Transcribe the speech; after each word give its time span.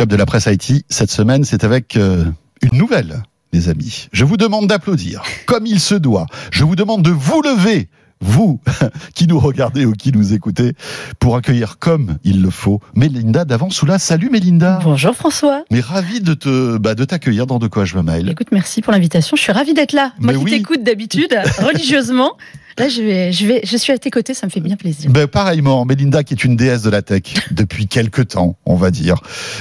Club 0.00 0.08
de 0.08 0.16
la 0.16 0.24
presse 0.24 0.46
Haïti, 0.46 0.86
cette 0.88 1.10
semaine, 1.10 1.44
c'est 1.44 1.62
avec 1.62 1.94
euh, 1.98 2.24
une 2.62 2.78
nouvelle, 2.78 3.22
les 3.52 3.68
amis. 3.68 4.08
Je 4.12 4.24
vous 4.24 4.38
demande 4.38 4.66
d'applaudir, 4.66 5.22
comme 5.44 5.66
il 5.66 5.78
se 5.78 5.94
doit. 5.94 6.24
Je 6.50 6.64
vous 6.64 6.74
demande 6.74 7.02
de 7.02 7.10
vous 7.10 7.42
lever, 7.42 7.90
vous 8.22 8.62
qui 9.14 9.26
nous 9.26 9.38
regardez 9.38 9.84
ou 9.84 9.92
qui 9.92 10.10
nous 10.10 10.32
écoutez, 10.32 10.72
pour 11.18 11.36
accueillir 11.36 11.78
comme 11.78 12.16
il 12.24 12.40
le 12.40 12.48
faut 12.48 12.80
Mélinda 12.94 13.44
d'Avant-Soula. 13.44 13.98
Salut 13.98 14.30
Mélinda. 14.30 14.80
Bonjour 14.82 15.14
François. 15.14 15.64
Mais 15.70 15.80
ravi 15.80 16.22
de 16.22 16.32
te 16.32 16.78
bah, 16.78 16.94
de 16.94 17.04
t'accueillir 17.04 17.46
dans 17.46 17.58
De 17.58 17.68
quoi 17.68 17.84
je 17.84 17.98
me 17.98 18.02
mail. 18.02 18.30
Écoute, 18.30 18.52
merci 18.52 18.80
pour 18.80 18.94
l'invitation. 18.94 19.36
Je 19.36 19.42
suis 19.42 19.52
ravie 19.52 19.74
d'être 19.74 19.92
là. 19.92 20.14
Moi 20.18 20.32
Mais 20.32 20.38
qui 20.38 20.44
oui. 20.44 20.50
t'écoute 20.52 20.82
d'habitude, 20.82 21.38
religieusement. 21.58 22.38
Là, 22.78 22.88
je 22.88 23.02
vais, 23.02 23.32
je 23.32 23.46
vais, 23.46 23.60
je 23.64 23.76
suis 23.76 23.92
à 23.92 23.98
tes 23.98 24.10
côtés. 24.10 24.34
Ça 24.34 24.46
me 24.46 24.50
fait 24.50 24.60
bien 24.60 24.76
plaisir. 24.76 25.10
Ben, 25.10 25.26
pareillement, 25.26 25.84
Mélinda 25.84 26.24
qui 26.24 26.34
est 26.34 26.44
une 26.44 26.56
déesse 26.56 26.82
de 26.82 26.90
la 26.90 27.02
tech 27.02 27.22
depuis 27.50 27.86
quelques 27.86 28.28
temps, 28.28 28.56
on 28.66 28.76
va 28.76 28.90
dire, 28.90 29.16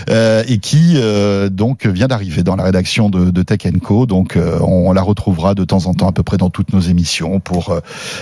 euh, 0.09 0.43
et 0.47 0.59
qui 0.59 0.93
euh, 0.95 1.49
donc 1.49 1.85
vient 1.85 2.07
d'arriver 2.07 2.43
dans 2.43 2.55
la 2.55 2.63
rédaction 2.63 3.09
de, 3.09 3.31
de 3.31 3.43
Tech 3.43 3.59
Co. 3.83 4.05
Donc 4.05 4.35
euh, 4.35 4.59
on, 4.61 4.91
la 4.93 5.01
retrouvera 5.01 5.55
de 5.55 5.63
temps 5.63 5.85
en 5.85 5.93
temps 5.93 6.07
à 6.07 6.11
peu 6.11 6.23
près 6.23 6.37
dans 6.37 6.49
toutes 6.49 6.73
nos 6.73 6.79
émissions 6.79 7.39
pour 7.39 7.69
euh, 7.69 7.79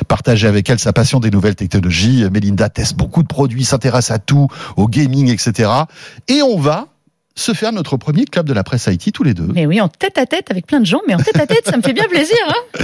partager 0.08 0.48
avec 0.48 0.70
elle 0.70 0.80
sa 0.80 0.94
passion 0.94 1.20
des 1.20 1.31
nouvelles 1.31 1.56
technologies. 1.56 2.26
Mélinda 2.31 2.70
teste 2.70 2.95
beaucoup 2.95 3.23
de 3.23 3.28
produits, 3.28 3.66
s'intéresse 3.66 4.12
à 4.12 4.20
tout, 4.20 4.48
au 4.76 4.88
gaming, 4.88 5.30
etc. 5.30 5.70
Et 6.28 6.42
on 6.42 6.58
va 6.59 6.88
se 7.38 7.54
faire 7.54 7.72
notre 7.72 7.96
premier 7.98 8.26
club 8.26 8.48
de 8.48 8.54
la 8.54 8.64
presse 8.64 8.88
Haïti 8.88 9.12
tous 9.12 9.23
les 9.23 9.34
deux. 9.34 9.48
Mais 9.54 9.66
oui, 9.66 9.80
en 9.80 9.88
tête 9.88 10.18
à 10.18 10.26
tête 10.26 10.52
avec 10.52 10.66
plein 10.68 10.80
de 10.80 10.86
gens, 10.86 11.02
mais 11.08 11.14
en 11.16 11.20
tête 11.20 11.40
à 11.40 11.45
tête, 11.48 11.62
ça 11.66 11.78
me 11.78 11.82
fait 11.82 11.94
bien 11.94 12.08
plaisir. 12.09 12.36
Hein 12.50 12.84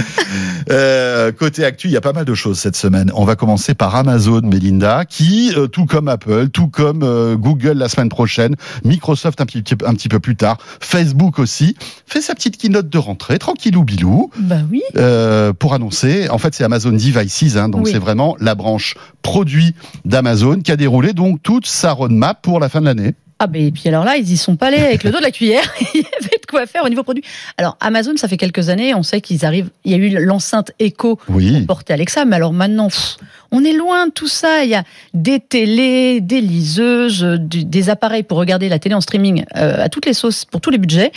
Euh, 0.70 1.30
côté 1.30 1.62
actu, 1.64 1.88
il 1.88 1.90
y 1.92 1.96
a 1.96 2.00
pas 2.00 2.14
mal 2.14 2.24
de 2.24 2.34
choses 2.34 2.58
cette 2.58 2.74
semaine. 2.76 3.10
On 3.14 3.24
va 3.26 3.36
commencer 3.36 3.74
par 3.74 3.94
Amazon, 3.96 4.40
Melinda, 4.42 5.04
qui, 5.04 5.52
euh, 5.56 5.66
tout 5.66 5.84
comme 5.84 6.08
Apple, 6.08 6.48
tout 6.48 6.68
comme 6.68 7.02
euh, 7.02 7.36
Google 7.36 7.72
la 7.76 7.88
semaine 7.90 8.08
prochaine, 8.08 8.56
Microsoft 8.82 9.40
un 9.42 9.46
petit, 9.46 9.62
un 9.84 9.94
petit 9.94 10.08
peu 10.08 10.20
plus 10.20 10.36
tard, 10.36 10.56
Facebook 10.80 11.38
aussi, 11.38 11.76
fait 12.06 12.22
sa 12.22 12.34
petite 12.34 12.56
keynote 12.56 12.88
de 12.88 12.98
rentrée, 12.98 13.38
tranquillou 13.38 13.84
bilou, 13.84 14.30
bah 14.38 14.56
oui. 14.70 14.80
euh, 14.96 15.52
pour 15.52 15.74
annoncer. 15.74 16.30
En 16.30 16.38
fait, 16.38 16.54
c'est 16.54 16.64
Amazon 16.64 16.92
Devices, 16.92 17.56
hein, 17.56 17.68
donc 17.68 17.84
Oui. 17.84 17.90
c'est 17.92 17.98
vraiment 17.98 18.34
la 18.40 18.54
branche 18.54 18.94
produit 19.20 19.74
d'Amazon 20.06 20.60
qui 20.60 20.72
a 20.72 20.76
déroulé 20.76 21.12
donc 21.12 21.42
toute 21.42 21.66
sa 21.66 21.92
roadmap 21.92 22.40
pour 22.40 22.58
la 22.58 22.70
fin 22.70 22.80
de 22.80 22.86
l'année. 22.86 23.14
Ah 23.38 23.46
ben 23.48 23.60
et 23.66 23.72
puis 23.72 23.88
alors 23.88 24.04
là, 24.04 24.16
ils 24.16 24.30
y 24.30 24.36
sont 24.36 24.56
pas 24.56 24.68
allés 24.68 24.78
avec 24.78 25.02
le 25.04 25.10
dos 25.10 25.18
de 25.18 25.22
la 25.22 25.30
cuillère. 25.30 25.64
Il 25.94 26.00
y 26.02 26.06
avait 26.20 26.38
de 26.40 26.46
quoi 26.48 26.66
faire 26.66 26.84
au 26.84 26.88
niveau 26.88 27.02
produit. 27.02 27.24
Alors 27.56 27.76
Amazon, 27.80 28.16
ça 28.16 28.28
fait 28.28 28.36
quelques 28.36 28.68
années, 28.68 28.94
on 28.94 29.02
sait 29.02 29.20
qu'ils 29.20 29.44
arrivent. 29.44 29.70
Il 29.84 29.90
y 29.90 29.94
a 29.94 29.98
eu 29.98 30.24
l'enceinte 30.24 30.70
Echo 30.78 31.18
Oui. 31.28 31.62
portée 31.66 31.92
Alexa, 31.92 32.24
mais 32.24 32.36
alors 32.36 32.52
maintenant, 32.52 32.88
pff, 32.88 33.16
on 33.50 33.64
est 33.64 33.72
loin 33.72 34.06
de 34.06 34.12
tout 34.12 34.28
ça. 34.28 34.62
Il 34.64 34.70
y 34.70 34.74
a 34.74 34.84
des 35.14 35.40
télés, 35.40 36.20
des 36.20 36.40
liseuses, 36.40 37.22
des 37.40 37.90
appareils 37.90 38.22
pour 38.22 38.38
regarder 38.38 38.68
la 38.68 38.78
télé 38.78 38.94
en 38.94 39.00
streaming 39.00 39.44
euh, 39.56 39.82
à 39.82 39.88
toutes 39.88 40.06
les 40.06 40.14
sauces, 40.14 40.44
pour 40.44 40.60
tous 40.60 40.70
les 40.70 40.78
budgets. 40.78 41.10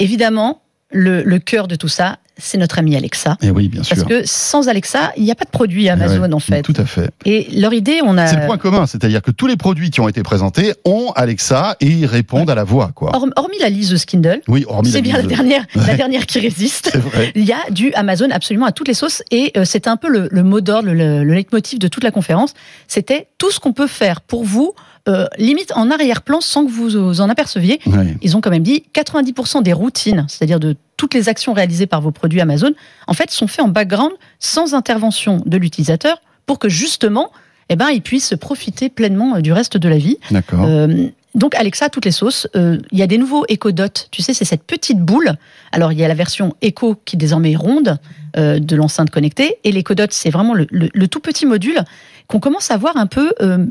Évidemment, 0.00 0.60
le, 0.90 1.22
le 1.22 1.38
cœur 1.38 1.68
de 1.68 1.74
tout 1.76 1.88
ça, 1.88 2.18
c'est 2.36 2.56
notre 2.56 2.78
ami 2.78 2.96
Alexa. 2.96 3.36
Et 3.42 3.50
oui, 3.50 3.68
bien 3.68 3.82
Parce 3.86 4.00
sûr. 4.00 4.08
que 4.08 4.22
sans 4.24 4.68
Alexa, 4.68 5.12
il 5.18 5.24
n'y 5.24 5.30
a 5.30 5.34
pas 5.34 5.44
de 5.44 5.50
produit 5.50 5.88
Amazon 5.90 6.22
Ouais, 6.22 6.32
en 6.32 6.38
fait. 6.38 6.62
Tout 6.62 6.74
à 6.78 6.86
fait. 6.86 7.10
Et 7.26 7.46
leur 7.54 7.74
idée, 7.74 8.00
on 8.02 8.16
a. 8.16 8.26
C'est 8.28 8.36
le 8.40 8.46
point 8.46 8.56
commun, 8.56 8.86
c'est-à-dire 8.86 9.20
que 9.20 9.30
tous 9.30 9.46
les 9.46 9.56
produits 9.56 9.90
qui 9.90 10.00
ont 10.00 10.08
été 10.08 10.22
présentés 10.22 10.72
ont 10.86 11.12
Alexa 11.16 11.76
et 11.80 11.86
ils 11.86 12.06
répondent 12.06 12.48
à 12.48 12.54
la 12.54 12.64
voix, 12.64 12.92
quoi. 12.94 13.10
Horm- 13.12 13.32
Hormis 13.36 13.58
la 13.60 13.68
liseuse 13.68 14.06
Kindle, 14.06 14.40
Oui, 14.48 14.64
hormis 14.66 14.90
c'est 14.90 15.02
bien 15.02 15.16
la 15.18 15.22
dernière, 15.22 15.64
la 15.74 15.94
dernière 15.96 16.24
qui 16.24 16.38
résiste. 16.40 16.88
C'est 16.92 16.98
vrai. 16.98 17.30
Il 17.34 17.44
y 17.44 17.52
a 17.52 17.58
du 17.70 17.92
Amazon 17.92 18.28
absolument 18.30 18.66
à 18.66 18.72
toutes 18.72 18.88
les 18.88 18.94
sauces 18.94 19.22
et 19.30 19.52
euh, 19.58 19.64
c'était 19.66 19.90
un 19.90 19.98
peu 19.98 20.08
le, 20.08 20.28
le 20.30 20.42
mot 20.42 20.62
d'ordre, 20.62 20.88
le, 20.90 21.22
le 21.22 21.34
leitmotiv 21.34 21.78
de 21.78 21.88
toute 21.88 22.04
la 22.04 22.10
conférence. 22.10 22.54
C'était 22.88 23.28
tout 23.36 23.50
ce 23.50 23.60
qu'on 23.60 23.74
peut 23.74 23.86
faire 23.86 24.22
pour 24.22 24.44
vous, 24.44 24.72
euh, 25.08 25.26
limite 25.38 25.72
en 25.74 25.90
arrière-plan 25.90 26.40
sans 26.40 26.64
que 26.66 26.70
vous 26.70 26.90
vous 26.90 27.20
en 27.20 27.28
aperceviez. 27.28 27.80
Ils 28.22 28.36
ont 28.36 28.40
quand 28.40 28.50
même 28.50 28.62
dit 28.62 28.84
90% 28.94 29.62
des 29.62 29.72
routines, 29.72 30.26
c'est-à-dire 30.28 30.60
de 30.60 30.76
toutes 30.96 31.14
les 31.14 31.28
actions 31.28 31.52
réalisées 31.52 31.86
par 31.86 32.00
vos 32.00 32.10
produits 32.10 32.40
Amazon, 32.40 32.72
en 33.06 33.14
fait, 33.14 33.30
sont 33.30 33.46
faites 33.46 33.64
en 33.64 33.68
background 33.68 34.12
sans 34.38 34.74
intervention 34.74 35.42
de 35.46 35.56
l'utilisateur 35.56 36.20
pour 36.46 36.58
que 36.58 36.68
justement, 36.68 37.30
eh 37.70 37.76
ben, 37.76 37.88
ils 37.90 38.02
puissent 38.02 38.34
profiter 38.40 38.88
pleinement 38.90 39.36
euh, 39.36 39.40
du 39.40 39.52
reste 39.52 39.76
de 39.76 39.88
la 39.88 39.96
vie. 39.98 40.18
D'accord. 40.30 40.64
Euh, 40.64 41.06
donc 41.36 41.54
Alexa, 41.54 41.88
toutes 41.88 42.04
les 42.04 42.10
sauces. 42.10 42.48
Euh, 42.56 42.78
Il 42.90 42.98
y 42.98 43.02
a 43.02 43.06
des 43.06 43.16
nouveaux 43.16 43.44
Echo 43.48 43.70
Dot. 43.70 44.08
Tu 44.10 44.20
sais, 44.20 44.34
c'est 44.34 44.44
cette 44.44 44.64
petite 44.64 44.98
boule. 44.98 45.34
Alors 45.70 45.92
il 45.92 45.98
y 45.98 46.04
a 46.04 46.08
la 46.08 46.14
version 46.14 46.56
Echo 46.60 46.96
qui 47.04 47.16
désormais 47.16 47.52
est 47.52 47.56
ronde 47.56 47.98
euh, 48.36 48.58
de 48.58 48.74
l'enceinte 48.76 49.10
connectée, 49.10 49.56
et 49.64 49.70
l'Echo 49.72 49.94
Dot, 49.94 50.12
c'est 50.12 50.30
vraiment 50.30 50.54
le, 50.54 50.66
le- 50.70 50.88
le 50.92 51.08
tout 51.08 51.20
petit 51.20 51.46
module 51.46 51.78
qu'on 52.26 52.40
commence 52.40 52.70
à 52.70 52.76
voir 52.76 52.96
un 52.96 53.06
peu, 53.06 53.32
euh, 53.40 53.64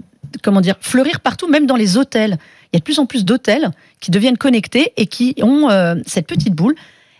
comment 0.44 0.62
dire, 0.62 0.76
fleurir 0.82 1.20
partout, 1.20 1.48
même 1.48 1.66
dans 1.66 1.76
les 1.76 1.98
hôtels. 1.98 2.38
Il 2.72 2.76
y 2.76 2.78
a 2.78 2.80
de 2.80 2.84
plus 2.84 3.00
en 3.00 3.06
plus 3.06 3.26
d'hôtels 3.26 3.72
qui 4.00 4.12
deviennent 4.12 4.38
connectés 4.38 4.94
et 4.98 5.08
qui 5.08 5.36
ont 5.42 5.70
euh, 5.70 5.96
cette 6.06 6.28
petite 6.28 6.54
boule. 6.54 6.76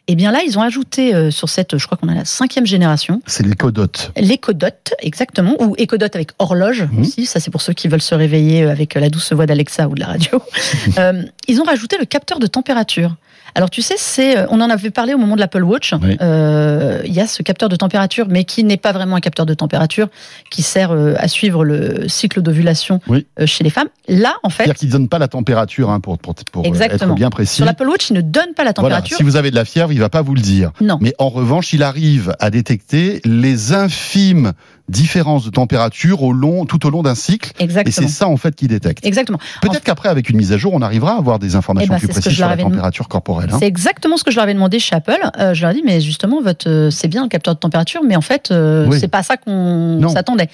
Et 0.08 0.16
bien 0.16 0.32
là, 0.32 0.40
ils 0.44 0.58
ont 0.58 0.64
ajouté 0.64 1.14
euh, 1.14 1.30
sur 1.30 1.50
cette, 1.50 1.78
je 1.78 1.86
crois 1.86 1.96
qu'on 1.96 2.08
a 2.10 2.16
la 2.16 2.26
cinquième 2.26 2.66
génération, 2.66 3.22
C'est 3.28 3.46
les 3.46 3.54
codotes. 3.54 4.12
L'Ecodot, 4.18 4.68
exactement, 5.04 5.56
ou 5.62 5.76
Ecodot 5.80 6.08
avec 6.16 6.32
horloge 6.40 6.88
Mhm. 6.92 7.02
aussi, 7.02 7.26
ça 7.28 7.40
c'est 7.40 7.52
pour 7.52 7.62
ceux 7.62 7.74
qui 7.74 7.88
veulent 7.88 8.02
se 8.02 8.16
réveiller 8.16 8.64
avec 8.64 8.96
la 8.96 9.10
douce 9.10 9.32
voix 9.34 9.46
d'Alexa 9.46 9.88
ou 9.88 9.94
de 9.94 10.00
la 10.00 10.08
radio. 10.08 10.42
Euh, 10.98 11.22
ils 11.48 11.62
ont 11.62 11.64
rajouté 11.64 11.98
le 12.00 12.06
capteur 12.06 12.40
de 12.40 12.48
température. 12.48 13.16
Alors 13.56 13.70
tu 13.70 13.82
sais, 13.82 13.96
c'est, 13.98 14.38
euh, 14.38 14.46
on 14.50 14.62
en 14.62 14.70
avait 14.70 14.90
parlé 14.92 15.14
au 15.14 15.18
moment 15.18 15.36
de 15.36 15.40
l'Apple 15.42 15.64
Watch. 15.64 15.94
Oui. 16.02 16.18
Euh, 16.22 17.02
Il 17.06 17.14
y 17.14 17.20
a 17.20 17.28
ce 17.28 17.42
capteur 17.44 17.70
de 17.70 17.76
température, 17.76 18.28
mais 18.30 18.44
qui 18.44 18.64
n'est 18.64 18.78
pas 18.78 18.92
vraiment 18.92 19.16
un 19.16 19.20
capteur 19.20 19.46
de 19.46 19.54
température, 19.54 20.08
qui 20.50 20.62
sert 20.62 20.92
euh, 20.92 21.14
à 21.18 21.28
suivre 21.28 21.64
le 21.66 22.08
cycle 22.08 22.42
d'ovulation 22.42 23.00
Oui. 23.08 23.26
euh, 23.40 23.46
chez 23.46 23.64
les 23.64 23.70
femmes. 23.70 23.88
Là, 24.08 24.34
en 24.44 24.50
fait, 24.50 24.64
C'est-à-dire 24.64 24.76
qu'ils 24.76 24.88
ne 24.90 24.94
donnent 24.94 25.10
pas 25.10 25.20
la 25.20 25.28
température, 25.28 25.90
hein, 25.90 26.00
pour, 26.00 26.18
pour, 26.18 26.36
pour 26.52 26.66
être 26.66 27.16
bien 27.16 27.30
précis. 27.30 27.56
sur 27.58 27.66
l'Apple 27.66 27.88
Watch, 27.88 28.10
il 28.10 28.14
ne 28.14 28.22
donne 28.22 28.54
pas 28.56 28.64
la 28.64 28.72
Voilà. 28.76 28.96
température. 28.98 29.18
Si 29.18 29.24
vous 29.24 29.36
avez 29.36 29.52
de 29.52 29.56
la 29.56 29.66
fièvre, 29.66 29.92
il 29.92 30.00
va 30.00 30.10
pas 30.10 30.22
vous 30.22 30.36
le 30.36 30.42
dire. 30.42 30.72
Non. 30.82 30.98
Mais 31.02 31.14
en 31.18 31.30
revanche, 31.30 31.74
il 31.74 31.84
arrive 31.84 32.36
à 32.40 32.50
détecter 32.50 33.22
les 33.26 33.74
infimes 33.74 34.54
différences 34.90 35.46
de 35.46 35.50
température 35.52 36.24
au 36.24 36.34
long, 36.34 36.66
tout 36.66 36.86
au 36.86 36.90
long 36.90 37.02
d'un 37.04 37.16
cycle. 37.16 37.52
Et 37.60 37.64
Exactement. 37.64 37.96
c'est 38.08 38.14
ça, 38.14 38.28
en 38.28 38.38
fait, 38.38 38.56
qu'il 38.56 38.68
détecte. 38.68 39.06
Exactement. 39.06 39.38
Peut-être 39.62 39.84
qu'après, 39.84 40.10
avec 40.10 40.30
une 40.30 40.38
mise 40.38 40.52
à 40.52 40.58
jour, 40.58 40.74
on 40.74 40.82
arrivera 40.82 41.14
à 41.14 41.18
avoir 41.18 41.40
des 41.40 41.56
informations 41.56 41.94
Eh 41.94 41.96
ben, 41.96 42.00
plus 42.00 42.08
c'est 42.08 42.14
précises 42.22 42.38
sur 42.38 42.48
la 42.48 42.58
température 42.58 43.08
corporelle. 43.08 43.50
hein. 43.54 43.58
C'est 43.60 43.68
exactement 43.68 44.18
ce 44.18 44.24
que 44.24 44.32
je 44.32 44.36
leur 44.36 44.44
avais 44.44 44.54
demandé 44.54 44.80
chez 44.80 44.96
Apple. 44.96 45.20
Euh, 45.40 45.54
je 45.54 45.62
leur 45.62 45.72
ai 45.72 45.76
dit, 45.76 45.84
mais 45.86 46.02
justement, 46.02 46.42
votre, 46.42 46.68
euh, 46.70 46.90
c'est 46.92 47.08
bien 47.08 47.24
le 47.24 47.30
capteur 47.30 47.54
de 47.56 47.60
température, 47.60 48.02
mais 48.06 48.16
en 48.16 48.22
fait, 48.22 48.52
euh, 48.52 48.88
Oui. 48.90 49.00
c'est 49.00 49.08
pas 49.08 49.24
ça 49.24 49.38
qu'on 49.38 50.02
s'attendait. 50.12 50.50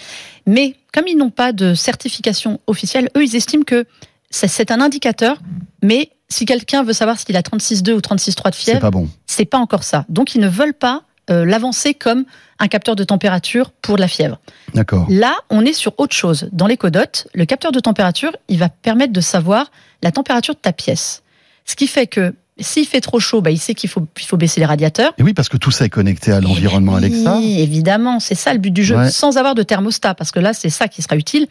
Mais 0.46 0.76
comme 0.94 1.06
ils 1.08 1.18
n'ont 1.18 1.30
pas 1.32 1.52
de 1.54 1.74
certification 1.74 2.60
officielle, 2.68 3.10
eux, 3.18 3.24
ils 3.24 3.36
estiment 3.36 3.64
que 3.64 3.86
c'est- 4.30 4.48
c'est 4.48 4.70
un 4.72 4.82
indicateur, 4.82 5.38
mais 5.82 6.10
si 6.28 6.46
quelqu'un 6.46 6.84
veut 6.84 6.94
savoir 6.94 7.18
s'il 7.20 7.38
a 7.38 7.42
36,2 7.44 7.94
ou 7.94 8.02
36,3 8.02 8.50
de 8.52 8.56
C'est 8.56 8.64
fièvre, 8.64 8.80
pas 8.82 8.92
bon. 8.92 9.08
c'est 9.28 9.46
pas 9.46 9.60
encore 9.60 9.84
ça. 9.84 10.06
Donc, 10.10 10.36
ils 10.36 10.42
ne 10.42 10.48
veulent 10.48 10.74
pas 10.74 11.04
euh, 11.30 11.46
l'avancer 11.46 11.94
comme 11.94 12.26
un 12.60 12.68
capteur 12.68 12.96
de 12.96 13.04
température 13.04 13.72
pour 13.82 13.96
de 13.96 14.02
la 14.02 14.08
fièvre. 14.08 14.40
D'accord. 14.74 15.06
Là, 15.10 15.36
on 15.50 15.66
est 15.66 15.74
sur 15.74 15.94
autre 15.98 16.16
chose. 16.16 16.48
Dans 16.52 16.68
l'écodote, 16.68 17.28
le 17.34 17.46
capteur 17.46 17.72
de 17.72 17.80
température, 17.80 18.32
il 18.48 18.58
va 18.60 18.70
permettre 18.70 19.12
de 19.14 19.22
savoir 19.22 19.72
la 20.02 20.12
température 20.12 20.54
de 20.54 20.60
ta 20.60 20.72
pièce. 20.72 21.24
Ce 21.66 21.76
qui 21.76 21.88
fait 21.88 22.08
que 22.08 22.34
s'il 22.60 22.86
fait 22.86 23.02
trop 23.02 23.20
chaud, 23.20 23.42
bah, 23.42 23.52
il 23.52 23.58
sait 23.60 23.74
qu'il 23.74 23.90
faut, 23.90 24.08
il 24.18 24.26
faut 24.26 24.38
baisser 24.38 24.62
les 24.62 24.66
radiateurs. 24.66 25.12
Et 25.18 25.24
oui, 25.24 25.34
parce 25.34 25.50
que 25.50 25.58
tout 25.58 25.72
ça 25.72 25.84
est 25.86 25.90
connecté 25.90 26.32
à 26.32 26.40
l'environnement 26.40 26.94
Eh 26.94 27.06
Alexa. 27.06 27.38
Oui, 27.38 27.60
évidemment, 27.60 28.22
c'est 28.22 28.36
ça 28.36 28.54
le 28.54 28.60
but 28.60 28.72
du 28.72 28.84
jeu, 28.84 28.96
Ouais. 28.96 29.10
sans 29.12 29.36
avoir 29.38 29.56
de 29.56 29.64
thermostat, 29.64 30.14
parce 30.16 30.32
que 30.32 30.40
là, 30.40 30.54
c'est 30.54 30.70
ça 30.70 30.88
qui 30.88 31.02
sera 31.02 31.18
utile. 31.18 31.48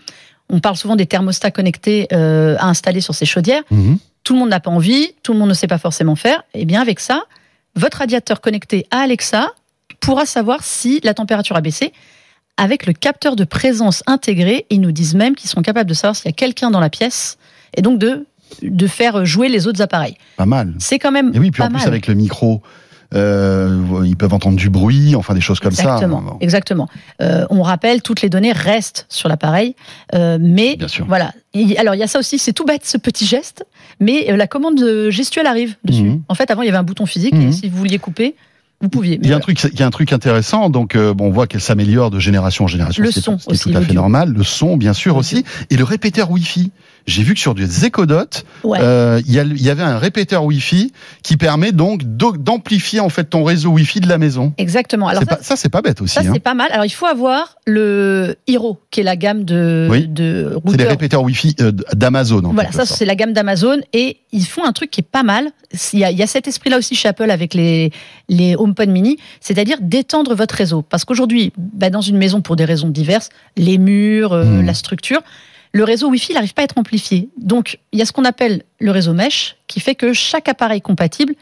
On 0.48 0.60
parle 0.60 0.76
souvent 0.76 0.96
des 0.96 1.04
thermostats 1.06 1.50
connectés 1.50 2.06
euh, 2.12 2.56
à 2.58 2.68
installer 2.68 3.02
sur 3.02 3.14
ces 3.14 3.26
chaudières. 3.26 3.62
Mhm. 3.70 3.98
Tout 4.22 4.32
le 4.32 4.38
monde 4.38 4.48
n'a 4.48 4.60
pas 4.60 4.70
envie, 4.70 5.08
tout 5.22 5.34
le 5.34 5.38
monde 5.38 5.50
ne 5.50 5.54
sait 5.54 5.66
pas 5.66 5.76
forcément 5.76 6.16
faire. 6.16 6.42
Et 6.54 6.64
bien 6.64 6.80
avec 6.80 7.00
ça, 7.00 7.24
votre 7.76 7.98
radiateur 7.98 8.40
connecté 8.40 8.86
à 8.90 9.00
Alexa 9.00 9.48
pourra 10.00 10.26
savoir 10.26 10.62
si 10.64 11.00
la 11.02 11.14
température 11.14 11.56
a 11.56 11.60
baissé. 11.60 11.92
Avec 12.56 12.86
le 12.86 12.92
capteur 12.92 13.34
de 13.34 13.42
présence 13.44 14.02
intégré, 14.06 14.66
ils 14.70 14.80
nous 14.80 14.92
disent 14.92 15.14
même 15.16 15.34
qu'ils 15.34 15.50
sont 15.50 15.62
capables 15.62 15.88
de 15.88 15.94
savoir 15.94 16.14
s'il 16.14 16.26
y 16.26 16.28
a 16.28 16.32
quelqu'un 16.32 16.70
dans 16.70 16.78
la 16.80 16.88
pièce 16.90 17.36
et 17.76 17.82
donc 17.82 17.98
de, 17.98 18.26
de 18.62 18.86
faire 18.86 19.24
jouer 19.24 19.48
les 19.48 19.66
autres 19.66 19.80
appareils. 19.82 20.16
Pas 20.36 20.46
mal. 20.46 20.72
C'est 20.78 21.00
quand 21.00 21.10
même 21.10 21.32
Et 21.34 21.38
oui, 21.40 21.50
puis 21.50 21.58
pas 21.60 21.64
en 21.66 21.70
plus, 21.70 21.78
mal. 21.78 21.88
avec 21.88 22.06
le 22.06 22.14
micro, 22.14 22.62
euh, 23.14 24.02
ils 24.04 24.16
peuvent 24.16 24.32
entendre 24.34 24.56
du 24.56 24.70
bruit, 24.70 25.14
enfin 25.16 25.34
des 25.34 25.40
choses 25.40 25.60
comme 25.60 25.72
exactement, 25.72 26.22
ça. 26.28 26.36
Exactement. 26.40 26.88
Euh, 27.20 27.44
on 27.50 27.62
rappelle, 27.62 28.02
toutes 28.02 28.22
les 28.22 28.28
données 28.28 28.52
restent 28.52 29.06
sur 29.08 29.28
l'appareil, 29.28 29.74
euh, 30.14 30.38
mais 30.40 30.76
Bien 30.76 30.88
sûr. 30.88 31.06
voilà. 31.06 31.32
Il- 31.54 31.76
Alors 31.78 31.94
il 31.94 31.98
y 31.98 32.02
a 32.02 32.08
ça 32.08 32.18
aussi, 32.18 32.38
c'est 32.38 32.52
tout 32.52 32.64
bête 32.64 32.84
ce 32.86 32.98
petit 32.98 33.26
geste, 33.26 33.64
mais 34.00 34.26
la 34.36 34.46
commande 34.46 34.80
gestuelle 35.10 35.46
arrive 35.46 35.76
dessus. 35.84 36.02
Mhm. 36.04 36.22
En 36.28 36.34
fait, 36.34 36.50
avant 36.50 36.62
il 36.62 36.66
y 36.66 36.68
avait 36.68 36.78
un 36.78 36.82
bouton 36.84 37.06
physique 37.06 37.34
Mhm. 37.34 37.48
et 37.48 37.52
si 37.52 37.68
vous 37.68 37.76
vouliez 37.78 37.98
couper, 37.98 38.34
vous 38.80 38.88
pouviez. 38.88 39.18
Il 39.22 39.28
y 39.28 39.32
a 39.32 39.36
un 39.36 39.40
truc, 39.40 39.62
il 39.62 39.78
y 39.78 39.82
a 39.82 39.86
un 39.86 39.90
truc 39.90 40.12
intéressant. 40.12 40.68
Donc, 40.68 40.94
euh, 40.94 41.14
bon, 41.14 41.28
on 41.28 41.30
voit 41.30 41.46
qu'elle 41.46 41.60
s'améliore 41.60 42.10
de 42.10 42.18
génération 42.18 42.64
en 42.64 42.68
génération. 42.68 43.02
Le 43.02 43.10
son 43.10 43.38
ce 43.38 43.44
qui 43.44 43.50
est 43.50 43.52
aussi, 43.52 43.70
tout 43.70 43.78
à 43.78 43.80
fait 43.80 43.94
normal. 43.94 44.32
Le 44.32 44.42
son, 44.42 44.76
bien 44.76 44.92
sûr 44.92 45.16
aussi, 45.16 45.44
et 45.70 45.76
le 45.76 45.84
répéteur 45.84 46.30
Wi-Fi 46.30 46.70
j'ai 47.06 47.22
vu 47.22 47.34
que 47.34 47.40
sur 47.40 47.54
des 47.54 47.84
écodotes, 47.84 48.44
Ouais. 48.62 48.78
euh, 48.80 49.20
il 49.26 49.32
y, 49.34 49.70
avait 49.70 49.82
un 49.82 49.98
répéteur 49.98 50.44
Wi-Fi 50.44 50.92
qui 51.22 51.36
permet 51.36 51.72
donc 51.72 52.02
d'o- 52.04 52.36
d'amplifier 52.36 53.00
en 53.00 53.08
fait 53.10 53.24
ton 53.24 53.44
réseau 53.44 53.70
Wi-Fi 53.70 54.00
de 54.00 54.08
la 54.08 54.16
maison. 54.18 54.52
Exactement. 54.58 55.08
Alors 55.08 55.22
ça, 55.28 55.38
Ça, 55.42 55.56
c'est 55.56 55.68
pas 55.68 55.82
bête 55.82 56.00
aussi. 56.00 56.14
ça 56.14 56.20
hein. 56.20 56.30
c'est 56.32 56.40
pas 56.40 56.54
mal. 56.54 56.68
Alors 56.72 56.86
il 56.86 56.90
faut 56.90 57.06
avoir 57.06 57.56
le 57.66 58.36
Hero, 58.46 58.80
qui 58.90 59.00
est 59.00 59.04
la 59.04 59.16
gamme 59.16 59.44
de, 59.44 59.86
Oui. 59.90 60.06
de 60.08 60.56
C'est 60.68 60.76
les 60.78 60.84
répéteurs 60.84 61.22
Wi-Fi 61.22 61.56
euh, 61.60 61.72
d'Amazon. 61.92 62.40
Voilà, 62.52 62.72
ça 62.72 62.86
c'est 62.86 63.04
la 63.04 63.14
gamme 63.16 63.32
d'Amazon 63.32 63.78
et 63.92 64.18
ils 64.32 64.44
font 64.46 64.64
un 64.64 64.72
truc 64.72 64.90
qui 64.90 65.00
est 65.00 65.08
pas 65.10 65.22
mal. 65.22 65.50
Il 65.92 65.98
y 65.98 66.04
a, 66.04 66.10
il 66.10 66.18
y 66.18 66.22
a 66.22 66.26
cet 66.26 66.48
esprit-là 66.48 66.78
aussi 66.78 66.94
chez 66.94 67.08
Apple 67.08 67.30
avec 67.30 67.54
les, 67.54 67.90
les 68.28 68.56
HomePod 68.56 68.88
mini, 68.88 69.18
c'est-à-dire 69.40 69.78
d'étendre 69.80 70.34
votre 70.34 70.54
réseau. 70.54 70.82
Parce 70.82 71.04
qu'aujourd'hui, 71.04 71.52
bah, 71.58 71.90
dans 71.90 72.00
une 72.00 72.16
maison, 72.16 72.40
pour 72.40 72.56
des 72.56 72.64
raisons 72.64 72.88
diverses, 72.88 73.28
les 73.56 73.78
murs, 73.78 74.32
euh, 74.32 74.44
Hmm. 74.44 74.66
la 74.66 74.74
structure, 74.74 75.20
le 75.74 75.82
réseau 75.84 76.08
Wi-Fi 76.08 76.32
n'arrive 76.34 76.54
pas 76.54 76.62
à 76.62 76.64
être 76.64 76.78
amplifié. 76.78 77.28
Donc 77.36 77.78
il 77.92 77.98
y 77.98 78.02
a 78.02 78.06
ce 78.06 78.12
qu'on 78.12 78.24
appelle 78.24 78.62
le 78.78 78.92
réseau 78.92 79.12
mesh 79.12 79.56
qui 79.66 79.80
fait 79.80 79.96
que 79.96 80.12
chaque 80.12 80.48
appareil 80.48 80.80
compatible 80.80 81.34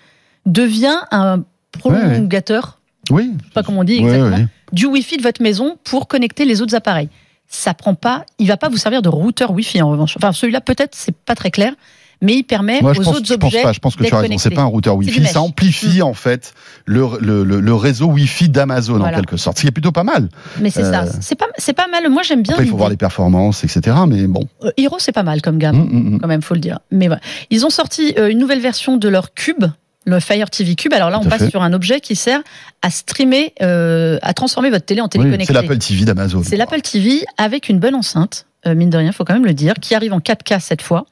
devient 0.46 0.96
un 1.10 1.44
prolongateur, 1.70 2.80
Oui. 3.10 3.30
je 3.38 3.44
sais 3.44 3.50
pas 3.52 3.62
comment 3.62 3.80
on 3.80 3.84
dit 3.84 3.98
exactement, 3.98 4.36
ouais. 4.36 4.46
du 4.72 4.86
Wi-Fi 4.86 5.18
de 5.18 5.22
votre 5.22 5.42
maison 5.42 5.76
pour 5.84 6.08
connecter 6.08 6.44
les 6.46 6.62
autres 6.62 6.74
appareils. 6.74 7.08
Ça 7.46 7.74
prend 7.74 7.94
pas, 7.94 8.24
il 8.38 8.48
va 8.48 8.56
pas 8.56 8.70
vous 8.70 8.78
servir 8.78 9.02
de 9.02 9.10
routeur 9.10 9.50
Wi-Fi 9.50 9.82
en 9.82 9.90
revanche. 9.90 10.16
Enfin, 10.16 10.32
celui-là 10.32 10.62
peut-être 10.62 10.94
c'est 10.94 11.14
pas 11.14 11.34
très 11.34 11.50
clair, 11.50 11.74
mais 12.22 12.36
il 12.36 12.42
permet 12.44 12.80
Moi, 12.80 12.92
aux 12.92 12.94
pense, 12.94 13.08
autres 13.08 13.26
je 13.26 13.34
pense 13.34 13.48
objets 13.48 13.62
pas. 13.62 13.72
Je 13.72 13.78
pense 13.80 13.96
que 13.96 14.04
tu 14.04 14.14
as 14.14 14.18
raison. 14.18 14.38
C'est 14.38 14.48
pas 14.50 14.62
un 14.62 14.66
routeur 14.66 14.96
Wi-Fi. 14.96 15.26
Ça 15.26 15.42
amplifie 15.42 16.00
en 16.00 16.14
fait 16.14 16.54
le, 16.86 17.06
le, 17.20 17.44
le- 17.44 17.60
le 17.60 17.74
réseau 17.74 18.06
Wi-Fi 18.06 18.48
d'Amazon 18.48 19.00
en 19.00 19.10
quelque 19.10 19.36
sorte. 19.36 19.58
Ce 19.58 19.62
qui 19.62 19.68
est 19.68 19.72
plutôt 19.72 19.92
pas 19.92 20.04
mal. 20.04 20.28
Mais 20.60 20.70
c'est 20.70 20.84
ça, 20.84 21.02
Euh, 21.02 21.10
c'est 21.20 21.34
pas, 21.34 21.46
c'est 21.58 21.74
pas 21.74 21.88
mal. 21.88 22.08
Moi 22.08 22.22
j'aime 22.22 22.42
bien. 22.42 22.54
Après, 22.54 22.64
il 22.64 22.70
faut 22.70 22.76
voir 22.78 22.88
les 22.88 22.96
performances, 22.96 23.64
etc. 23.64 23.96
Mais 24.08 24.26
bon. 24.26 24.48
Euh, 24.64 24.70
Hero 24.78 24.96
c'est 24.98 25.12
pas 25.12 25.22
mal 25.24 25.42
comme 25.42 25.58
gamme, 25.58 25.76
hum, 25.80 26.12
hum. 26.14 26.18
quand 26.20 26.28
même, 26.28 26.40
faut 26.42 26.54
le 26.54 26.60
dire. 26.60 26.78
Mais 26.90 27.08
voilà, 27.08 27.20
ils 27.50 27.66
ont 27.66 27.70
sorti 27.70 28.14
euh, 28.18 28.30
une 28.30 28.38
nouvelle 28.38 28.60
version 28.60 28.96
de 28.96 29.08
leur 29.08 29.34
Cube. 29.34 29.64
Le 30.04 30.18
Fire 30.18 30.50
TV 30.50 30.74
Cube. 30.74 30.92
Alors 30.94 31.10
là, 31.10 31.20
on 31.20 31.28
passe 31.28 31.44
fait. 31.44 31.50
sur 31.50 31.62
un 31.62 31.72
objet 31.72 32.00
qui 32.00 32.16
sert 32.16 32.40
à 32.82 32.90
streamer, 32.90 33.52
euh, 33.62 34.18
à 34.22 34.34
transformer 34.34 34.68
votre 34.68 34.84
télé 34.84 35.00
en 35.00 35.06
télé 35.06 35.24
Oui, 35.30 35.44
c'est 35.46 35.52
l'Apple 35.52 35.78
TV 35.78 36.04
d'Amazon. 36.04 36.42
C'est 36.44 36.56
l'Apple 36.56 36.80
TV 36.80 37.24
avec 37.38 37.68
une 37.68 37.78
bonne 37.78 37.94
enceinte, 37.94 38.46
euh, 38.66 38.74
mine 38.74 38.90
de 38.90 38.96
rien, 38.96 39.12
faut 39.12 39.24
quand 39.24 39.34
même 39.34 39.44
le 39.46 39.54
dire, 39.54 39.74
qui 39.80 39.94
arrive 39.94 40.12
en 40.12 40.20
4K 40.20 40.60
cette 40.60 40.82
fois. 40.82 41.06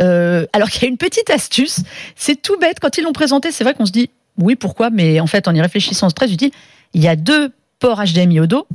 Euh, 0.00 0.46
alors 0.52 0.70
qu'il 0.70 0.82
y 0.82 0.86
a 0.86 0.88
une 0.88 0.96
petite 0.98 1.30
astuce, 1.30 1.80
c'est 2.16 2.40
tout 2.40 2.56
bête. 2.60 2.78
Quand 2.80 2.98
ils 2.98 3.04
l'ont 3.04 3.12
présenté, 3.12 3.52
c'est 3.52 3.64
vrai 3.64 3.74
qu'on 3.74 3.86
se 3.86 3.92
dit 3.92 4.10
oui, 4.38 4.54
pourquoi, 4.56 4.90
mais 4.90 5.18
en 5.20 5.26
fait, 5.26 5.48
en 5.48 5.54
y 5.54 5.60
réfléchissant, 5.60 6.08
c'est 6.08 6.14
très 6.14 6.30
utile. 6.32 6.50
Il 6.94 7.02
y 7.02 7.08
a 7.08 7.16
deux 7.16 7.52
ports 7.78 8.02
HDMI 8.04 8.40
au 8.40 8.46
dos, 8.46 8.66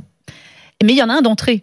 mais 0.82 0.92
il 0.92 0.96
y 0.98 1.02
en 1.02 1.08
a 1.08 1.14
un 1.14 1.22
d'entrée. 1.22 1.62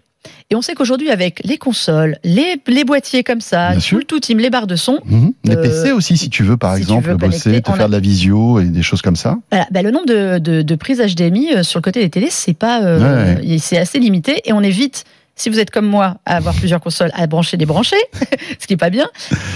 Et 0.52 0.56
on 0.56 0.62
sait 0.62 0.74
qu'aujourd'hui, 0.74 1.10
avec 1.12 1.42
les 1.46 1.58
consoles, 1.58 2.18
les, 2.26 2.56
les 2.68 2.84
boîtiers 2.84 3.24
comme 3.24 3.40
ça, 3.40 3.72
tout 3.88 3.98
le 3.98 4.04
tout 4.04 4.20
team, 4.20 4.38
les 4.40 4.50
barres 4.50 4.68
de 4.68 4.76
son, 4.76 5.00
Mhm. 5.06 5.34
Les 5.46 5.56
Euh, 5.56 5.62
PC 5.62 5.92
aussi, 5.94 6.18
si 6.18 6.30
tu 6.30 6.44
veux, 6.44 6.58
par 6.58 6.76
si 6.76 6.82
exemple, 6.82 7.08
veux 7.10 7.16
bosser, 7.16 7.62
te 7.62 7.72
faire 7.72 7.86
a- 7.86 7.88
de 7.88 7.94
la 7.94 8.00
visio 8.00 8.60
et 8.60 8.66
des 8.66 8.82
choses 8.82 9.02
comme 9.02 9.16
ça. 9.16 9.38
Voilà, 9.52 9.68
bah, 9.72 9.82
le 9.82 9.92
nombre 9.92 10.06
de, 10.08 10.38
de- 10.40 10.62
de 10.62 10.76
prises 10.76 11.00
HDMI 11.00 11.56
euh, 11.56 11.64
sur 11.64 11.80
le 11.80 11.84
côté 11.84 12.02
des 12.02 12.10
télés, 12.10 12.30
c'est 12.32 12.54
pas, 12.54 12.82
euh, 12.84 13.38
Ouais. 13.38 13.58
c'est 13.60 13.78
assez 13.78 13.98
limité 14.00 14.42
et 14.46 14.52
on 14.54 14.62
évite. 14.62 15.06
Si 15.40 15.50
vous 15.50 15.58
êtes 15.58 15.72
comme 15.72 15.86
moi 15.86 16.18
à 16.26 16.36
avoir 16.36 16.54
plusieurs 16.54 16.82
consoles 16.82 17.12
à 17.14 17.26
brancher, 17.26 17.56
débrancher, 17.56 17.96
ce 18.60 18.68
qui 18.68 18.74
est 18.74 18.78
pas 18.78 18.90
bien. 18.90 19.08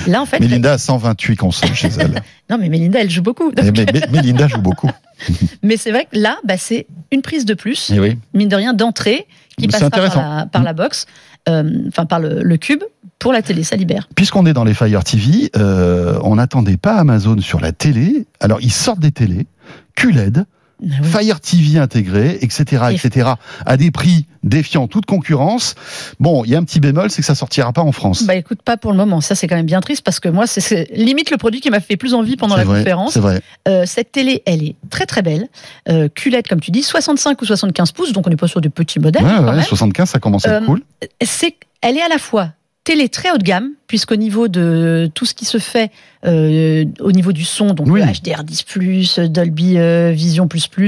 Là, 0.07 0.21
en 0.21 0.25
fait, 0.25 0.39
Mélinda 0.39 0.71
a 0.71 0.77
128 0.77 1.35
consoles 1.35 1.74
chez 1.74 1.89
elle. 2.00 2.21
non, 2.50 2.57
mais 2.57 2.69
Mélinda, 2.69 3.01
elle 3.01 3.09
joue 3.09 3.21
beaucoup. 3.21 3.51
Donc- 3.51 3.77
mais- 3.77 3.85
mais- 3.91 4.07
Mélinda 4.09 4.47
joue 4.47 4.62
beaucoup. 4.62 4.89
mais 5.62 5.75
c'est 5.75 5.91
vrai 5.91 6.07
que 6.09 6.18
là, 6.18 6.38
bah, 6.45 6.56
c'est 6.57 6.88
une 7.12 7.21
prise 7.21 7.44
de 7.44 7.53
plus, 7.53 7.91
oui. 7.97 8.18
mine 8.33 8.47
de 8.47 8.56
rien, 8.56 8.74
d'entrée 8.74 9.27
qui 9.57 9.68
passera 9.68 9.89
par 9.89 10.15
la, 10.15 10.45
par 10.45 10.63
la 10.63 10.71
box, 10.71 11.06
euh, 11.50 11.69
enfin 11.89 12.06
par 12.06 12.21
le, 12.21 12.41
le 12.44 12.57
cube 12.57 12.81
pour 13.19 13.33
la 13.33 13.41
télé, 13.41 13.63
ça 13.63 13.75
libère. 13.75 14.07
Puisqu'on 14.15 14.45
est 14.45 14.53
dans 14.53 14.63
les 14.63 14.74
Fire 14.74 15.03
TV, 15.03 15.51
euh, 15.57 16.18
on 16.24 16.36
n'attendait 16.36 16.77
pas 16.77 16.95
Amazon 16.95 17.38
sur 17.41 17.59
la 17.59 17.74
télé. 17.74 18.25
Alors, 18.39 18.59
ils 18.62 18.71
sortent 18.71 19.00
des 19.01 19.12
télés, 19.12 19.47
QLED, 19.95 20.45
Ah 20.85 20.95
oui. 21.01 21.07
Fire 21.07 21.39
TV 21.39 21.80
intégré, 21.80 22.38
etc., 22.41 22.83
Et- 22.91 22.95
etc., 22.95 23.30
à 23.65 23.77
des 23.77 23.91
prix 23.91 24.25
défiant 24.44 24.88
toute 24.88 25.06
concurrence. 25.06 25.75
Bon, 26.19 26.44
il 26.44 26.51
y 26.51 26.56
a 26.56 26.57
un 26.59 26.63
petit 26.63 26.80
bémol, 26.81 27.09
c'est 27.09 27.21
que 27.21 27.25
ça 27.25 27.35
sortira 27.35 27.71
pas 27.71 27.81
en 27.81 27.91
France. 27.94 28.24
Bah 28.25 28.35
écoute, 28.35 28.62
pas 28.63 28.75
pour 28.75 28.91
le 28.91 28.97
moment. 28.97 29.21
Ça, 29.21 29.35
c'est 29.35 29.47
quand 29.47 29.56
même 29.56 29.65
bien 29.65 29.80
triste 29.80 30.03
parce 30.03 30.19
que 30.19 30.27
moi, 30.30 30.47
c'est- 30.47 30.89
limite 30.94 31.31
le 31.31 31.38
produit 31.38 31.62
qui 31.62 31.69
m'a 31.69 31.80
fait 31.80 31.95
plus 31.97 32.13
envie 32.13 32.35
pendant 32.35 32.57
la 32.57 32.65
vrai, 32.65 32.80
conférence. 32.80 33.13
C'est 33.13 33.19
vrai. 33.21 33.41
Euh, 33.68 33.85
cette 33.85 34.12
télé, 34.12 34.44
elle 34.45 34.63
est 34.63 34.75
très 34.89 35.06
très 35.06 35.21
belle. 35.21 35.47
Euh, 35.89 36.09
QLED, 36.13 36.47
comme 36.47 36.59
tu 36.59 36.71
dis, 36.71 36.83
65 36.83 37.41
ou 37.41 37.45
75 37.45 37.91
pouces, 37.94 38.12
donc 38.12 38.27
on 38.27 38.29
n'est 38.29 38.36
pas 38.36 38.47
sur 38.47 38.59
des 38.59 38.69
petits 38.69 39.00
modèles 39.00 39.24
Ouais, 39.24 39.38
ouais, 39.39 39.56
même. 39.56 39.63
75, 39.63 40.09
ça 40.09 40.19
commence 40.19 40.45
à 40.45 40.57
être 40.57 40.63
Euh, 40.63 40.65
cool. 40.65 40.81
C'est, 41.24 41.56
elle 41.81 41.97
est 41.97 42.01
à 42.01 42.09
la 42.09 42.18
fois 42.18 42.50
télé 42.83 43.09
très 43.09 43.31
haut 43.31 43.38
de 43.38 43.44
gamme, 43.44 43.71
puisqu'au 43.88 44.15
niveau 44.15 44.47
de 44.47 45.09
tout 45.13 45.25
ce 45.25 45.33
qui 45.33 45.45
se 45.45 45.57
fait 45.57 45.91
euh, 46.25 46.85
au 47.00 47.12
niveau 47.12 47.31
du 47.31 47.45
son, 47.45 47.68
donc 47.74 47.88
Oui. 47.89 48.01
le 48.01 48.07
HDR10+, 48.07 49.27
Dolby 49.27 49.77
euh, 49.77 50.12
Vision++ 50.13 50.47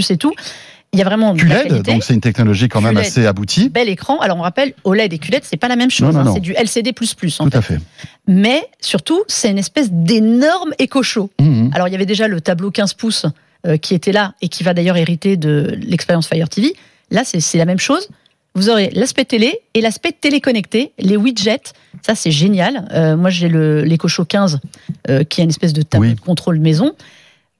et 0.10 0.18
tout, 0.18 0.34
il 0.94 1.00
y 1.00 1.02
a 1.02 1.06
vraiment 1.06 1.34
de 1.34 1.44
la 1.44 1.64
QLED, 1.64 1.82
donc 1.84 2.04
c'est 2.04 2.14
une 2.14 2.22
technologie 2.22 2.70
quand 2.70 2.80
même 2.80 2.96
assez 2.96 3.26
aboutie. 3.26 3.68
Bel 3.70 3.90
écran. 3.90 4.20
Alors 4.20 4.38
on 4.38 4.42
rappelle, 4.42 4.74
OLED 4.86 5.12
et 5.12 5.18
QLED, 5.20 5.42
c'est 5.44 5.58
pas 5.58 5.68
la 5.68 5.76
même 5.76 5.92
chose. 5.92 6.16
Hein. 6.16 6.32
C'est 6.34 6.40
du 6.40 6.54
LCD++ 6.54 6.92
en 6.92 6.94
Tout 6.94 7.50
fait. 7.52 7.58
à 7.58 7.62
fait. 7.62 7.80
Mais 8.28 8.64
surtout, 8.80 9.22
c'est 9.28 9.50
une 9.52 9.58
espèce 9.58 9.90
d'énorme 9.92 10.72
écho 10.80 11.04
chaud. 11.04 11.32
Mhm. 11.42 11.72
Alors 11.74 11.90
il 11.90 11.92
y 11.92 11.96
avait 11.96 12.06
déjà 12.06 12.30
le 12.30 12.40
tableau 12.40 12.72
15 12.72 12.94
pouces 12.94 13.26
euh, 13.68 13.76
qui 13.76 13.94
était 13.94 14.14
là 14.14 14.36
et 14.42 14.48
qui 14.48 14.64
va 14.64 14.74
d'ailleurs 14.74 14.96
hériter 14.96 15.36
de 15.36 15.78
l'expérience 15.82 16.28
Fire 16.30 16.48
TV. 16.48 16.74
Là, 17.12 17.24
c'est 17.26 17.58
la 17.58 17.66
même 17.66 17.80
chose. 17.80 18.08
Vous 18.56 18.70
aurez 18.70 18.90
l'aspect 18.94 19.26
télé 19.26 19.60
et 19.74 19.82
l'aspect 19.82 20.12
téléconnecté, 20.14 20.94
les 20.98 21.18
widgets. 21.18 21.74
Ça, 22.02 22.16
c'est 22.16 22.32
génial. 22.32 22.88
Euh, 22.94 23.18
moi, 23.18 23.30
j'ai 23.30 23.50
le 23.50 23.82
l'Echo 23.84 24.08
Show 24.08 24.26
15 24.26 24.60
euh, 25.10 25.24
qui 25.24 25.42
est 25.42 25.44
une 25.44 25.50
espèce 25.50 25.74
de 25.74 25.82
tableau 25.82 26.10
Oui. 26.10 26.16
de 26.16 26.20
contrôle 26.22 26.60
maison. 26.60 26.94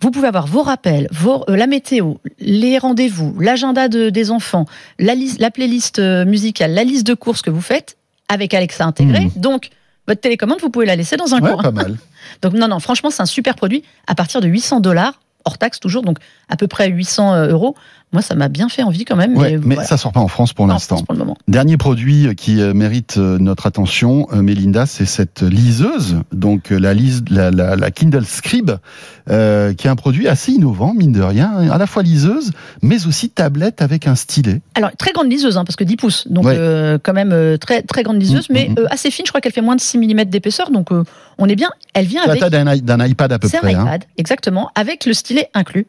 Vous 0.02 0.12
pouvez 0.12 0.28
avoir 0.28 0.48
vos 0.48 0.62
rappels, 0.62 1.08
vos, 1.12 1.44
euh, 1.50 1.56
la 1.56 1.68
météo, 1.68 2.16
les 2.40 2.78
rendez-vous, 2.78 3.36
l'agenda 3.40 3.88
de- 3.88 4.10
des 4.10 4.30
enfants, 4.32 4.66
la, 5.00 5.16
liste, 5.16 5.40
la 5.40 5.52
playlist 5.52 6.00
musicale, 6.00 6.74
la 6.74 6.84
liste 6.84 7.08
de 7.08 7.14
courses 7.14 7.42
que 7.42 7.50
vous 7.50 7.62
faites 7.62 7.98
avec 8.30 8.54
Alexa 8.54 8.86
intégré. 8.86 9.22
Mhm. 9.26 9.32
Donc, 9.38 9.70
votre 10.08 10.22
télécommande, 10.22 10.60
vous 10.62 10.70
pouvez 10.70 10.86
la 10.86 10.96
laisser 10.96 11.18
dans 11.18 11.34
un 11.34 11.42
Ouais, 11.42 11.52
coin. 11.52 11.62
pas 11.64 11.72
mal. 11.72 11.98
Donc 12.42 12.54
non, 12.54 12.68
non, 12.68 12.80
franchement, 12.80 13.10
c'est 13.10 13.22
un 13.22 13.26
super 13.26 13.56
produit 13.56 13.84
à 14.08 14.16
partir 14.16 14.42
de 14.42 14.48
800 14.48 14.80
dollars, 14.80 15.22
hors 15.46 15.58
taxe 15.58 15.80
toujours, 15.80 16.02
donc 16.04 16.18
à 16.50 16.58
peu 16.58 16.68
près 16.68 16.90
800 16.90 17.48
euros. 17.48 17.76
Moi, 18.16 18.22
ça 18.22 18.34
m'a 18.34 18.48
bien 18.48 18.70
fait 18.70 18.82
envie 18.82 19.04
quand 19.04 19.18
même. 19.18 19.36
Ouais, 19.36 19.60
mais 19.62 19.76
voilà. 19.76 19.84
ça 19.90 19.98
sort 19.98 20.14
pas 20.14 20.22
en 20.22 20.30
France 20.30 20.54
pour 20.54 20.68
l'instant. 20.68 21.04
Dernier 21.50 21.76
produit 21.76 22.34
qui 22.38 22.62
euh, 22.62 22.74
mérite 22.74 23.16
euh, 23.18 23.38
notre 23.40 23.68
attention, 23.68 24.28
euh, 24.32 24.42
Mélinda, 24.42 24.86
c'est 24.86 25.06
cette 25.06 25.42
liseuse, 25.42 26.22
donc 26.32 26.70
la, 26.70 26.94
lise, 26.94 27.26
la, 27.30 27.52
la, 27.52 27.76
la 27.76 27.92
Kindle 27.92 28.26
Scribe, 28.26 28.72
euh, 29.30 29.74
qui 29.74 29.88
est 29.88 29.90
un 29.90 29.98
produit 29.98 30.30
assez 30.30 30.54
innovant, 30.54 30.94
mine 30.94 31.12
de 31.12 31.22
rien, 31.22 31.52
hein, 31.58 31.70
à 31.70 31.78
la 31.78 31.88
fois 31.88 32.04
liseuse, 32.04 32.52
mais 32.82 33.06
aussi 33.06 33.30
tablette 33.30 33.82
avec 33.82 34.08
un 34.08 34.16
stylet. 34.16 34.62
Alors, 34.76 34.92
très 34.98 35.12
grande 35.12 35.30
liseuse, 35.30 35.58
hein, 35.58 35.66
parce 35.66 35.76
que 35.76 35.84
10 35.84 35.98
pouces, 35.98 36.28
donc 36.30 36.46
Ouais. 36.46 36.56
euh, 36.58 36.98
quand 37.04 37.14
même 37.14 37.34
euh, 37.34 37.58
très, 37.58 37.82
très 37.82 38.04
grande 38.04 38.22
liseuse, 38.22 38.50
Mm, 38.50 38.54
mais 38.54 38.70
mm, 38.70 38.76
assez 38.92 39.12
fine, 39.12 39.26
je 39.26 39.32
crois 39.32 39.42
qu'elle 39.42 39.52
fait 39.52 39.60
moins 39.62 39.76
de 39.76 39.82
6 39.82 39.98
mm 39.98 40.24
d'épaisseur, 40.26 40.72
donc 40.72 40.88
on 41.38 41.50
est 41.50 41.56
bien. 41.56 41.70
Elle 41.94 42.06
vient 42.06 42.22
avec... 42.24 42.42
d'un 42.42 43.06
iPad 43.06 43.34
à 43.34 43.40
peu 43.40 43.50
C'est 43.50 43.58
un 43.58 43.60
près, 43.60 43.74
hein, 43.76 43.84
iPad, 43.84 44.04
exactement, 44.18 44.70
avec 44.76 45.06
le 45.06 45.14
stylet 45.14 45.50
inclus. 45.54 45.86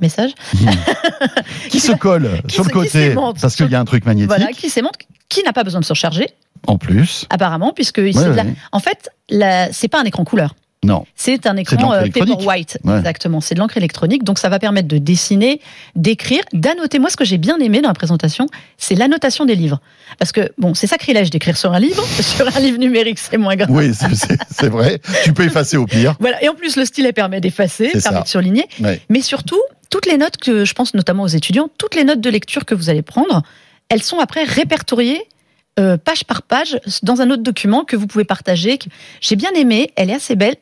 Message. 0.00 0.32
qui 1.70 1.80
se 1.80 1.92
colle 1.92 2.40
sur 2.48 2.64
le 2.64 2.70
côté, 2.70 3.14
parce 3.40 3.54
qu'il 3.56 3.70
y 3.70 3.74
a 3.74 3.80
un 3.80 3.84
truc 3.84 4.04
magnétique, 4.04 4.28
Voilà, 4.28 4.46
qui 4.52 4.68
s'aimante, 4.70 4.94
qui 5.28 5.42
n'a 5.44 5.52
pas 5.52 5.64
besoin 5.64 5.80
de 5.80 5.84
se 5.84 5.92
recharger, 5.92 6.28
en 6.66 6.78
plus. 6.78 7.26
apparemment, 7.30 7.72
puisque 7.72 7.98
ici, 7.98 8.18
Ouais, 8.18 8.34
là- 8.34 8.42
ouais. 8.44 8.54
en 8.72 8.80
fait, 8.80 9.10
la- 9.28 9.72
c'est 9.72 9.88
pas 9.88 10.00
un 10.00 10.04
écran 10.04 10.24
couleur. 10.24 10.54
Non, 10.84 11.04
C'est 11.14 11.46
un 11.46 11.56
écran 11.56 11.92
euh. 11.92 12.08
Paperwhite, 12.12 12.78
Ouais. 12.82 12.98
exactement. 12.98 13.40
C'est 13.40 13.54
de 13.54 13.60
l'encre 13.60 13.76
électronique, 13.76 14.24
donc 14.24 14.40
ça 14.40 14.48
va 14.48 14.58
permettre 14.58 14.88
de 14.88 14.98
dessiner, 14.98 15.60
d'écrire, 15.94 16.42
d'annoter. 16.52 16.98
Moi, 16.98 17.08
ce 17.08 17.16
que 17.16 17.24
j'ai 17.24 17.38
bien 17.38 17.56
aimé 17.58 17.80
dans 17.82 17.88
la 17.88 17.94
présentation, 17.94 18.48
c'est 18.78 18.96
l'annotation 18.96 19.44
des 19.44 19.54
livres. 19.54 19.80
Parce 20.18 20.32
que, 20.32 20.52
bon, 20.58 20.74
c'est 20.74 20.88
sacrilège 20.88 21.30
d'écrire 21.30 21.56
sur 21.56 21.72
un 21.72 21.78
livre. 21.78 22.04
sur 22.20 22.48
un 22.48 22.60
livre 22.60 22.78
numérique, 22.78 23.20
c'est 23.20 23.36
moins 23.38 23.54
grave. 23.54 23.70
oui, 23.70 23.92
c'est- 23.94 24.68
vrai. 24.68 25.00
Tu 25.22 25.32
peux 25.32 25.44
effacer 25.44 25.76
au 25.76 25.86
pire. 25.86 26.16
Voilà. 26.18 26.42
Et 26.42 26.48
en 26.48 26.54
plus, 26.54 26.74
le 26.76 26.84
stylet 26.84 27.12
permet 27.12 27.40
d'effacer, 27.40 27.88
permet 27.88 28.00
ça. 28.00 28.20
de 28.20 28.26
surligner. 28.26 28.64
Ouais. 28.80 29.00
Mais 29.08 29.20
surtout, 29.20 29.60
toutes 29.88 30.06
les 30.06 30.16
notes 30.18 30.36
que 30.36 30.64
je 30.64 30.72
pense 30.74 30.94
notamment 30.94 31.22
aux 31.22 31.28
étudiants, 31.28 31.68
toutes 31.78 31.94
les 31.94 32.02
notes 32.02 32.20
de 32.20 32.30
lecture 32.30 32.64
que 32.64 32.74
vous 32.74 32.90
allez 32.90 33.02
prendre, 33.02 33.42
elles 33.88 34.02
sont 34.02 34.18
après 34.18 34.42
répertoriées 34.42 35.22
euh, 35.78 35.96
page 35.96 36.24
par 36.24 36.42
page 36.42 36.78
dans 37.02 37.20
un 37.22 37.30
autre 37.30 37.42
document 37.42 37.84
que 37.84 37.96
vous 37.96 38.06
pouvez 38.06 38.24
partager. 38.24 38.78
J'ai 39.22 39.36
bien 39.36 39.50
aimé, 39.52 39.90
elle 39.96 40.10
est 40.10 40.14
assez 40.14 40.34
belle. 40.36 40.56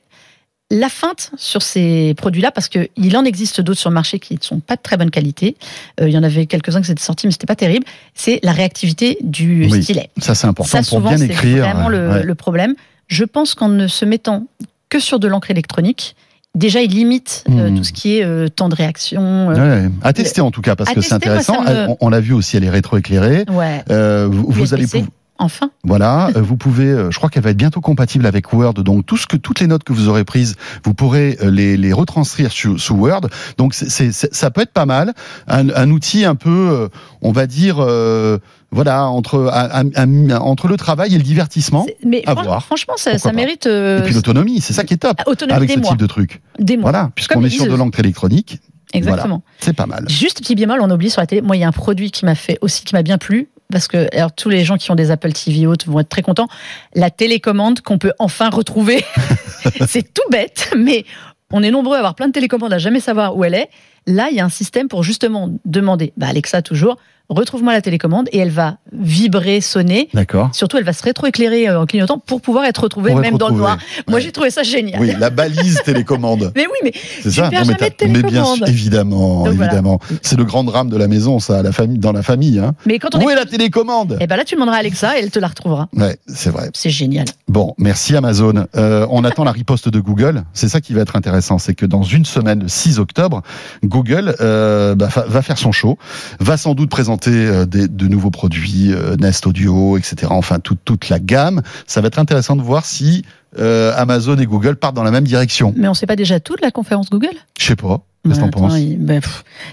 La 0.72 0.88
feinte 0.88 1.32
sur 1.36 1.62
ces 1.62 2.14
produits-là, 2.16 2.52
parce 2.52 2.68
qu'il 2.68 3.16
en 3.16 3.24
existe 3.24 3.60
d'autres 3.60 3.80
sur 3.80 3.90
le 3.90 3.94
marché 3.94 4.20
qui 4.20 4.34
ne 4.34 4.38
sont 4.40 4.60
pas 4.60 4.76
de 4.76 4.80
très 4.82 4.96
bonne 4.96 5.10
qualité. 5.10 5.56
Euh, 6.00 6.08
il 6.08 6.14
y 6.14 6.18
en 6.18 6.22
avait 6.22 6.46
quelques-uns 6.46 6.80
qui 6.80 6.86
s'étaient 6.86 7.02
sortis, 7.02 7.26
mais 7.26 7.32
c'était 7.32 7.46
pas 7.46 7.56
terrible. 7.56 7.84
C'est 8.14 8.38
la 8.44 8.52
réactivité 8.52 9.18
du 9.20 9.66
Oui, 9.68 9.82
stylet. 9.82 10.10
Ça, 10.18 10.36
c'est 10.36 10.46
important 10.46 10.70
Ça, 10.70 10.78
pour 10.78 10.86
souvent, 10.98 11.08
bien 11.08 11.18
c'est 11.18 11.24
écrire. 11.26 11.64
vraiment 11.64 11.88
le, 11.88 12.08
ouais. 12.08 12.22
le 12.22 12.34
problème. 12.36 12.74
Je 13.08 13.24
pense 13.24 13.54
qu'en 13.54 13.68
ne 13.68 13.88
se 13.88 14.04
mettant 14.04 14.46
que 14.88 15.00
sur 15.00 15.18
de 15.18 15.26
l'encre 15.26 15.50
électronique, 15.50 16.14
déjà, 16.54 16.80
il 16.82 16.92
limite 16.92 17.42
euh, 17.50 17.70
Hmm. 17.70 17.76
tout 17.78 17.82
ce 17.84 17.92
qui 17.92 18.18
est 18.18 18.24
euh, 18.24 18.48
temps 18.48 18.68
de 18.68 18.76
réaction. 18.76 19.50
euh, 19.50 19.82
Ouais, 19.86 19.90
à 20.02 20.12
tester 20.12 20.40
en 20.40 20.52
tout 20.52 20.62
cas, 20.62 20.76
parce 20.76 20.92
que 20.92 21.00
c'est 21.00 21.14
intéressant. 21.14 21.62
me- 21.62 21.68
Elle- 21.68 21.86
On, 21.88 21.96
on 22.00 22.08
l'a 22.10 22.20
vu 22.20 22.32
aussi, 22.32 22.56
elle 22.56 22.64
est 22.64 22.70
rétroéclairée. 22.70 23.44
Ouais. 23.48 23.82
Vous, 24.28 24.46
vous 24.48 24.72
allez 24.72 24.84
USB-C. 24.84 25.04
Enfin. 25.40 25.70
Voilà, 25.84 26.28
euh, 26.36 26.40
vous 26.42 26.56
pouvez, 26.56 26.84
euh, 26.90 27.10
je 27.10 27.16
crois 27.16 27.30
qu'elle 27.30 27.42
va 27.42 27.50
être 27.50 27.56
bientôt 27.56 27.80
compatible 27.80 28.26
avec 28.26 28.52
Word, 28.52 28.74
donc 28.74 29.06
tout 29.06 29.16
ce 29.16 29.26
que 29.26 29.36
toutes 29.36 29.58
les 29.60 29.66
notes 29.66 29.82
que 29.84 29.92
vous 29.92 30.08
aurez 30.08 30.24
prises, 30.24 30.54
vous 30.84 30.94
pourrez 30.94 31.36
euh, 31.42 31.50
les, 31.50 31.76
les 31.76 31.92
retranscrire 31.92 32.52
sous, 32.52 32.78
sous 32.78 32.94
Word. 32.94 33.22
Donc 33.58 33.74
c'est, 33.74 34.12
ça 34.12 34.50
peut 34.50 34.60
être 34.60 34.72
pas 34.72 34.86
mal, 34.86 35.14
un, 35.48 35.68
un 35.70 35.90
outil 35.90 36.24
un 36.24 36.34
peu, 36.36 36.88
on 37.22 37.32
va 37.32 37.46
dire, 37.46 37.76
euh, 37.80 38.38
voilà, 38.70 39.08
entre 39.08 40.68
le 40.68 40.76
travail 40.76 41.14
et 41.14 41.18
le 41.18 41.24
divertissement, 41.24 41.86
Mais 42.04 42.22
à 42.26 42.32
fran- 42.32 42.42
voir. 42.44 42.64
franchement, 42.64 42.94
ça, 42.96 43.18
ça 43.18 43.32
mérite 43.32 43.66
euh, 43.66 43.98
et 44.00 44.02
puis 44.04 44.14
l'autonomie, 44.14 44.60
c'est 44.60 44.72
ça 44.72 44.84
qui 44.84 44.94
est 44.94 44.98
top 44.98 45.20
autonomie 45.26 45.56
avec 45.56 45.70
ce 45.70 45.78
mois. 45.78 45.90
type 45.90 45.98
de 45.98 46.06
truc. 46.06 46.40
Des 46.58 46.76
mois. 46.76 46.90
Voilà, 46.90 47.10
puisqu'on 47.14 47.42
est 47.44 47.50
sur 47.50 47.66
de 47.66 47.74
l'encre 47.74 47.98
électronique, 48.00 48.60
Exactement. 48.92 49.42
c'est 49.60 49.72
pas 49.72 49.86
mal. 49.86 50.04
Juste 50.08 50.38
petit 50.40 50.54
bémol, 50.54 50.80
on 50.82 50.90
oublie 50.90 51.10
sur 51.10 51.20
la 51.20 51.26
télé. 51.26 51.42
Moi, 51.42 51.56
il 51.56 51.60
y 51.60 51.64
a 51.64 51.68
un 51.68 51.72
produit 51.72 52.10
qui 52.10 52.24
m'a 52.24 52.34
fait 52.34 52.58
aussi, 52.60 52.84
qui 52.84 52.94
m'a 52.94 53.02
bien 53.02 53.18
plu. 53.18 53.48
Parce 53.70 53.88
que 53.88 54.08
alors, 54.16 54.32
tous 54.32 54.48
les 54.48 54.64
gens 54.64 54.76
qui 54.76 54.90
ont 54.90 54.94
des 54.94 55.10
Apple 55.10 55.32
TV 55.32 55.66
hautes 55.66 55.86
vont 55.86 56.00
être 56.00 56.08
très 56.08 56.22
contents. 56.22 56.48
La 56.94 57.10
télécommande 57.10 57.80
qu'on 57.80 57.98
peut 57.98 58.12
enfin 58.18 58.50
retrouver. 58.50 59.04
c'est 59.86 60.12
tout 60.12 60.28
bête, 60.30 60.72
mais 60.76 61.04
on 61.52 61.62
est 61.62 61.70
nombreux 61.70 61.96
à 61.96 61.98
avoir 61.98 62.14
plein 62.14 62.28
de 62.28 62.32
télécommandes 62.32 62.72
à 62.72 62.78
jamais 62.78 63.00
savoir 63.00 63.36
où 63.36 63.44
elle 63.44 63.54
est. 63.54 63.68
Là, 64.10 64.28
il 64.30 64.36
y 64.36 64.40
a 64.40 64.44
un 64.44 64.48
système 64.50 64.88
pour 64.88 65.02
justement 65.02 65.48
demander, 65.64 66.12
bah 66.16 66.26
Alexa 66.28 66.62
toujours, 66.62 66.96
retrouve-moi 67.28 67.72
la 67.72 67.80
télécommande 67.80 68.28
et 68.32 68.38
elle 68.38 68.50
va 68.50 68.78
vibrer, 68.92 69.60
sonner. 69.60 70.08
D'accord. 70.14 70.50
Surtout, 70.52 70.78
elle 70.78 70.84
va 70.84 70.92
se 70.92 71.02
rétroéclairer 71.04 71.68
euh, 71.68 71.80
en 71.82 71.86
clignotant 71.86 72.18
pour 72.18 72.40
pouvoir 72.40 72.64
être 72.64 72.82
retrouvée 72.82 73.12
Pour 73.12 73.20
même 73.20 73.34
être 73.34 73.38
dans 73.38 73.50
le 73.50 73.54
noir. 73.54 73.78
Moi, 74.08 74.18
j'ai 74.18 74.32
trouvé 74.32 74.50
ça 74.50 74.64
génial. 74.64 75.00
Oui, 75.00 75.12
la 75.16 75.30
balise 75.30 75.80
télécommande. 75.84 76.52
Mais 76.56 76.66
oui, 76.66 76.78
mais 76.82 76.92
C'est 77.22 77.30
ça. 77.30 77.42
perds 77.48 77.50
mais, 77.66 77.66
jamais 77.66 77.74
de 77.74 77.78
t'as- 77.94 78.06
mais 78.08 78.12
bien 78.14 78.22
télécommande. 78.30 78.56
sûr, 78.56 78.68
évidemment, 78.68 79.44
Donc 79.44 79.54
voilà. 79.54 79.66
évidemment. 79.72 80.00
C'est 80.22 80.36
le 80.36 80.44
grand 80.44 80.64
drame 80.64 80.88
de 80.88 80.96
la 80.96 81.06
maison, 81.06 81.38
ça, 81.38 81.62
la 81.62 81.70
famille, 81.70 81.98
dans 81.98 82.10
la 82.10 82.22
famille. 82.24 82.58
Hein. 82.58 82.72
mais 82.84 82.98
quand 82.98 83.14
on 83.14 83.22
Où 83.24 83.30
est, 83.30 83.34
est 83.34 83.36
la 83.36 83.46
télécommande? 83.46 84.18
Eh 84.20 84.26
ben 84.26 84.34
là, 84.36 84.42
tu 84.44 84.56
demanderas 84.56 84.78
à 84.78 84.80
Alexa 84.80 85.16
et 85.16 85.22
elle 85.22 85.30
te 85.30 85.38
la 85.38 85.46
retrouvera. 85.46 85.88
Ouais, 85.94 86.16
c'est 86.26 86.50
vrai. 86.50 86.70
C'est 86.74 86.90
génial. 86.90 87.26
Bon, 87.46 87.74
merci 87.78 88.16
Amazon. 88.16 88.66
Euh, 88.74 89.06
on 89.08 89.22
attend 89.24 89.44
la 89.44 89.52
riposte 89.52 89.88
de 89.88 90.00
Google. 90.00 90.42
C'est 90.52 90.68
ça 90.68 90.80
qui 90.80 90.94
va 90.94 91.02
être 91.02 91.14
intéressant, 91.14 91.58
c'est 91.58 91.74
que 91.76 91.86
dans 91.86 92.02
une 92.02 92.24
semaine, 92.24 92.60
le 92.62 92.68
6 92.68 92.98
octobre, 92.98 93.42
Google 93.84 93.99
euh, 94.40 94.94
bah, 94.94 95.08
va 95.26 95.42
faire 95.42 95.58
son 95.58 95.72
show, 95.72 95.98
va 96.38 96.56
sans 96.56 96.74
doute 96.74 96.90
présenter 96.90 97.30
euh, 97.30 97.66
des, 97.66 97.88
de 97.88 98.06
nouveaux 98.08 98.30
produits, 98.30 98.92
euh, 98.92 99.16
Nest 99.16 99.46
Audio, 99.46 99.96
etc. 99.98 100.26
Enfin, 100.30 100.58
toute 100.60 100.78
toute 100.84 101.08
la 101.08 101.18
gamme. 101.18 101.62
Ça 101.86 102.00
va 102.00 102.08
être 102.08 102.18
intéressant 102.18 102.56
de 102.56 102.62
voir 102.62 102.84
si 102.86 103.24
euh, 103.58 103.92
Amazon 103.96 104.36
et 104.38 104.46
Google 104.46 104.76
partent 104.76 104.94
dans 104.96 105.02
la 105.02 105.10
même 105.10 105.24
direction. 105.24 105.72
Mais 105.76 105.88
on 105.88 105.94
sait 105.94 106.06
pas 106.06 106.16
déjà 106.16 106.40
tout 106.40 106.56
de 106.56 106.62
la 106.62 106.70
conférence 106.70 107.10
Google? 107.10 107.28
Je 107.58 107.66
sais 107.66 107.76
pas. 107.76 108.00
Qu'est-ce 108.24 108.36
que 108.38 108.44
t'en 108.44 108.50
penses? 108.50 108.74
il- 108.78 108.98
ben, 108.98 109.20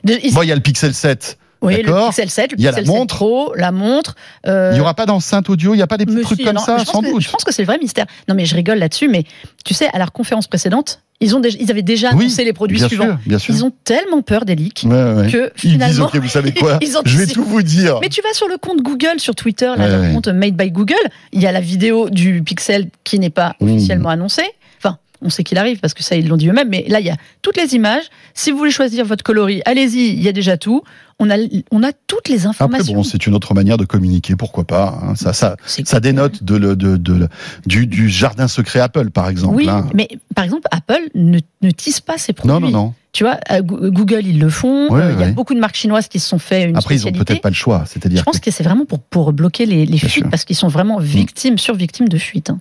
il- 0.05 0.31
y 0.47 0.51
a 0.51 0.55
le 0.55 0.61
Pixel 0.61 0.93
7. 0.93 1.37
oui, 1.61 1.81
le. 1.83 1.93
Pixel 2.05 2.29
7, 2.29 2.51
le 2.53 2.57
Il 2.59 2.63
y 2.63 2.67
a 2.67 2.71
Pixel 2.71 2.85
la 2.85 2.91
7 2.91 2.97
montre. 2.99 3.15
Pro, 3.15 3.53
la 3.55 3.71
montre. 3.71 4.15
euh, 4.47 4.69
Il 4.71 4.75
n'y 4.75 4.79
aura 4.81 4.93
pas 4.93 5.05
d'enceinte 5.05 5.49
audio, 5.49 5.73
il 5.73 5.77
n'y 5.77 5.83
a 5.83 5.87
pas 5.87 5.97
des 5.97 6.05
petits 6.05 6.21
trucs 6.21 6.43
comme 6.43 6.55
non, 6.55 6.61
ça, 6.61 6.83
sans 6.85 7.01
que- 7.01 7.11
doute. 7.11 7.21
Je 7.21 7.29
pense 7.29 7.43
que 7.43 7.51
c'est 7.53 7.61
le 7.63 7.65
vrai 7.67 7.77
mystère. 7.77 8.05
Non, 8.29 8.35
mais 8.35 8.45
je 8.45 8.55
rigole 8.55 8.77
là-dessus, 8.79 9.09
mais 9.09 9.25
tu 9.65 9.73
sais, 9.73 9.89
à 9.91 9.97
leur 9.97 10.11
conférence 10.13 10.47
précédente, 10.47 11.01
ils, 11.19 11.35
ont 11.35 11.39
déjà, 11.39 11.57
ils 11.59 11.71
avaient 11.71 11.81
déjà 11.81 12.11
Oui, 12.13 12.25
annoncé 12.25 12.43
les 12.45 12.53
produits 12.53 12.77
bien 12.77 12.87
suivants. 12.87 13.03
sûr, 13.05 13.17
bien 13.25 13.39
sûr. 13.39 13.53
Ils 13.55 13.65
ont 13.65 13.71
tellement 13.83 14.21
peur 14.21 14.45
des 14.45 14.55
leaks 14.55 14.83
Ouais, 14.85 14.91
ouais. 15.13 15.31
que 15.31 15.51
Ils 15.63 15.69
disent, 15.69 15.71
finalement. 15.71 16.05
ok, 16.05 16.15
vous 16.17 16.27
savez 16.27 16.51
quoi 16.53 16.77
ils 16.81 16.97
ont 16.97 17.01
Je 17.05 17.17
vais 17.17 17.27
tout 17.27 17.43
vous 17.43 17.61
dire. 17.63 17.99
Mais 18.01 18.09
tu 18.09 18.21
vas 18.21 18.33
sur 18.33 18.47
le 18.47 18.57
compte 18.57 18.81
Google 18.81 19.19
sur 19.19 19.33
Twitter, 19.35 19.71
là, 19.77 19.87
Ouais, 19.99 20.07
ouais. 20.07 20.13
compte 20.13 20.27
Made 20.27 20.55
by 20.55 20.71
Google, 20.71 20.95
il 21.33 21.41
y 21.41 21.47
a 21.47 21.51
la 21.51 21.61
vidéo 21.61 22.09
du 22.09 22.43
Pixel 22.43 22.89
qui 23.03 23.19
n'est 23.19 23.29
pas 23.29 23.55
Mmh. 23.59 23.69
officiellement 23.69 24.09
annoncée. 24.09 24.43
Enfin, 24.79 24.97
on 25.21 25.29
sait 25.29 25.43
qu'il 25.43 25.57
arrive 25.57 25.79
parce 25.79 25.93
que 25.95 26.03
ça, 26.03 26.15
ils 26.15 26.27
l'ont 26.27 26.37
dit 26.37 26.47
eux-mêmes, 26.49 26.69
mais 26.69 26.85
là, 26.87 26.99
il 26.99 27.05
y 27.05 27.09
a 27.09 27.15
toutes 27.41 27.57
les 27.57 27.73
images. 27.73 28.03
Si 28.35 28.51
vous 28.51 28.57
voulez 28.57 28.71
choisir 28.71 29.03
votre 29.05 29.23
coloris, 29.23 29.61
allez-y, 29.65 30.09
il 30.09 30.21
y 30.21 30.27
a 30.27 30.31
déjà 30.31 30.57
tout. 30.57 30.83
On 31.19 31.31
a, 31.31 31.35
on 31.71 31.81
a 31.81 31.91
toutes 32.05 32.29
les 32.29 32.45
Après, 32.45 32.49
informations. 32.49 32.93
bon, 32.93 33.03
c'est 33.03 33.25
une 33.25 33.33
autre 33.33 33.55
manière 33.55 33.77
de 33.77 33.85
communiquer, 33.85 34.35
pourquoi 34.35 34.65
pas. 34.65 34.99
hein. 35.01 35.15
Ça, 35.15 35.33
ça, 35.33 35.55
ça 35.65 35.99
dénote 35.99 36.43
de, 36.43 36.55
le- 36.55 36.75
de, 36.75 36.95
de- 36.95 37.27
du, 37.65 37.87
du 37.87 38.07
jardin 38.07 38.47
secret 38.47 38.79
Apple, 38.81 39.09
par 39.09 39.27
exemple. 39.27 39.55
Oui, 39.55 39.67
hein. 39.67 39.87
mais 39.95 40.07
par 40.35 40.45
exemple, 40.45 40.67
Apple 40.69 41.09
ne, 41.15 41.39
ne 41.63 41.71
tisse 41.71 42.01
pas 42.01 42.19
ses 42.19 42.33
produits. 42.33 42.53
Non, 42.53 42.59
non, 42.59 42.69
non. 42.69 42.93
Tu 43.13 43.23
vois, 43.23 43.39
à 43.47 43.61
Goo- 43.61 43.89
Google, 43.89 44.27
ils 44.27 44.37
le 44.39 44.49
font. 44.49 44.89
Ouais, 44.93 45.01
Euh, 45.01 45.13
Il 45.13 45.19
y 45.19 45.23
a 45.23 45.25
ouais. 45.27 45.31
beaucoup 45.31 45.55
de 45.55 45.59
marques 45.59 45.75
chinoises 45.77 46.07
qui 46.07 46.19
se 46.19 46.29
sont 46.29 46.37
fait 46.37 46.65
une 46.69 46.77
Après, 46.77 46.93
ils 46.93 46.97
ont 46.99 47.01
spécialité. 47.09 47.25
peut-être 47.25 47.41
pas 47.41 47.49
le 47.49 47.55
choix. 47.55 47.81
Je 47.87 47.93
C'est-à-dire 47.93 48.23
pense 48.23 48.37
que- 48.39 48.45
que 48.45 48.51
c'est 48.51 48.63
vraiment 48.63 48.85
pour, 48.85 48.99
pour 48.99 49.33
bloquer 49.33 49.65
les, 49.65 49.87
fuites 49.97 50.09
sûr. 50.11 50.29
parce 50.29 50.45
qu'ils 50.45 50.55
sont 50.55 50.67
vraiment 50.67 50.99
victimes, 50.99 51.57
sur-victimes 51.57 52.09
de 52.09 52.17
fuites. 52.19 52.51
hein. 52.51 52.59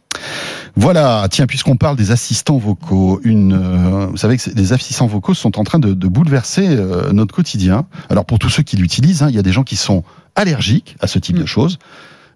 Voilà, 0.76 1.26
tiens, 1.30 1.46
puisqu'on 1.46 1.76
parle 1.76 1.96
des 1.96 2.10
assistants 2.10 2.56
vocaux, 2.58 3.20
une, 3.24 3.52
euh, 3.52 4.06
vous 4.06 4.16
savez 4.16 4.36
que 4.38 4.50
les 4.54 4.72
assistants 4.72 5.06
vocaux 5.06 5.34
sont 5.34 5.58
en 5.58 5.64
train 5.64 5.78
de, 5.78 5.92
de 5.92 6.08
bouleverser 6.08 6.66
euh, 6.68 7.12
notre 7.12 7.34
quotidien. 7.34 7.86
Alors 8.08 8.24
pour 8.24 8.38
tous 8.46 8.50
ceux 8.52 8.62
qui 8.62 8.76
l'utilisent, 8.76 9.24
hein, 9.24 9.26
il 9.28 9.34
y 9.34 9.40
a 9.40 9.42
des 9.42 9.50
gens 9.50 9.64
qui 9.64 9.74
sont 9.74 10.04
allergiques 10.36 10.94
à 11.00 11.08
ce 11.08 11.18
type 11.18 11.34
Mm. 11.36 11.40
de 11.40 11.46
choses. 11.46 11.78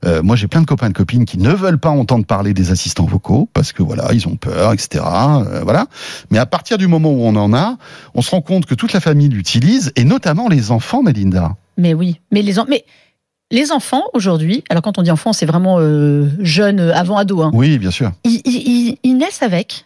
Euh, 0.05 0.23
moi, 0.25 0.35
j'ai 0.35 0.49
plein 0.49 0.61
de 0.61 0.67
copains 0.67 0.87
et 0.87 0.89
de 0.89 0.97
copines 0.97 1.25
qui 1.25 1.39
ne 1.39 1.53
veulent 1.53 1.79
pas 1.79 1.91
entendre 1.91 2.25
parler 2.27 2.53
des 2.53 2.73
assistants 2.73 3.05
vocaux 3.05 3.49
parce 3.53 3.73
que 3.73 3.85
voilà, 3.85 4.13
ils 4.13 4.27
ont 4.27 4.35
peur, 4.35 4.73
etc. 4.73 5.05
Euh, 5.05 5.61
voilà. 5.63 5.87
Mais 6.33 6.39
à 6.39 6.47
partir 6.47 6.79
du 6.79 6.89
moment 6.89 7.11
où 7.13 7.21
on 7.23 7.37
en 7.37 7.55
a, 7.55 7.77
on 8.15 8.23
se 8.23 8.31
rend 8.33 8.41
compte 8.41 8.67
que 8.67 8.75
toute 8.75 8.93
la 8.93 8.99
famille 8.99 9.29
l'utilise 9.29 9.93
et 9.95 10.03
notamment 10.03 10.49
les 10.49 10.73
enfants, 10.73 11.05
Melinda. 11.05 11.55
Mais 11.77 11.95
oui, 11.95 12.19
mais 12.33 12.43
les, 12.43 12.59
en- 12.59 12.67
mais 12.69 12.85
les 13.53 13.71
enfants 13.71 14.03
aujourd'hui, 14.13 14.65
alors 14.69 14.83
quand 14.83 14.99
on 14.99 15.03
dit 15.03 15.13
enfants, 15.13 15.33
c'est 15.33 15.47
vraiment 15.47 15.77
euh, 15.79 16.29
jeune, 16.41 16.81
euh, 16.81 16.93
avant 16.97 17.19
ado, 17.19 17.41
hein, 17.43 17.53
Oui, 17.55 17.79
bien 17.79 17.93
sûr. 17.93 18.11
ils, 18.25 18.41
ils- 18.45 18.69
ils- 18.69 18.99
ils 19.05 19.17
naissent 19.17 19.43
avec, 19.45 19.85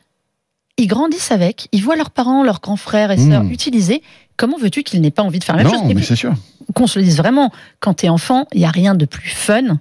ils 0.78 0.87
grandissent 0.87 1.33
avec, 1.33 1.69
ils 1.73 1.83
voient 1.83 1.97
leurs 1.97 2.11
parents, 2.11 2.43
leurs 2.45 2.61
grands 2.61 2.76
frères 2.76 3.11
et 3.11 3.19
sœurs 3.19 3.45
Mm. 3.45 3.50
utiliser. 3.52 4.02
Comment 4.36 4.58
veux-tu 4.58 4.82
qu'ils 4.82 5.00
n'aient 5.00 5.10
pas 5.10 5.22
envie 5.22 5.38
de 5.38 5.44
faire 5.44 5.56
la 5.56 5.62
même 5.62 5.72
non, 5.72 5.80
chose? 5.80 5.90
Et 5.90 5.94
mais 5.94 6.02
c'est 6.02 6.16
sûr. 6.16 6.34
qu'on 6.74 6.86
se 6.86 6.98
le 6.98 7.04
dise 7.04 7.16
vraiment, 7.16 7.52
quand 7.80 7.94
t'es 7.94 8.08
enfant, 8.08 8.46
il 8.52 8.60
y 8.60 8.64
a 8.64 8.70
rien 8.70 8.94
de 8.94 9.04
plus 9.04 9.28
fun 9.28 9.78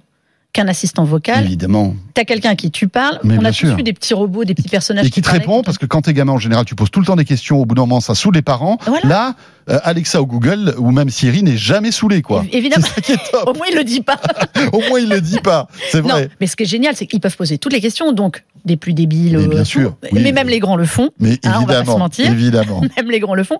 qu'un 0.54 0.68
assistant 0.68 1.04
vocal. 1.04 1.44
Évidemment. 1.44 1.94
T'as 2.14 2.24
quelqu'un 2.24 2.50
à 2.50 2.54
qui 2.54 2.70
tu 2.70 2.88
parles. 2.88 3.18
Mais 3.24 3.36
on 3.36 3.44
a 3.44 3.52
tous 3.52 3.66
eu 3.78 3.82
des 3.82 3.92
petits 3.92 4.14
robots, 4.14 4.44
des 4.44 4.54
petits 4.54 4.68
personnages 4.68 5.04
Et 5.06 5.10
qui 5.10 5.20
te 5.20 5.28
répond, 5.30 5.62
parce 5.62 5.76
que 5.78 5.84
quand 5.84 6.02
t'es 6.02 6.14
gamin, 6.14 6.32
en 6.32 6.38
général, 6.38 6.64
tu 6.64 6.74
poses 6.76 6.90
tout 6.90 7.00
le 7.00 7.06
temps 7.06 7.16
des 7.16 7.24
questions. 7.24 7.60
Au 7.60 7.66
bout 7.66 7.74
d'un 7.74 7.82
moment, 7.82 8.00
ça 8.00 8.14
saoule 8.14 8.34
les 8.34 8.42
parents. 8.42 8.78
Voilà. 8.86 9.06
Là, 9.08 9.34
euh, 9.68 9.80
Alexa 9.82 10.22
ou 10.22 10.26
Google, 10.26 10.74
ou 10.78 10.92
même 10.92 11.10
Siri, 11.10 11.42
n'est 11.42 11.56
jamais 11.56 11.90
saoulé, 11.90 12.22
quoi. 12.22 12.42
Évi- 12.44 12.54
Évidemment. 12.56 12.86
C'est 12.86 12.94
ça 12.94 13.00
qui 13.00 13.12
est 13.12 13.30
top. 13.32 13.48
Au 13.48 13.54
moins, 13.54 13.66
il 13.70 13.76
le 13.76 13.82
dit 13.84 14.00
pas. 14.00 14.20
Au 14.72 14.80
moins, 14.88 15.00
il 15.00 15.08
le 15.08 15.20
dit 15.20 15.40
pas. 15.40 15.66
C'est 15.90 16.02
Non, 16.02 16.08
vrai. 16.10 16.30
mais 16.40 16.46
ce 16.46 16.54
qui 16.54 16.62
est 16.62 16.66
génial, 16.66 16.94
c'est 16.94 17.06
qu'ils 17.06 17.20
peuvent 17.20 17.36
poser 17.36 17.58
toutes 17.58 17.72
les 17.72 17.80
questions, 17.80 18.12
donc 18.12 18.44
des 18.64 18.76
plus 18.76 18.92
débiles. 18.94 19.36
Mais 19.38 19.48
bien 19.48 19.60
euh, 19.60 19.64
sûr, 19.64 19.96
oui. 20.12 20.20
mais 20.22 20.30
même 20.32 20.48
les 20.48 20.60
grands 20.60 20.76
le 20.76 20.86
font. 20.86 21.10
Mais 21.18 21.38
Ah, 21.44 21.58
on 21.60 21.66
va 21.66 21.66
pas 21.66 21.72
se 21.72 21.78
évidemment, 21.80 21.98
mentir. 21.98 22.30
évidemment. 22.30 22.80
Même 22.96 23.10
les 23.10 23.18
grands 23.20 23.34
le 23.34 23.42
font. 23.44 23.58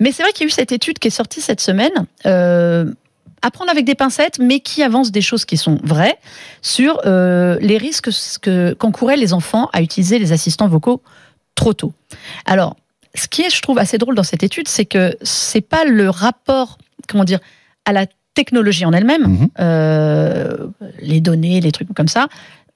Mais 0.00 0.10
c'est 0.10 0.22
vrai 0.24 0.32
qu'il 0.32 0.42
y 0.42 0.46
a 0.46 0.48
eu 0.48 0.50
cette 0.50 0.72
étude 0.72 0.98
qui 0.98 1.06
est 1.08 1.12
sortie 1.12 1.40
cette 1.40 1.60
semaine. 1.60 1.92
Euh, 2.26 2.86
à 3.42 3.50
prendre 3.50 3.70
avec 3.70 3.84
des 3.84 3.94
pincettes, 3.94 4.38
mais 4.38 4.60
qui 4.60 4.82
avance 4.82 5.10
des 5.10 5.20
choses 5.20 5.44
qui 5.44 5.56
sont 5.56 5.78
vraies 5.82 6.16
sur 6.62 7.00
euh, 7.06 7.56
les 7.60 7.76
risques 7.78 8.10
que- 8.40 8.72
qu'encouraient 8.74 9.16
les 9.16 9.32
enfants 9.32 9.68
à 9.72 9.82
utiliser 9.82 10.18
les 10.18 10.32
assistants 10.32 10.68
vocaux 10.68 11.02
trop 11.54 11.72
tôt. 11.74 11.92
Alors, 12.46 12.76
ce 13.14 13.26
qui 13.28 13.42
est, 13.42 13.50
je 13.54 13.60
trouve, 13.60 13.78
assez 13.78 13.98
drôle 13.98 14.14
dans 14.14 14.22
cette 14.22 14.42
étude, 14.42 14.68
c'est 14.68 14.86
que 14.86 15.16
c'est 15.22 15.60
pas 15.60 15.84
le 15.84 16.08
rapport, 16.08 16.78
comment 17.08 17.24
dire, 17.24 17.40
à 17.84 17.92
la 17.92 18.06
technologie 18.34 18.84
en 18.86 18.92
elle-même, 18.92 19.24
Mhm. 19.26 19.48
euh, 19.60 20.56
les 21.00 21.20
données, 21.20 21.60
les 21.60 21.72
trucs 21.72 21.92
comme 21.94 22.08
ça. 22.08 22.28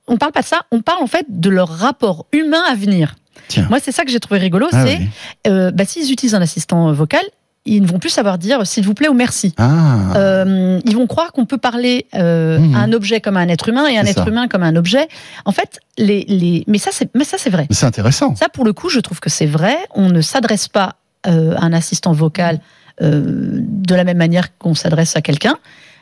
On 0.08 0.16
parle 0.18 0.32
pas 0.32 0.42
de 0.42 0.46
ça, 0.46 0.60
on 0.70 0.82
parle 0.82 1.02
en 1.02 1.06
fait 1.06 1.26
de 1.28 1.48
leur 1.48 1.68
rapport 1.68 2.26
humain 2.32 2.62
à 2.68 2.74
venir. 2.74 3.16
Tiens. 3.48 3.66
Moi, 3.70 3.78
c'est 3.80 3.92
ça 3.92 4.04
que 4.04 4.10
j'ai 4.10 4.20
trouvé 4.20 4.38
rigolo, 4.40 4.66
Ah 4.72 4.84
c'est 4.84 4.98
oui. 4.98 5.08
euh, 5.46 5.70
bah, 5.70 5.84
s'ils 5.84 6.10
utilisent 6.12 6.34
un 6.34 6.42
assistant 6.42 6.92
vocal, 6.92 7.24
ils 7.66 7.82
ne 7.82 7.86
vont 7.86 7.98
plus 7.98 8.08
savoir 8.10 8.38
dire 8.38 8.66
s'il 8.66 8.84
vous 8.84 8.94
plaît 8.94 9.08
ou 9.08 9.14
merci. 9.14 9.54
Ah, 9.58 10.14
Euh, 10.16 10.80
ils 10.84 10.96
vont 10.96 11.06
croire 11.06 11.32
qu'on 11.32 11.44
peut 11.46 11.58
parler 11.58 12.06
euh, 12.14 12.58
Mhm. 12.58 12.74
à 12.74 12.78
un 12.78 12.92
objet 12.92 13.20
comme 13.20 13.36
à 13.36 13.40
un 13.40 13.48
être 13.48 13.68
humain 13.68 13.86
et 13.88 13.98
un 13.98 14.04
C'est 14.04 14.10
être 14.12 14.28
humain 14.28 14.48
comme 14.48 14.62
à 14.62 14.66
un 14.66 14.76
objet. 14.76 15.08
En 15.44 15.52
fait, 15.52 15.80
les, 15.98 16.24
les... 16.28 16.64
mais 16.66 16.78
ça 16.78 16.90
c'est 16.92 17.10
mais 17.14 17.24
ça 17.24 17.36
c'est 17.38 17.50
vrai. 17.50 17.66
c'est 17.70 17.86
intéressant. 17.86 18.34
Ça 18.36 18.48
pour 18.48 18.64
le 18.64 18.72
coup, 18.72 18.88
je 18.88 19.00
trouve 19.00 19.20
que 19.20 19.30
c'est 19.30 19.46
vrai. 19.46 19.76
On 19.94 20.08
ne 20.08 20.20
s'adresse 20.20 20.68
pas 20.68 20.96
euh, 21.26 21.54
à 21.56 21.64
un 21.64 21.72
assistant 21.72 22.12
vocal 22.12 22.60
de 23.00 23.94
la 23.94 24.04
même 24.04 24.16
manière 24.16 24.56
qu'on 24.56 24.74
s'adresse 24.74 25.16
à 25.16 25.20
quelqu'un. 25.20 25.56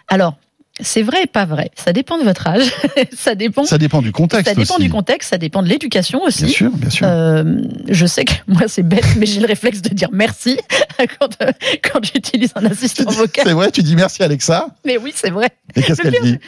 Alors, 0.07 0.37
c'est 0.81 1.03
vrai 1.03 1.23
et 1.23 1.27
pas 1.27 1.45
vrai. 1.45 1.71
Ça 1.77 1.93
dépend 1.93 2.19
de 2.19 2.25
votre 2.25 2.47
âge. 2.49 2.73
ça 3.17 3.35
dépend. 3.35 3.65
Ça 3.65 3.79
dépend 3.79 4.03
du 4.03 4.11
contexte 4.11 4.49
Ça 4.49 4.55
dépend 4.55 4.75
aussi. 4.75 4.83
du 4.83 4.91
contexte. 4.91 5.31
Ça 5.31 5.39
dépend 5.39 5.63
de 5.63 5.69
l'éducation 5.69 6.23
aussi. 6.23 6.45
Bien 6.45 6.53
sûr, 6.53 6.71
bien 6.71 6.91
sûr. 6.91 7.07
Euh, 7.09 7.45
je 7.89 8.07
sais 8.07 8.25
que 8.25 8.33
moi 8.49 8.63
c'est 8.67 8.83
bête, 8.83 9.07
mais 9.17 9.27
j'ai 9.27 9.41
le 9.41 9.47
réflexe 9.47 9.83
de 9.83 9.91
dire 9.95 10.09
merci 10.13 10.59
quand, 11.21 11.37
euh, 11.43 11.53
quand 11.83 12.05
j'utilise 12.05 12.53
un 12.57 12.67
assistant 12.67 13.11
vocal. 13.11 13.45
C'est 13.47 13.53
vrai, 13.53 13.71
tu 13.71 13.83
dis 13.83 13.95
merci 13.95 14.23
Alexa. 14.23 14.69
Mais 14.85 14.99
oui, 14.99 15.13
c'est 15.15 15.31
vrai. 15.31 15.51
Et 15.77 15.83
qu'est-ce 15.83 16.03
Le 16.03 16.11
qu'elle 16.11 16.23
dit 16.23 16.39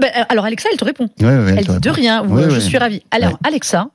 ben, 0.00 0.10
alors 0.28 0.44
Alexa, 0.44 0.68
elle 0.70 0.78
te 0.78 0.84
répond. 0.84 1.08
Ouais, 1.20 1.26
ouais, 1.26 1.54
Elle 1.56 1.66
te 1.66 1.72
dit 1.72 1.78
de 1.78 1.90
rien. 1.90 2.24
ou, 2.24 2.34
Ouais, 2.34 2.50
je 2.50 2.60
suis 2.60 2.76
ravie. 2.78 3.02
Alors. 3.10 3.38
Alexa, 3.44 3.88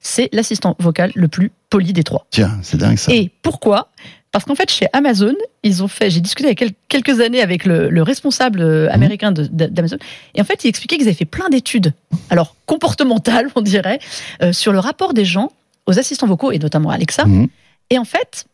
c'est 0.00 0.28
l'assistant 0.32 0.76
vocal 0.78 1.12
le 1.14 1.28
plus 1.28 1.50
poli 1.70 1.92
des 1.92 2.04
trois. 2.04 2.26
Tiens, 2.30 2.58
c'est 2.62 2.76
dingue 2.76 2.96
ça. 2.96 3.12
Et 3.12 3.30
pourquoi 3.42 3.88
Parce 4.32 4.44
qu'en 4.44 4.54
fait, 4.54 4.70
chez 4.70 4.86
Amazon, 4.92 5.34
ils 5.64 5.82
ont 5.82 5.88
fait. 5.88 6.08
J'ai 6.08 6.20
discuté 6.20 6.48
il 6.48 6.50
y 6.50 6.52
a 6.52 6.54
quel- 6.54 6.72
quelques 6.88 7.20
années 7.20 7.42
avec 7.42 7.64
le, 7.64 7.90
le 7.90 8.02
responsable 8.02 8.60
euh, 8.60 8.88
américain 8.92 9.32
d'Amazon, 9.32 9.96
et 10.36 10.40
en 10.40 10.44
fait, 10.44 10.62
il 10.64 10.68
expliquait 10.68 10.96
qu'ils 10.98 11.08
avaient 11.08 11.16
fait 11.16 11.24
plein 11.24 11.48
d'études, 11.48 11.92
alors 12.30 12.54
comportementales, 12.66 13.48
on 13.56 13.60
dirait, 13.60 13.98
euh, 14.42 14.52
sur 14.52 14.72
le 14.72 14.78
rapport 14.78 15.14
des 15.14 15.24
gens 15.24 15.50
aux 15.86 15.98
assistants 15.98 16.28
vocaux 16.28 16.52
et 16.52 16.58
notamment 16.60 16.90
à 16.90 16.94
Alexa. 16.94 17.24
Mhm. 17.24 17.48
Et 17.90 17.98
en 17.98 18.04
fait, 18.04 18.44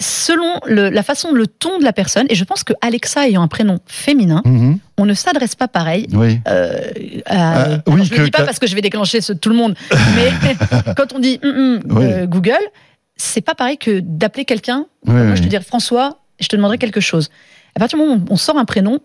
selon 0.00 0.58
le- 0.66 0.88
la 0.90 1.02
façon, 1.04 1.30
le 1.32 1.46
ton 1.46 1.78
de 1.78 1.84
la 1.84 1.92
personne, 1.92 2.26
et 2.28 2.34
je 2.34 2.42
pense 2.42 2.64
que 2.64 2.72
Alexa 2.80 3.28
ayant 3.28 3.42
un 3.42 3.48
prénom 3.48 3.78
féminin, 3.86 4.42
Mhm. 4.44 4.78
on 4.98 5.04
ne 5.06 5.14
s'adresse 5.14 5.54
pas 5.54 5.68
pareil. 5.68 6.08
Oui. 6.12 6.40
Euh, 6.48 6.90
à- 7.26 7.68
Euh, 7.68 7.78
oui, 7.86 8.04
je 8.04 8.14
ne 8.14 8.18
le 8.18 8.24
dis 8.24 8.30
pas 8.32 8.42
parce 8.42 8.58
que 8.58 8.66
je 8.66 8.74
vais 8.74 8.80
déclencher 8.80 9.20
ce- 9.20 9.32
tout 9.32 9.48
le 9.48 9.54
monde, 9.54 9.76
mais 10.16 10.30
quand 10.96 11.12
on 11.14 11.20
dit 11.20 11.38
Oui. 11.44 11.78
euh, 12.04 12.26
Google, 12.26 12.58
c'est 13.22 13.40
pas 13.40 13.54
pareil 13.54 13.78
que 13.78 14.00
d'appeler 14.00 14.44
quelqu'un. 14.44 14.86
Moi, 15.04 15.34
je 15.34 15.42
te 15.42 15.48
dirais 15.48 15.62
François, 15.64 16.18
je 16.40 16.48
te 16.48 16.56
demanderai 16.56 16.78
quelque 16.78 17.00
chose. 17.00 17.30
À 17.76 17.78
partir 17.80 17.98
du 17.98 18.04
moment 18.04 18.16
où 18.20 18.24
on 18.32 18.36
sort 18.36 18.58
un 18.58 18.64
prénom, 18.64 18.98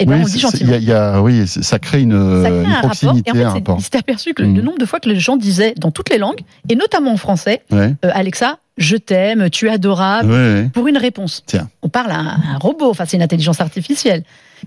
et 0.00 0.06
ben 0.06 0.14
Oui, 0.14 0.20
on 0.22 0.24
le 0.26 0.30
dit 0.30 0.38
gentiment. 0.38 0.70
y 0.72 0.74
a- 0.74 0.78
y 0.78 0.92
a- 0.92 1.20
oui, 1.22 1.46
ça 1.46 1.78
crée 1.78 2.02
une, 2.02 2.12
Ça 2.44 2.50
crée 2.50 2.58
une 2.60 2.66
un 2.66 2.74
rapport. 2.74 2.84
Et 2.84 2.88
proximité, 2.96 3.30
en 3.32 3.34
fait, 3.34 3.44
rapport. 3.44 3.78
aperçu 3.94 4.32
que 4.34 4.42
le- 4.42 4.52
le 4.52 4.62
nombre 4.62 4.78
de 4.78 4.86
fois 4.86 5.00
que 5.00 5.08
les 5.08 5.18
gens 5.18 5.36
disaient 5.36 5.74
dans 5.76 5.90
toutes 5.90 6.08
les 6.10 6.18
langues, 6.18 6.40
et 6.68 6.76
notamment 6.76 7.12
en 7.12 7.16
français, 7.16 7.62
Ouais. 7.70 7.94
euh, 8.04 8.10
Alexa, 8.14 8.58
je 8.76 8.96
t'aime, 8.96 9.50
tu 9.50 9.66
es 9.66 9.70
adorable, 9.70 10.30
Ouais, 10.30 10.36
ouais. 10.36 10.70
pour 10.72 10.86
une 10.86 10.98
réponse. 10.98 11.42
Tiens. 11.46 11.68
On 11.82 11.88
parle 11.88 12.12
à 12.12 12.18
un, 12.18 12.54
un 12.54 12.58
robot, 12.60 12.90
enfin 12.90 13.04
c'est 13.06 13.16
une 13.16 13.22
intelligence 13.24 13.60
artificielle. 13.60 14.22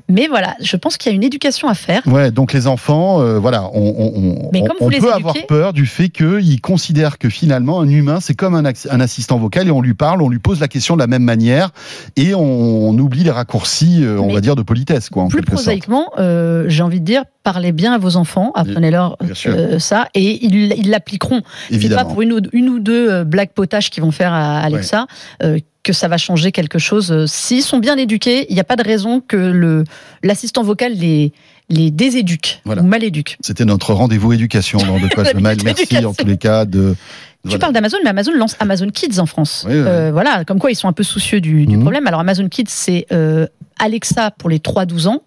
Mais 0.09 0.27
voilà, 0.27 0.55
je 0.61 0.75
pense 0.77 0.97
qu'il 0.97 1.11
y 1.11 1.13
a 1.13 1.15
une 1.15 1.23
éducation 1.23 1.67
à 1.67 1.73
faire. 1.73 2.01
Ouais, 2.05 2.31
donc 2.31 2.53
les 2.53 2.67
enfants, 2.67 3.21
euh, 3.21 3.39
voilà, 3.39 3.69
on, 3.73 4.49
peut 4.51 4.57
éduquez- 4.57 5.11
avoir 5.11 5.35
peur 5.47 5.73
du 5.73 5.85
fait 5.85 6.09
qu'ils 6.09 6.61
considèrent 6.61 7.17
que 7.17 7.29
finalement 7.29 7.81
un 7.81 7.89
humain 7.89 8.19
c'est 8.19 8.33
comme 8.33 8.55
un, 8.55 8.65
assistant 8.65 9.37
vocal 9.37 9.67
et 9.67 9.71
on 9.71 9.81
lui 9.81 9.93
parle, 9.93 10.21
on 10.21 10.29
lui 10.29 10.39
pose 10.39 10.59
la 10.59 10.67
question 10.67 10.95
de 10.95 11.01
la 11.01 11.07
même 11.07 11.23
manière 11.23 11.71
et 12.15 12.33
on, 12.35 12.97
oublie 12.97 13.23
les 13.23 13.31
raccourcis, 13.31 14.03
euh, 14.03 14.19
on 14.19 14.27
Mais 14.27 14.35
va 14.35 14.41
dire 14.41 14.55
de 14.55 14.61
politesse, 14.61 15.09
quoi, 15.09 15.23
en 15.23 15.27
Plus 15.27 15.41
prosaïquement, 15.41 16.11
euh, 16.19 16.65
j'ai 16.67 16.83
envie 16.83 16.99
de 16.99 17.05
dire, 17.05 17.23
parlez 17.43 17.71
bien 17.71 17.93
à 17.93 17.97
vos 17.97 18.15
enfants, 18.15 18.51
apprenez-leur 18.53 19.17
euh, 19.47 19.79
ça, 19.79 20.07
et 20.13 20.45
ils 20.45 20.89
l'appliqueront. 20.89 21.41
C'est 21.71 21.89
pas 21.89 22.05
pour 22.05 22.21
une 22.21 22.33
ou, 22.33 22.39
une 22.51 22.69
ou 22.69 22.79
deux 22.79 23.23
blagues 23.23 23.53
potaches 23.53 23.89
qu'ils 23.89 24.03
vont 24.03 24.11
faire 24.11 24.33
à 24.33 24.59
Alexa 24.59 25.07
euh, 25.43 25.59
que 25.83 25.93
ça 25.93 26.07
va 26.07 26.17
changer 26.17 26.51
quelque 26.51 26.79
chose. 26.79 27.11
Euh, 27.11 27.25
S'ils 27.27 27.63
sont 27.63 27.79
bien 27.79 27.97
éduqués, 27.97 28.45
il 28.49 28.53
n'y 28.53 28.59
a 28.59 28.63
pas 28.63 28.75
de 28.75 28.83
raison 28.83 29.21
que 29.21 29.35
le 29.37 29.83
l'assistant 30.23 30.63
vocal 30.63 30.93
les 30.93 31.31
les 31.69 31.89
déséduque 31.89 32.61
Voilà. 32.65 32.81
ou 32.81 32.85
mal 32.85 33.01
éduque. 33.03 33.37
C'était 33.41 33.63
notre 33.65 33.93
rendez-vous 33.93 34.33
éducation 34.33 34.77
dans 34.79 34.99
De 34.99 35.07
quoi 35.07 35.23
mal. 35.39 35.57
Merci 35.63 36.05
en 36.05 36.13
tous 36.13 36.25
les 36.25 36.37
cas 36.37 36.65
de. 36.65 36.95
Tu 37.43 37.47
voilà. 37.47 37.59
parles 37.59 37.73
d'Amazon, 37.73 37.97
mais 38.03 38.09
Amazon 38.11 38.33
lance 38.35 38.55
Amazon 38.59 38.87
Kids 38.89 39.19
en 39.19 39.25
France. 39.25 39.65
Oui, 39.67 39.73
oui. 39.73 39.79
Euh, 39.83 40.11
voilà, 40.13 40.43
comme 40.45 40.59
quoi 40.59 40.69
ils 40.69 40.75
sont 40.75 40.87
un 40.87 40.93
peu 40.93 41.01
soucieux 41.03 41.41
du, 41.41 41.65
du 41.65 41.75
Mhm. 41.77 41.81
problème. 41.81 42.05
Alors 42.07 42.19
Amazon 42.19 42.47
Kids, 42.49 42.65
c'est 42.67 43.07
euh, 43.11 43.47
Alexa 43.79 44.29
pour 44.31 44.49
les 44.49 44.59
3-12 44.59 45.07
ans. 45.07 45.23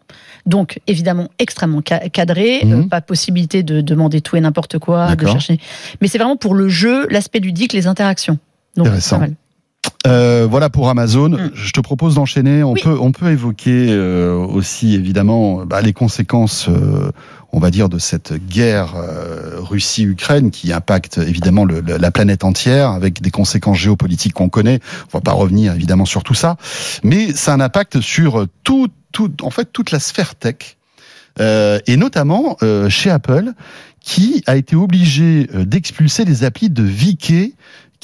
Donc 0.46 0.78
évidemment 0.86 1.28
extrêmement 1.40 1.80
ca- 1.86 2.08
cadré, 2.10 2.60
Mhm. 2.62 2.72
euh, 2.72 2.88
pas 2.88 3.00
possibilité 3.00 3.62
de 3.64 3.80
demander 3.80 4.20
tout 4.20 4.36
et 4.36 4.40
n'importe 4.40 4.78
quoi, 4.78 5.16
de 5.16 5.26
chercher. 5.26 5.58
Mais 6.00 6.06
c'est 6.08 6.18
vraiment 6.18 6.36
pour 6.36 6.54
le 6.54 6.68
jeu, 6.68 7.08
l'aspect 7.10 7.40
ludique, 7.40 7.72
les 7.72 7.86
interactions. 7.88 8.38
Donc, 8.76 8.86
Intéressant. 8.86 9.16
pas 9.16 9.20
mal. 9.26 9.34
Euh, 10.06 10.46
voilà 10.50 10.68
pour 10.70 10.88
Amazon. 10.90 11.30
Mm. 11.30 11.50
Je 11.54 11.70
te 11.72 11.80
propose 11.80 12.14
d'enchaîner. 12.16 12.62
On 12.62 12.72
Oui. 12.72 12.80
peut 12.82 12.96
on 13.00 13.12
peut 13.12 13.30
évoquer 13.30 13.88
euh, 13.90 14.34
aussi 14.34 14.94
évidemment 14.94 15.64
bah, 15.64 15.80
les 15.80 15.92
conséquences, 15.92 16.68
euh, 16.68 17.10
on 17.52 17.58
va 17.58 17.70
dire, 17.70 17.88
de 17.88 17.98
cette 17.98 18.34
guerre 18.34 18.94
euh, 18.96 19.56
Russie-Ukraine 19.60 20.50
qui 20.50 20.72
impacte 20.72 21.18
évidemment 21.18 21.64
le- 21.64 21.80
le- 21.80 21.96
la 21.96 22.10
planète 22.10 22.44
entière 22.44 22.90
avec 22.90 23.22
des 23.22 23.30
conséquences 23.30 23.78
géopolitiques 23.78 24.34
qu'on 24.34 24.48
connaît. 24.50 24.80
On 25.12 25.18
va 25.18 25.22
pas 25.22 25.32
revenir 25.32 25.72
évidemment 25.74 26.04
sur 26.04 26.22
tout 26.22 26.34
ça, 26.34 26.56
mais 27.02 27.32
ça 27.32 27.52
a 27.52 27.54
un 27.54 27.60
impact 27.60 28.00
sur 28.00 28.46
tout 28.62 28.88
tout 29.12 29.32
en 29.42 29.50
fait 29.50 29.72
toute 29.72 29.90
la 29.90 30.00
sphère 30.00 30.34
tech. 30.34 30.76
Euh, 31.40 31.80
et 31.88 31.96
notamment 31.96 32.56
euh, 32.62 32.88
chez 32.88 33.10
Apple, 33.10 33.52
qui 34.00 34.42
a 34.46 34.54
été 34.56 34.76
obligé 34.76 35.48
d'expulser 35.52 36.24
les 36.24 36.44
applis 36.44 36.68
de 36.70 36.82
VK, 36.82 37.54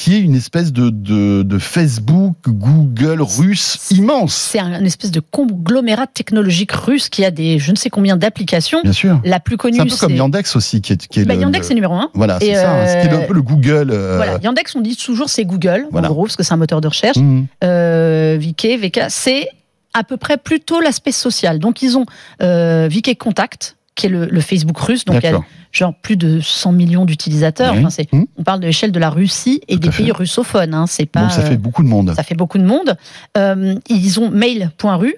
qui 0.01 0.15
est 0.15 0.21
une 0.21 0.35
espèce 0.35 0.73
de, 0.73 0.89
de, 0.89 1.43
de 1.43 1.59
Facebook, 1.59 2.35
Google 2.49 3.21
russe 3.21 3.91
immense. 3.91 4.33
C'est 4.35 4.59
un, 4.59 4.81
une 4.81 4.87
espèce 4.87 5.11
de 5.11 5.21
conglomérat 5.21 6.07
technologique 6.07 6.73
russe 6.73 7.11
qui 7.11 7.23
a 7.23 7.31
des 7.31 7.59
je 7.59 7.71
ne 7.71 7.77
sais 7.77 7.91
combien 7.91 8.17
d'applications. 8.17 8.81
Bien 8.83 8.95
sûr. 8.95 9.21
La 9.27 9.41
plus 9.41 9.59
connue, 9.59 9.77
C'est 9.77 9.83
un 9.83 9.87
peu 9.87 9.97
comme 9.97 10.15
Yandex 10.17 10.57
aussi, 10.57 10.81
qui 10.81 10.95
est, 10.95 11.07
qui 11.07 11.21
est 11.21 11.25
Bah, 11.27 11.35
le, 11.35 11.43
Yandex, 11.43 11.69
le- 11.69 11.75
numéro 11.75 11.93
un. 11.93 12.09
Voilà, 12.15 12.39
c'est 12.41 12.55
ça. 12.55 12.73
hein. 12.73 12.77
euh, 12.87 13.03
C'était 13.03 13.15
un 13.15 13.27
peu 13.27 13.35
le 13.35 13.43
Google. 13.43 13.91
euh, 13.91 14.17
Voilà, 14.17 14.39
Yandex, 14.43 14.75
on 14.75 14.81
dit 14.81 14.97
toujours 14.97 15.29
c'est 15.29 15.45
Google, 15.45 15.87
Voilà. 15.91 16.09
en 16.09 16.13
gros, 16.15 16.23
parce 16.23 16.37
que 16.37 16.43
c'est 16.45 16.55
un 16.55 16.57
moteur 16.57 16.81
de 16.81 16.89
recherche. 16.89 17.19
mhm. 17.19 17.47
euh, 17.63 18.39
VK, 18.41 18.79
VK, 18.81 19.01
c'est 19.11 19.49
à 19.93 20.03
peu 20.03 20.17
près 20.17 20.39
plutôt 20.39 20.81
l'aspect 20.81 21.13
social. 21.13 21.59
Donc 21.59 21.83
ils 21.83 21.99
ont 21.99 22.07
euh, 22.43 22.89
VK 22.91 23.19
Contact, 23.19 23.77
qui 23.97 24.07
est 24.07 24.09
le, 24.09 24.25
le 24.27 24.41
Facebook 24.41 24.79
russe, 24.79 25.05
donc 25.05 25.17
il 25.17 25.25
y 25.25 25.27
a 25.27 25.31
D'accord. 25.33 25.45
Genre 25.73 25.95
plus 25.95 26.17
de 26.17 26.41
100 26.41 26.73
millions 26.73 27.05
d'utilisateurs. 27.05 27.73
Oui. 27.75 27.81
Enfin, 27.81 27.91
c'est- 27.91 28.13
Mhm. 28.13 28.27
on 28.37 28.43
parle 28.43 28.61
de 28.61 28.67
l'échelle 28.67 28.93
de 28.93 28.99
la 28.99 29.11
Russie 29.11 29.61
et 29.69 29.75
Tout 29.75 29.81
des 29.81 29.91
fait. 29.93 30.03
pays 30.03 30.13
russophones. 30.13 30.75
Hein, 30.75 30.87
c'est 30.87 31.07
pas, 31.07 31.23
Donc 31.23 31.33
ça 31.33 31.43
fait 31.43 31.57
beaucoup 31.57 31.83
de 31.83 31.89
monde. 31.89 32.13
ça 32.17 32.23
fait 32.23 32.35
beaucoup 32.35 32.59
de 32.59 32.65
monde. 32.65 32.97
Euh, 33.37 33.75
ils 33.89 34.19
ont 34.21 34.31
mail.ru. 34.31 35.15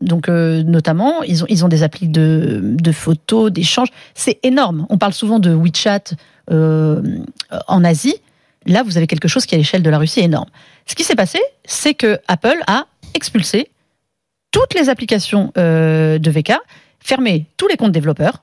Donc 0.00 0.30
euh, 0.30 0.62
notamment, 0.62 1.22
ils 1.24 1.42
ont, 1.42 1.46
ils 1.50 1.62
ont 1.64 1.68
des 1.68 1.82
applis 1.82 2.08
de, 2.08 2.60
de 2.62 2.92
photos, 2.92 3.52
d'échanges. 3.52 3.88
C'est 4.14 4.38
énorme. 4.42 4.86
On 4.88 4.96
parle 4.96 5.12
souvent 5.12 5.38
de 5.38 5.50
WeChat 5.54 6.14
euh, 6.50 7.02
en 7.68 7.84
Asie. 7.84 8.14
Là, 8.66 8.82
vous 8.82 8.96
avez 8.96 9.06
quelque 9.06 9.28
chose 9.28 9.44
qui, 9.44 9.54
à 9.54 9.58
l'échelle 9.58 9.82
de 9.82 9.90
la 9.90 9.98
Russie, 9.98 10.20
est 10.20 10.24
énorme. 10.24 10.48
Ce 10.86 10.94
qui 10.94 11.04
s'est 11.04 11.14
passé, 11.14 11.38
c'est 11.66 11.92
que 11.94 12.18
Apple 12.28 12.58
a 12.66 12.86
expulsé 13.14 13.70
toutes 14.52 14.74
les 14.74 14.88
applications 14.88 15.52
de 15.56 16.30
VK, 16.30 16.52
fermé 16.98 17.46
tous 17.56 17.68
les 17.68 17.76
comptes 17.76 17.92
développeurs. 17.92 18.42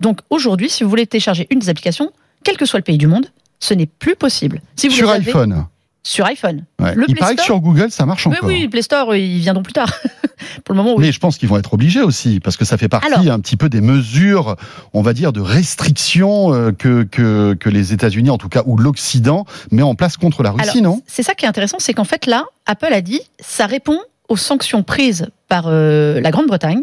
Donc 0.00 0.20
aujourd'hui, 0.30 0.68
si 0.68 0.84
vous 0.84 0.90
voulez 0.90 1.06
télécharger 1.06 1.46
une 1.50 1.58
des 1.58 1.68
applications, 1.68 2.10
quel 2.44 2.56
que 2.56 2.66
soit 2.66 2.78
le 2.78 2.84
pays 2.84 2.98
du 2.98 3.06
monde, 3.06 3.26
ce 3.60 3.74
n'est 3.74 3.86
plus 3.86 4.14
possible. 4.16 4.60
Si 4.76 4.88
vous 4.88 4.94
Sur 4.94 5.10
avez- 5.10 5.26
iPhone. 5.26 5.66
Sur 6.02 6.24
iPhone. 6.26 6.64
Ouais. 6.80 6.94
Le 6.94 7.04
Il 7.08 7.14
Play 7.14 7.20
paraît 7.20 7.34
que 7.34 7.42
sur 7.42 7.58
Google, 7.58 7.90
ça 7.90 8.06
marche 8.06 8.28
encore. 8.28 8.38
oui, 8.44 8.68
Play 8.68 8.82
Store, 8.82 9.10
euh, 9.10 9.18
ils 9.18 9.40
viendront 9.40 9.64
plus 9.64 9.72
tard. 9.72 9.92
Pour 10.64 10.74
le 10.74 10.80
moment, 10.80 10.94
oui. 10.94 11.06
Mais 11.06 11.10
je 11.12 11.18
pense 11.18 11.36
qu'ils 11.36 11.48
vont 11.48 11.56
être 11.56 11.74
obligés 11.74 12.02
aussi, 12.02 12.38
parce 12.38 12.56
que 12.56 12.64
ça 12.64 12.76
fait 12.78 12.88
partie 12.88 13.12
Alors- 13.12 13.32
un 13.34 13.40
petit 13.40 13.56
peu 13.56 13.68
des 13.68 13.80
mesures, 13.80 14.54
on 14.92 15.02
va 15.02 15.14
dire, 15.14 15.32
de 15.32 15.40
restriction 15.40 16.54
euh, 16.54 16.70
que, 16.70 17.02
que, 17.02 17.54
que 17.54 17.68
les 17.68 17.92
États-Unis, 17.92 18.30
en 18.30 18.38
tout 18.38 18.48
cas, 18.48 18.62
ou 18.66 18.76
l'Occident, 18.76 19.46
met 19.72 19.82
en 19.82 19.96
place 19.96 20.16
contre 20.16 20.44
la 20.44 20.52
Russie, 20.52 20.78
Alors, 20.78 20.92
non 20.96 21.02
C'est 21.08 21.24
ça 21.24 21.34
qui 21.34 21.44
est 21.44 21.48
intéressant, 21.48 21.78
c'est 21.80 21.94
qu'en 21.94 22.04
fait 22.04 22.26
là, 22.26 22.44
Apple 22.66 22.92
a 22.92 23.00
dit, 23.00 23.20
ça 23.40 23.66
répond 23.66 23.98
aux 24.28 24.36
sanctions 24.36 24.84
prises 24.84 25.26
par 25.48 25.64
euh, 25.66 26.20
la 26.20 26.30
Grande-Bretagne 26.30 26.82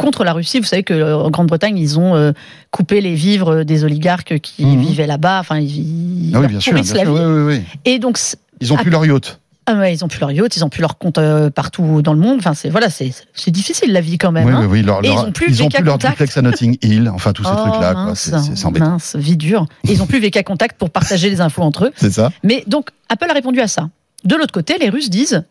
contre 0.00 0.24
la 0.24 0.32
Russie. 0.32 0.58
Vous 0.58 0.64
savez 0.66 0.82
que 0.82 0.94
euh, 0.94 1.16
en 1.18 1.30
Grande-Bretagne, 1.30 1.76
ils 1.78 1.98
ont 1.98 2.14
euh, 2.16 2.32
coupé 2.70 3.00
les 3.00 3.14
vivres 3.14 3.62
des 3.64 3.84
oligarques 3.84 4.38
qui 4.40 4.64
Mhm. 4.66 4.80
vivaient 4.80 5.06
là-bas. 5.06 5.40
Enfin, 5.40 5.58
ils, 5.58 6.32
Ah 6.34 6.40
oui, 6.40 6.46
bien 6.48 6.60
sûr. 6.60 6.72
Bien 6.74 6.82
sûr 6.82 6.96
vie. 7.04 7.08
oui, 7.08 7.42
oui. 7.56 7.62
Et 7.84 7.98
donc, 7.98 8.18
Ils 8.60 8.72
ont 8.72 8.76
plus 8.76 8.90
leur 8.90 9.04
yacht. 9.06 9.38
ah 9.66 9.74
ouais, 9.74 9.92
ils 9.94 10.04
ont 10.04 10.08
plus 10.08 10.18
leur 10.20 10.30
yacht, 10.32 10.56
ils 10.56 10.64
ont 10.64 10.68
plus 10.68 10.80
leur 10.80 10.98
compte 10.98 11.18
euh, 11.18 11.50
partout 11.50 12.02
dans 12.02 12.12
le 12.12 12.18
monde. 12.18 12.38
Enfin, 12.38 12.54
c'est 12.54 12.68
voilà, 12.70 12.88
c'est 12.90 13.12
difficile 13.50 13.92
la 13.92 14.00
vie 14.00 14.18
quand 14.18 14.32
même. 14.32 14.46
Oui, 14.46 14.52
hein. 14.52 14.60
oui, 14.62 14.66
oui. 14.80 14.82
leur- 14.82 15.04
Et 15.04 15.08
ils 15.08 15.18
ont 15.18 15.32
plus 15.32 15.46
ils 15.48 15.62
ont 15.62 15.68
plus 15.68 15.84
leur 15.84 15.98
duplex 15.98 16.36
à 16.36 16.42
Notting 16.42 16.76
Hill, 16.82 17.08
enfin 17.14 17.32
tous 17.32 17.44
ces 17.44 17.50
Oh, 17.52 17.68
trucs-là. 17.68 18.12
C'est 18.14 18.30
c'est- 18.38 18.56
c'est 18.56 18.66
embêtant. 18.66 18.90
mince, 18.90 19.16
vie 19.16 19.36
dure. 19.36 19.66
Et 19.88 19.92
ils 19.92 20.02
ont 20.02 20.06
plus 20.06 20.18
VK 20.20 20.42
Contact 20.42 20.76
pour 20.78 20.90
partager 20.90 21.30
les 21.30 21.40
infos 21.40 21.62
entre 21.62 21.84
eux. 21.86 21.92
C'est 21.96 22.10
ça 22.12 22.30
Mais 22.42 22.64
donc, 22.66 22.90
Apple 23.08 23.26
a 23.30 23.34
répondu 23.34 23.60
à 23.60 23.68
ça. 23.68 23.88
De 24.24 24.34
l'autre 24.36 24.52
côté, 24.52 24.76
les 24.80 24.88
Russes 24.90 25.08
disent 25.10 25.44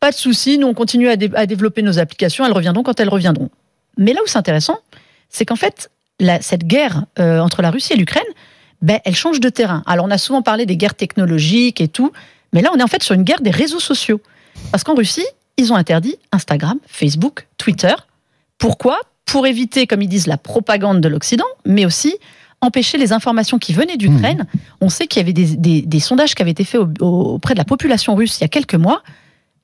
pas 0.00 0.10
de 0.10 0.16
souci, 0.16 0.56
nous 0.58 0.66
on 0.66 0.72
continue 0.74 1.08
à, 1.08 1.16
dé- 1.16 1.30
à 1.34 1.44
développer 1.44 1.82
nos 1.82 1.98
applications, 1.98 2.46
elles 2.46 2.52
reviendront 2.52 2.82
quand 2.82 2.98
elles 3.00 3.10
reviendront. 3.10 3.50
Mais 3.98 4.12
là 4.12 4.20
où 4.24 4.26
c'est 4.26 4.38
intéressant, 4.38 4.78
c'est 5.28 5.44
qu'en 5.44 5.56
fait, 5.56 5.90
la- 6.18 6.40
cette 6.42 6.64
guerre 6.64 7.04
euh, 7.18 7.40
entre 7.40 7.62
la 7.62 7.70
Russie 7.70 7.92
et 7.92 7.96
l'Ukraine, 7.96 8.22
ben, 8.82 8.98
elle 9.04 9.14
change 9.14 9.40
de 9.40 9.48
terrain. 9.48 9.82
Alors 9.86 10.06
on 10.06 10.10
a 10.10 10.18
souvent 10.18 10.42
parlé 10.42 10.64
des 10.66 10.76
guerres 10.76 10.94
technologiques 10.94 11.80
et 11.80 11.88
tout, 11.88 12.12
mais 12.52 12.62
là 12.62 12.70
on 12.74 12.78
est 12.78 12.82
en 12.82 12.86
fait 12.88 13.02
sur 13.02 13.14
une 13.14 13.24
guerre 13.24 13.40
des 13.42 13.50
réseaux 13.50 13.80
sociaux. 13.80 14.20
Parce 14.72 14.84
qu'en 14.84 14.94
Russie, 14.94 15.26
ils 15.56 15.72
ont 15.72 15.76
interdit 15.76 16.16
Instagram, 16.32 16.78
Facebook, 16.86 17.46
Twitter. 17.58 17.94
Pourquoi? 18.58 18.98
Pour 19.26 19.46
éviter, 19.46 19.86
comme 19.86 20.02
ils 20.02 20.08
disent, 20.08 20.26
la 20.26 20.38
propagande 20.38 21.00
de 21.00 21.08
l'Occident, 21.08 21.44
mais 21.66 21.84
aussi 21.86 22.16
empêcher 22.62 22.98
les 22.98 23.12
informations 23.12 23.58
qui 23.58 23.72
venaient 23.72 23.96
d'Ukraine. 23.96 24.46
On 24.80 24.88
sait 24.88 25.06
qu'il 25.06 25.20
y 25.20 25.24
avait 25.24 25.32
des, 25.32 25.56
des- 25.56 25.82
des 25.82 26.00
sondages 26.00 26.34
qui 26.34 26.42
avaient 26.42 26.50
été 26.50 26.64
faits 26.64 26.80
au- 26.80 27.04
au- 27.04 27.34
auprès 27.34 27.54
de 27.54 27.58
la 27.58 27.64
population 27.64 28.14
russe 28.14 28.38
il 28.38 28.42
y 28.42 28.44
a 28.44 28.48
quelques 28.48 28.74
mois. 28.74 29.02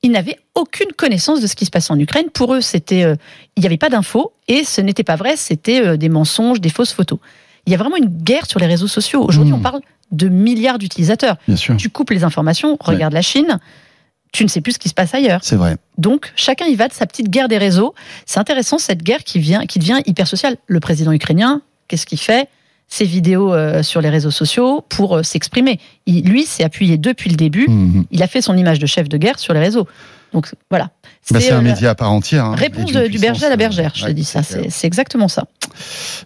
Ils 0.03 0.11
n'avaient 0.11 0.37
aucune 0.55 0.91
connaissance 0.95 1.41
de 1.41 1.47
ce 1.47 1.55
qui 1.55 1.65
se 1.65 1.71
passait 1.71 1.91
en 1.91 1.99
Ukraine. 1.99 2.29
Pour 2.31 2.53
eux, 2.53 2.61
c'était, 2.61 3.03
euh, 3.03 3.15
il 3.55 3.61
n'y 3.61 3.65
avait 3.67 3.77
pas 3.77 3.89
d'infos 3.89 4.31
et 4.47 4.63
ce 4.63 4.79
n'était 4.81 5.03
pas 5.03 5.15
vrai. 5.15 5.35
C'était 5.37 5.81
euh, 5.85 5.97
des 5.97 6.09
mensonges, 6.09 6.61
des 6.61 6.69
fausses 6.69 6.93
photos. 6.93 7.19
Il 7.65 7.71
y 7.71 7.75
a 7.75 7.77
vraiment 7.77 7.97
une 7.97 8.05
guerre 8.09 8.45
sur 8.45 8.59
les 8.59 8.67
réseaux 8.67 8.87
sociaux. 8.87 9.23
Aujourd'hui, 9.23 9.53
Mhm. 9.53 9.59
on 9.59 9.61
parle 9.63 9.81
de 10.11 10.29
milliards 10.29 10.77
d'utilisateurs. 10.77 11.35
Bien 11.47 11.57
sûr. 11.57 11.75
Tu 11.77 11.89
coupes 11.89 12.11
les 12.11 12.23
informations. 12.23 12.77
Regarde 12.79 13.13
la 13.13 13.21
Chine. 13.21 13.59
Tu 14.31 14.43
ne 14.43 14.49
sais 14.49 14.61
plus 14.61 14.73
ce 14.73 14.79
qui 14.79 14.87
se 14.89 14.93
passe 14.93 15.13
ailleurs. 15.13 15.39
C'est 15.43 15.55
vrai. 15.55 15.77
Donc, 15.97 16.31
chacun 16.35 16.65
y 16.65 16.75
va 16.75 16.87
de 16.87 16.93
sa 16.93 17.05
petite 17.07 17.29
guerre 17.29 17.47
des 17.47 17.57
réseaux. 17.57 17.93
C'est 18.25 18.39
intéressant, 18.39 18.77
cette 18.77 19.01
guerre 19.03 19.23
qui, 19.23 19.39
vient, 19.39 19.65
qui 19.65 19.79
devient 19.79 19.99
hyper 20.05 20.27
sociale. 20.27 20.57
Le 20.67 20.79
président 20.79 21.11
ukrainien, 21.11 21.61
qu'est-ce 21.87 22.05
qu'il 22.05 22.19
fait? 22.19 22.47
Ses 22.87 23.05
vidéos 23.05 23.53
euh, 23.53 23.83
sur 23.83 24.01
les 24.01 24.09
réseaux 24.09 24.31
sociaux 24.31 24.83
pour 24.87 25.17
euh, 25.17 25.23
s'exprimer. 25.23 25.79
Lui 26.07 26.45
s'est 26.45 26.63
appuyé 26.63 26.97
depuis 26.97 27.29
le 27.29 27.35
début. 27.35 27.67
Mhm. 27.67 28.05
Il 28.11 28.23
a 28.23 28.27
fait 28.27 28.41
son 28.41 28.55
image 28.55 28.79
de 28.79 28.85
chef 28.85 29.09
de 29.09 29.17
guerre 29.17 29.39
sur 29.39 29.53
les 29.53 29.59
réseaux. 29.59 29.87
Donc 30.33 30.53
voilà. 30.69 30.91
Bah, 31.31 31.39
c'est 31.41 31.51
euh, 31.51 31.57
un 31.57 31.61
la 31.61 31.69
média 31.73 31.89
à 31.89 31.95
part 31.95 32.11
entière. 32.11 32.45
hein, 32.45 32.55
Réponse 32.55 32.91
du 32.91 33.19
berger 33.19 33.45
à 33.45 33.49
la 33.49 33.57
bergère, 33.57 33.91
je 33.95 34.01
te 34.01 34.07
ouais, 34.07 34.13
dis 34.13 34.23
ça. 34.23 34.41
clair. 34.41 34.63
C'est 34.69 34.87
exactement 34.87 35.27
ça. 35.27 35.45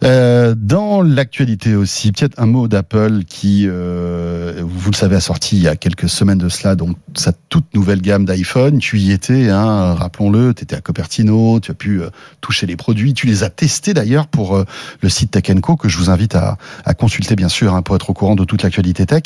Euh, 0.04 0.54
dans 0.58 1.02
l'actualité 1.02 1.76
aussi, 1.76 2.12
peut-être 2.12 2.40
un 2.40 2.46
mot 2.46 2.68
d'Apple 2.68 3.24
qui, 3.28 3.66
euh, 3.68 4.62
vous 4.64 4.92
le 4.92 4.96
savez, 4.96 5.16
a 5.16 5.20
sorti 5.20 5.58
il 5.58 5.64
y 5.64 5.68
a 5.68 5.76
quelques 5.76 6.08
semaines 6.08 6.38
de 6.38 6.50
cela, 6.50 6.76
donc 6.76 6.96
sa 7.16 7.32
toute 7.50 7.74
nouvelle 7.74 8.02
gamme 8.02 8.26
d'iPhone. 8.26 8.78
Tu 8.80 9.00
y 9.00 9.12
étais, 9.12 9.50
hein, 9.50 9.94
rappelons-le, 9.96 10.54
tu 10.54 10.64
étais 10.64 10.76
à 10.76 10.82
Cupertino, 10.82 11.60
tu 11.60 11.72
as 11.72 11.74
pu 11.76 12.02
euh, 12.02 12.10
toucher 12.42 12.68
les 12.68 12.76
produits, 12.76 13.14
tu 13.14 13.28
les 13.28 13.44
as 13.44 13.50
testés 13.50 13.94
d'ailleurs 13.94 14.28
pour 14.28 14.56
euh, 14.56 14.66
le 15.02 15.10
site 15.10 15.32
Tech 15.32 15.44
Co 15.62 15.76
que 15.76 15.90
je 15.90 15.98
vous 15.98 16.10
invite 16.10 16.36
à, 16.36 16.58
à 16.86 16.94
consulter 16.94 17.36
bien 17.36 17.50
sûr 17.50 17.74
hein, 17.76 17.82
pour 17.82 17.96
être 17.96 18.10
au 18.10 18.14
courant 18.14 18.36
de 18.36 18.44
toute 18.46 18.64
l'actualité 18.64 19.06
tech. 19.06 19.24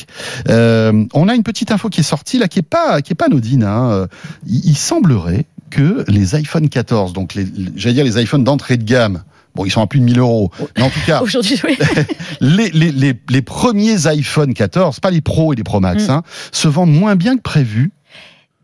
Euh, 0.50 1.06
on 1.14 1.28
a 1.28 1.36
une 1.36 1.44
petite 1.44 1.72
info 1.72 1.90
qui 1.90 2.00
est 2.00 2.04
sortie 2.04 2.40
là, 2.40 2.48
qui 2.48 2.60
est 2.60 2.62
pas 2.62 3.02
qui 3.02 3.12
est 3.12 3.16
pas 3.16 3.26
anodine. 3.26 3.64
Hein. 3.64 4.08
Il 4.48 4.76
semblerait 4.76 5.46
que 5.69 6.04
les 6.08 6.36
iPhone 6.36 6.69
14, 6.69 7.13
donc 7.13 7.34
les, 7.34 7.45
j'allais 7.75 7.95
dire 7.95 8.06
les 8.06 8.21
iPhones 8.21 8.43
d'entrée 8.43 8.78
de 8.78 8.84
gamme. 8.84 9.23
Bon, 9.56 9.63
ils 9.65 9.71
sont 9.71 9.82
à 9.82 9.88
plus 9.88 9.99
de 9.99 10.06
1000 10.06 10.19
euros. 10.19 10.51
Mais 10.78 10.84
en 10.84 10.89
tout 10.89 10.99
cas, 11.06 11.21
Aujourd'hui, 11.23 11.60
oui. 11.63 11.78
les, 12.41 12.69
les, 12.71 12.91
les, 12.91 13.13
les 13.30 13.41
premiers 13.41 14.06
iPhone 14.08 14.54
14, 14.54 14.99
pas 14.99 15.12
les 15.12 15.21
Pro 15.21 15.54
et 15.54 15.56
les 15.56 15.63
Pro 15.63 15.80
Max, 15.80 16.08
Mm. 16.08 16.12
hein, 16.12 16.23
se 16.51 16.67
vendent 16.67 16.93
moins 16.93 17.15
bien 17.15 17.38
que 17.38 17.41
prévu. 17.41 17.91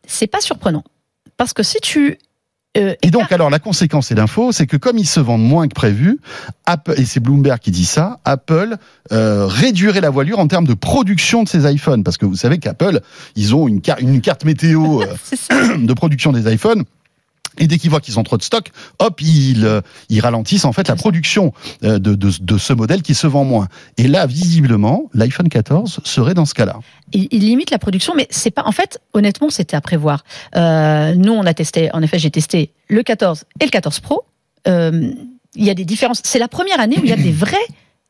c'est 0.06 0.28
pas 0.28 0.42
surprenant. 0.42 0.84
Parce 1.38 1.54
que 1.54 1.64
si 1.64 1.80
tu. 1.82 2.18
Euh, 2.78 2.94
Et 3.02 3.12
donc, 3.12 3.32
alors, 3.32 3.50
la 3.50 3.60
conséquence 3.60 4.12
et 4.12 4.16
l'info, 4.16 4.52
c'est 4.52 4.68
que 4.68 4.78
comme 4.78 4.98
ils 4.98 5.08
se 5.08 5.20
vendent 5.20 5.44
moins 5.48 5.68
que 5.68 5.74
prévu, 5.74 6.20
Apple, 6.66 6.94
et 6.98 7.06
c'est 7.06 7.20
Bloomberg 7.20 7.60
qui 7.60 7.72
dit 7.72 7.86
ça, 7.86 8.20
Apple 8.26 8.78
euh, 9.12 9.46
réduirait 9.48 10.02
la 10.02 10.10
voilure 10.10 10.40
en 10.40 10.48
termes 10.48 10.66
de 10.68 10.74
production 10.74 11.44
de 11.44 11.50
ces 11.50 11.70
iPhones. 11.72 12.04
Parce 12.04 12.18
que 12.18 12.26
vous 12.26 12.36
savez 12.36 12.58
qu'Apple, 12.60 13.02
ils 13.36 13.54
ont 13.56 13.68
une, 13.68 13.82
car- 13.82 14.00
une 14.00 14.22
carte 14.22 14.46
météo 14.46 15.02
euh, 15.52 15.78
de 15.78 15.94
production 15.94 16.32
des 16.32 16.52
iPhones. 16.54 16.84
Et 17.58 17.68
dès 17.68 17.78
qu'ils 17.78 17.90
voient 17.90 18.00
qu'ils 18.00 18.20
ont 18.20 18.24
trop 18.24 18.38
de 18.38 18.44
stock, 18.44 18.72
hop, 19.00 19.22
ils, 19.22 19.66
euh, 19.66 19.82
ils 20.10 20.22
ralentissent 20.22 20.66
en 20.66 20.74
fait 20.74 20.88
la 20.88 20.96
production 20.96 21.54
euh, 21.84 22.00
de, 22.00 22.16
de, 22.16 22.32
de 22.40 22.58
ce 22.58 22.74
modèle 22.74 23.02
qui 23.02 23.14
se 23.14 23.28
vend 23.28 23.44
moins. 23.44 23.68
Et 23.98 24.08
là, 24.08 24.26
visiblement, 24.26 25.10
l'iPhone 25.14 25.50
14 25.50 26.00
serait 26.04 26.34
dans 26.34 26.46
ce 26.46 26.54
cas-là. 26.54 26.80
il, 27.14 27.28
il 27.32 27.42
limite 27.42 27.72
la 27.72 27.80
production, 27.80 28.14
mais 28.16 28.28
c'est 28.30 28.52
pas. 28.52 28.64
En 28.66 28.72
fait, 28.72 29.00
honnêtement, 29.14 29.50
c'était 29.50 29.76
à 29.76 29.82
prévoir. 29.82 30.24
Euh, 30.56 31.14
nous, 31.16 31.34
on 31.34 31.46
a 31.46 31.54
testé. 31.54 31.90
En 31.94 32.02
effet, 32.02 32.20
j'ai 32.20 32.32
testé 32.32 32.74
le 32.88 33.04
14 33.04 33.46
et 33.60 33.66
le 33.66 33.70
14 33.70 34.00
Pro. 34.00 34.24
Euh, 34.68 35.12
il 35.56 35.66
y 35.66 35.70
a 35.70 35.74
des 35.74 35.86
différences. 35.86 36.22
C'est 36.24 36.40
la 36.40 36.48
première 36.48 36.80
année 36.80 36.98
où 37.00 37.04
il 37.04 37.10
y 37.10 37.14
a 37.14 37.18
des 37.18 37.32
vraies 37.32 37.58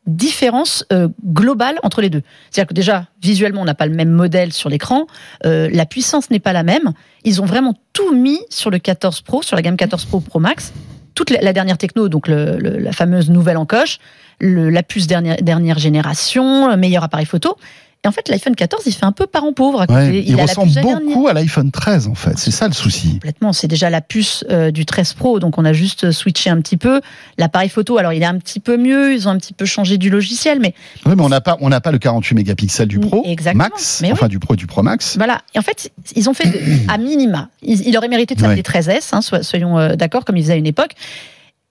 différences 0.07 0.85
euh, 0.91 1.07
globales 1.25 1.77
entre 1.83 2.01
les 2.01 2.09
deux. 2.09 2.21
C'est-à-dire 2.49 2.67
que 2.69 2.73
déjà, 2.73 3.05
visuellement, 3.21 3.61
on 3.61 3.65
n'a 3.65 3.75
pas 3.75 3.85
le 3.85 3.93
même 3.95 4.09
modèle 4.09 4.51
sur 4.51 4.69
l'écran. 4.69 5.05
Euh, 5.45 5.69
la 5.71 5.85
puissance 5.85 6.29
n'est 6.31 6.39
pas 6.39 6.53
la 6.53 6.63
même. 6.63 6.93
Ils 7.23 7.41
ont 7.41 7.45
vraiment 7.45 7.75
tout 7.93 8.13
mis 8.13 8.39
sur 8.49 8.69
le 8.71 8.79
14 8.79 9.21
Pro, 9.21 9.41
sur 9.43 9.55
la 9.55 9.61
gamme 9.61 9.77
14 9.77 10.05
Pro 10.05 10.19
Pro 10.19 10.39
Max. 10.39 10.73
Toute 11.13 11.29
la, 11.29 11.53
dernière 11.53 11.77
techno, 11.77 12.07
donc 12.09 12.27
la 12.29 12.93
fameuse 12.93 13.29
nouvelle 13.29 13.57
en 13.57 13.65
coche, 13.65 13.99
le- 14.39 14.69
la 14.69 14.81
puce 14.81 15.07
dernière, 15.07 15.35
dernière 15.41 15.77
génération, 15.77 16.69
le 16.69 16.77
meilleur 16.77 17.03
appareil 17.03 17.25
photo. 17.25 17.57
Et 18.03 18.07
en 18.07 18.11
fait, 18.11 18.29
l'iPhone 18.29 18.55
14, 18.55 18.81
il 18.87 18.93
fait 18.93 19.05
un 19.05 19.11
peu 19.11 19.27
parent 19.27 19.53
pauvre. 19.53 19.81
à 19.81 19.85
côté. 19.85 19.99
Ouais, 19.99 20.23
il, 20.25 20.33
a 20.33 20.37
la 20.37 20.43
ressemble 20.45 20.71
beaucoup 20.81 21.27
à 21.27 21.33
l'iPhone 21.33 21.69
13 21.69 22.07
en 22.07 22.15
fait. 22.15 22.35
C'est 22.39 22.49
ça 22.49 22.67
le 22.67 22.73
souci. 22.73 23.13
Complètement. 23.13 23.53
C'est 23.53 23.67
déjà 23.67 23.91
la 23.91 24.01
puce 24.01 24.43
euh, 24.49 24.71
du 24.71 24.87
13 24.87 25.13
Pro, 25.13 25.39
donc 25.39 25.59
on 25.59 25.65
a 25.65 25.71
juste 25.73 26.11
switché 26.11 26.49
un 26.49 26.59
petit 26.61 26.77
peu. 26.77 26.99
L'appareil 27.37 27.69
photo, 27.69 27.99
alors 27.99 28.11
il 28.13 28.23
est 28.23 28.25
un 28.25 28.39
petit 28.39 28.59
peu 28.59 28.75
mieux. 28.75 29.13
Ils 29.13 29.27
ont 29.27 29.31
un 29.31 29.37
petit 29.37 29.53
peu 29.53 29.65
changé 29.65 29.99
du 29.99 30.09
logiciel, 30.09 30.59
mais 30.59 30.73
Oui, 31.05 31.13
mais 31.15 31.21
on 31.21 31.29
n'a 31.29 31.41
pas, 31.41 31.57
on 31.61 31.69
n'a 31.69 31.79
pas 31.79 31.91
le 31.91 31.99
48 31.99 32.33
mégapixels 32.33 32.87
du 32.87 32.99
Pro 32.99 33.21
Exactement. 33.23 33.65
Max, 33.65 33.99
Mais 34.01 34.07
oui. 34.07 34.13
enfin 34.13 34.27
du 34.29 34.39
Pro 34.39 34.55
et 34.55 34.57
du 34.57 34.65
Pro 34.65 34.81
Max. 34.81 35.17
Voilà. 35.17 35.41
Et 35.53 35.59
en 35.59 35.63
fait, 35.63 35.91
ils 36.15 36.27
ont 36.27 36.33
fait 36.33 36.47
de- 36.49 36.91
à 36.91 36.97
minima. 36.97 37.49
Il 37.61 37.95
aurait 37.97 38.07
mérité 38.07 38.33
de 38.33 38.39
faire 38.39 38.49
Ouais. 38.49 38.55
des 38.55 38.63
13S, 38.63 39.09
hein, 39.13 39.21
so- 39.21 39.43
soyons 39.43 39.77
euh, 39.77 39.95
d'accord, 39.95 40.25
comme 40.25 40.37
ils 40.37 40.41
faisaient 40.41 40.53
à 40.53 40.57
une 40.57 40.65
époque. 40.65 40.93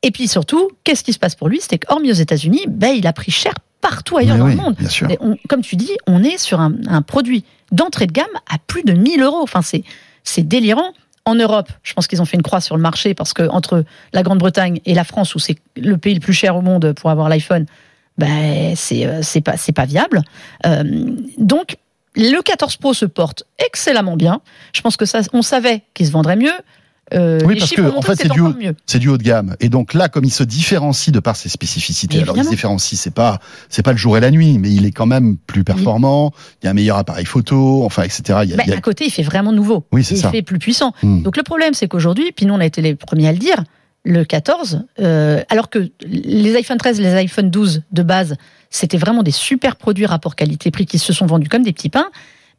Et 0.02 0.12
puis 0.12 0.28
surtout, 0.28 0.68
qu'est-ce 0.84 1.02
qui 1.02 1.12
se 1.12 1.18
passe 1.18 1.34
pour 1.34 1.48
lui? 1.48 1.60
C'est 1.60 1.78
qu'hormis 1.78 2.10
aux 2.12 2.14
États-Unis, 2.14 2.60
ben, 2.68 2.94
il 2.96 3.06
a 3.08 3.12
pris 3.12 3.32
cher 3.32 3.52
partout 3.80 4.16
ailleurs 4.16 4.34
Mais 4.36 4.40
dans 4.40 4.46
oui, 4.46 4.52
le 4.56 4.60
monde. 4.62 4.74
bien 4.78 4.88
sûr. 4.88 5.08
On- 5.20 5.36
comme 5.48 5.62
tu 5.62 5.76
dis, 5.76 5.90
on 6.06 6.22
est 6.22 6.38
sur 6.38 6.60
un, 6.60 6.72
un 6.88 7.02
produit 7.02 7.44
d'entrée 7.72 8.06
de 8.06 8.12
gamme 8.12 8.26
à 8.52 8.56
plus 8.66 8.82
de 8.82 8.92
1000 8.92 9.22
euros. 9.22 9.40
Enfin, 9.42 9.62
c'est, 9.62 9.84
c'est 10.24 10.46
délirant. 10.46 10.92
En 11.26 11.34
Europe, 11.34 11.68
je 11.82 11.92
pense 11.92 12.06
qu'ils 12.06 12.20
ont 12.22 12.24
fait 12.24 12.36
une 12.36 12.42
croix 12.42 12.60
sur 12.60 12.76
le 12.76 12.82
marché 12.82 13.14
parce 13.14 13.34
que 13.34 13.46
entre 13.48 13.84
la 14.12 14.22
Grande-Bretagne 14.22 14.80
et 14.86 14.94
la 14.94 15.04
France, 15.04 15.34
où 15.34 15.38
c'est 15.38 15.56
le 15.76 15.96
pays 15.98 16.14
le 16.14 16.20
plus 16.20 16.32
cher 16.32 16.56
au 16.56 16.62
monde 16.62 16.92
pour 16.94 17.10
avoir 17.10 17.28
l'iPhone, 17.28 17.66
ben, 18.18 18.74
c'est, 18.74 19.06
euh, 19.06 19.20
c'est, 19.22 19.40
pas, 19.40 19.56
c'est 19.56 19.72
pas 19.72 19.84
viable. 19.84 20.22
Euh, 20.66 20.82
donc, 21.38 21.76
le 22.16 22.40
14 22.42 22.76
Pro 22.78 22.92
se 22.94 23.04
porte 23.06 23.44
excellemment 23.64 24.16
bien. 24.16 24.40
Je 24.72 24.80
pense 24.80 24.96
que 24.96 25.04
ça, 25.04 25.20
on 25.32 25.42
savait 25.42 25.82
qu'il 25.94 26.06
se 26.06 26.10
vendrait 26.12 26.36
mieux. 26.36 26.52
Euh, 27.14 27.40
Oui, 27.44 27.56
parce 27.58 27.70
que, 27.72 27.82
en 27.82 28.02
fait, 28.02 28.14
c'est 28.16 28.28
du 28.30 28.40
haut- 28.40 28.52
du 28.98 29.08
haut 29.08 29.18
de 29.18 29.22
gamme. 29.22 29.56
Et 29.60 29.68
donc 29.68 29.94
là, 29.94 30.08
comme 30.08 30.24
il 30.24 30.30
se 30.30 30.42
différencie 30.44 31.12
de 31.12 31.20
par 31.20 31.36
ses 31.36 31.48
spécificités, 31.48 32.18
Mais 32.18 32.22
alors 32.22 32.36
il 32.36 32.44
se 32.44 32.50
différencie, 32.50 32.98
c'est 33.00 33.12
pas, 33.14 33.40
c'est 33.68 33.82
pas 33.82 33.92
le 33.92 33.98
jour 33.98 34.16
et 34.16 34.20
la 34.20 34.30
nuit, 34.30 34.58
mais 34.58 34.70
il 34.70 34.84
est 34.86 34.92
quand 34.92 35.06
même 35.06 35.36
plus 35.36 35.64
performant. 35.64 36.32
Il 36.62 36.66
y 36.66 36.68
a 36.68 36.70
un 36.70 36.74
meilleur 36.74 36.96
appareil 36.98 37.24
photo, 37.24 37.82
enfin, 37.84 38.02
etc. 38.02 38.22
Il 38.44 38.50
y 38.50 38.54
a- 38.54 38.56
Ben, 38.56 38.62
il 38.66 38.70
y 38.70 38.72
a- 38.72 38.76
à 38.76 38.80
côté, 38.80 39.04
il 39.06 39.10
fait 39.10 39.22
vraiment 39.22 39.52
nouveau. 39.52 39.86
Oui, 39.92 40.04
c'est 40.04 40.14
il 40.14 40.20
ça. 40.20 40.30
fait 40.30 40.42
plus 40.42 40.58
puissant. 40.58 40.92
Hmm. 41.02 41.22
Donc 41.22 41.36
le 41.36 41.42
problème, 41.42 41.74
c'est 41.74 41.88
qu'aujourd'hui, 41.88 42.32
puis 42.34 42.46
nous, 42.46 42.54
on 42.54 42.60
a 42.60 42.66
été 42.66 42.80
les 42.82 42.94
premiers 42.94 43.28
à 43.28 43.32
le 43.32 43.38
dire, 43.38 43.64
le 44.04 44.24
14, 44.24 44.82
euh, 45.00 45.42
alors 45.50 45.68
que 45.68 45.90
les 46.06 46.56
iPhone 46.56 46.78
13, 46.78 47.00
les 47.00 47.12
iPhone 47.14 47.50
12 47.50 47.82
de 47.92 48.02
base, 48.02 48.36
c'était 48.70 48.96
vraiment 48.98 49.22
des 49.22 49.30
super 49.30 49.76
produits 49.76 50.06
rapport 50.06 50.36
qualité-prix 50.36 50.86
qui 50.86 50.98
se 50.98 51.12
sont 51.12 51.26
vendus 51.26 51.48
comme 51.48 51.62
des 51.64 51.72
petits 51.72 51.90
pains. 51.90 52.08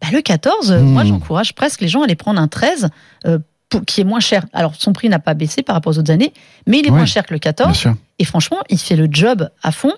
Bah, 0.02 0.08
le 0.12 0.22
14, 0.22 0.72
euh, 0.72 0.80
Hmm. 0.80 0.86
moi, 0.92 1.04
j'encourage 1.04 1.54
presque 1.56 1.82
les 1.82 1.88
gens 1.88 2.02
à 2.02 2.06
aller 2.06 2.16
prendre 2.16 2.40
un 2.42 2.48
13 2.48 2.90
euh, 3.26 3.40
pour- 3.72 3.84
qui 3.86 4.02
est 4.02 4.04
moins 4.04 4.20
cher. 4.20 4.46
Alors, 4.54 4.76
son 4.78 4.94
prix 4.94 5.10
n'a 5.10 5.18
pas 5.18 5.34
baissé 5.34 5.64
par 5.64 5.74
rapport 5.76 5.94
aux 5.96 5.98
autres 5.98 6.12
années, 6.12 6.32
mais 6.68 6.78
il 6.80 6.86
est 6.88 6.92
moins 6.92 7.06
cher 7.08 7.26
que 7.26 7.34
le 7.34 7.40
Bien 7.40 7.52
14. 7.54 7.76
sûr. 7.76 7.96
Et 8.20 8.26
franchement, 8.26 8.58
il 8.70 8.78
fait 8.78 8.96
le 8.96 9.08
job 9.10 9.50
à 9.64 9.72
fond. 9.72 9.94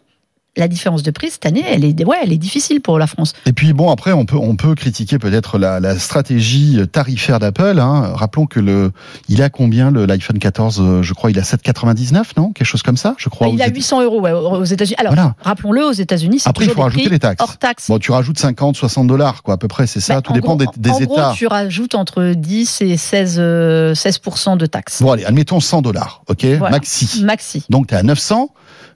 La 0.56 0.68
différence 0.68 1.02
de 1.02 1.10
prix 1.10 1.32
cette 1.32 1.48
année, 1.48 1.64
elle 1.68 1.84
est, 1.84 2.06
ouais, 2.06 2.18
elle 2.24 2.32
est 2.32 2.38
difficile 2.38 2.80
pour 2.80 3.00
la 3.00 3.08
France. 3.08 3.34
Et 3.48 3.54
puis 3.54 3.74
bon, 3.74 3.90
après, 3.90 4.12
on 4.12 4.26
peut 4.26 4.38
on 4.38 4.56
peut 4.56 4.76
critiquer 4.76 5.18
peut-être 5.18 5.58
la, 5.58 5.80
la 5.80 5.98
stratégie 5.98 6.78
tarifaire 6.92 7.40
d'Apple. 7.40 7.80
Hein. 7.80 8.12
Rappelons 8.14 8.46
que 8.46 8.60
le 8.60 8.92
il 9.30 9.42
a 9.42 9.50
combien 9.50 9.90
le 9.90 10.06
l'iPhone 10.06 10.38
14 10.38 10.80
euh, 10.80 11.02
Je 11.02 11.14
crois 11.16 11.32
il 11.32 11.40
a 11.40 11.42
7,99 11.42 12.22
non? 12.38 12.52
Quelque 12.54 12.68
chose 12.68 12.84
comme 12.84 12.98
ça, 12.98 13.16
je 13.18 13.30
crois. 13.30 13.48
il 13.48 13.60
a 13.64 13.66
États- 13.66 13.74
800 13.76 14.04
euros 14.04 14.22
ouais, 14.22 14.32
aux 14.32 14.64
États-Unis. 14.64 14.96
Alors, 15.00 15.14
Voilà. 15.16 15.34
rappelons-le, 15.42 15.86
aux 15.86 15.92
États-Unis, 15.92 16.40
c'est 16.42 16.50
Après, 16.50 16.66
il 16.66 16.72
faut 16.72 16.82
rajouter 16.84 17.10
les 17.10 17.18
taxes. 17.18 17.42
hors 17.42 17.58
taxe. 17.58 17.88
Bon, 17.90 17.98
tu 17.98 18.12
rajoutes 18.12 18.38
50, 18.38 18.76
60 18.76 19.08
dollars, 19.08 19.42
quoi, 19.42 19.56
à 19.56 19.58
peu 19.58 19.68
près, 19.68 19.88
c'est 19.88 20.02
ça. 20.02 20.16
Bah, 20.16 20.22
Tout 20.22 20.34
en 20.34 20.36
dépend 20.36 20.56
gros, 20.56 20.66
des, 20.78 20.80
des 20.90 20.92
en 20.92 21.00
États. 21.00 21.06
Gros, 21.30 21.34
tu 21.36 21.48
rajoutes 21.48 21.96
entre 21.96 22.34
10 22.36 22.82
et 22.82 22.96
16, 22.98 23.38
euh, 23.40 23.96
16% 23.96 24.58
de 24.58 24.68
taxes. 24.68 25.02
Bon, 25.02 25.14
allez, 25.14 25.26
admettons 25.26 25.60
100 25.60 25.82
dollars, 25.82 26.22
ok, 26.30 26.46
Voilà. 26.60 26.70
maxi. 26.78 27.24
Maxi. 27.24 27.64
Donc, 27.72 27.88
tu 27.88 27.96
es 27.96 27.98
à 27.98 28.04
900. 28.04 28.50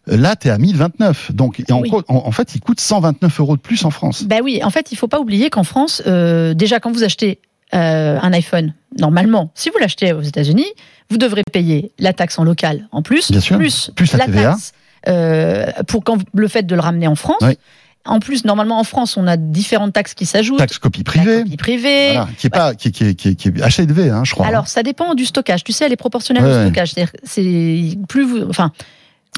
Là, 0.08 0.36
tu 0.36 0.48
es 0.48 0.52
à 0.52 0.58
1029. 0.58 1.32
Donc, 1.34 1.62
en, 1.72 1.80
Oui. 1.82 1.92
en, 1.92 2.04
en 2.16 2.32
fait, 2.32 2.56
il 2.56 2.62
coûte 2.62 2.80
129 2.80 3.40
euros 3.40 3.56
de 3.58 3.62
plus 3.62 3.84
en 3.86 3.92
France. 3.92 4.24
Ben 4.24 4.42
oui, 4.44 4.62
en 4.64 4.70
fait, 4.70 4.92
il 4.92 4.98
faut 4.98 5.08
pas 5.08 5.20
oublier 5.20 5.50
qu'en 5.50 5.64
France, 5.64 6.02
euh, 6.08 6.54
déjà 6.54 6.80
quand 6.80 6.92
vous 6.92 7.04
achetez 7.04 7.40
euh, 7.74 8.18
un 8.22 8.32
iPhone, 8.34 8.74
normalement, 8.98 9.52
si 9.54 9.70
vous 9.70 9.78
l'achetez 9.80 10.14
aux 10.14 10.22
États-Unis, 10.22 10.66
vous 11.10 11.18
devrez 11.18 11.44
payer 11.52 11.92
la 12.00 12.14
taxe 12.14 12.40
en 12.40 12.44
local 12.44 12.88
en 12.92 13.02
plus, 13.02 13.32
Bien 13.32 13.42
sûr. 13.42 13.58
plus, 13.58 13.92
Plus 13.96 14.14
la 14.14 14.26
TVA. 14.26 14.52
taxe 14.52 14.72
euh, 15.08 15.66
pour 15.88 16.04
quand 16.04 16.18
le 16.34 16.48
fait 16.48 16.64
de 16.64 16.76
le 16.76 16.82
ramener 16.82 17.08
en 17.08 17.16
France. 17.16 17.38
Oui. 17.42 17.58
En 18.06 18.20
plus, 18.20 18.46
normalement 18.46 18.80
en 18.80 18.86
France, 18.86 19.18
on 19.18 19.28
a 19.28 19.36
différentes 19.36 19.92
taxes 19.92 20.14
qui 20.14 20.26
s'ajoutent. 20.26 20.60
Taxe 20.60 20.78
copie 20.80 21.00
La 21.00 21.04
privée. 21.04 21.44
copie 21.44 21.58
privée. 21.58 22.08
Voilà, 22.14 22.30
qui 22.38 22.48
est 22.48 22.50
pas, 22.50 22.74
qui, 22.74 22.88
est- 22.88 22.92
qui, 22.92 23.04
est- 23.04 23.16
qui, 23.16 23.28
est- 23.30 23.36
qui 23.36 23.50
est 23.50 23.62
assez 23.62 23.84
élevé, 23.84 24.10
hein, 24.10 24.24
je 24.24 24.32
crois. 24.32 24.46
Alors, 24.48 24.70
ça 24.70 24.82
dépend 24.82 25.14
du 25.14 25.26
stockage. 25.26 25.66
Tu 25.66 25.74
sais, 25.74 25.86
elle 25.86 25.92
est 25.92 25.98
proportionnelle 25.98 26.46
Ouais, 26.46 26.58
au 26.58 26.62
stockage. 26.62 26.94
C'est 27.24 27.98
plus 28.08 28.24
vous, 28.24 28.44
enfin. 28.50 28.72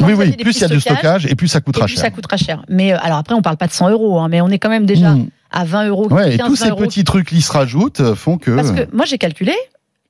Oui, 0.01 0.13
oui, 0.13 0.31
plus 0.33 0.55
il 0.57 0.61
y 0.61 0.63
a 0.63 0.67
de 0.67 0.79
stockage 0.79 1.25
et 1.25 1.35
plus 1.35 1.47
ça 1.47 1.59
et 1.59 1.61
coûtera 1.61 1.85
plus 1.85 1.95
cher. 1.95 2.01
ça 2.03 2.09
coûtera 2.11 2.37
cher. 2.37 2.63
Mais 2.69 2.93
euh, 2.93 2.97
alors 3.01 3.17
après, 3.17 3.35
on 3.35 3.41
parle 3.41 3.57
pas 3.57 3.67
de 3.67 3.71
100 3.71 3.89
euros, 3.89 4.19
hein, 4.19 4.27
mais 4.29 4.41
on 4.41 4.49
est 4.49 4.59
quand 4.59 4.69
même 4.69 4.85
déjà 4.85 5.11
Mmh. 5.11 5.29
à 5.51 5.65
20 5.65 5.87
euros. 5.87 6.07
Ouais, 6.11 6.35
et 6.35 6.37
15, 6.37 6.47
tous 6.47 6.59
20 6.59 6.65
ces 6.65 6.69
euros. 6.71 6.81
petits 6.81 7.03
trucs 7.03 7.27
qui 7.29 7.41
se 7.41 7.51
rajoutent 7.51 7.99
euh, 8.01 8.15
font 8.15 8.37
que. 8.37 8.51
Parce 8.51 8.71
que 8.71 8.87
moi, 8.95 9.05
j'ai 9.05 9.17
calculé 9.17 9.53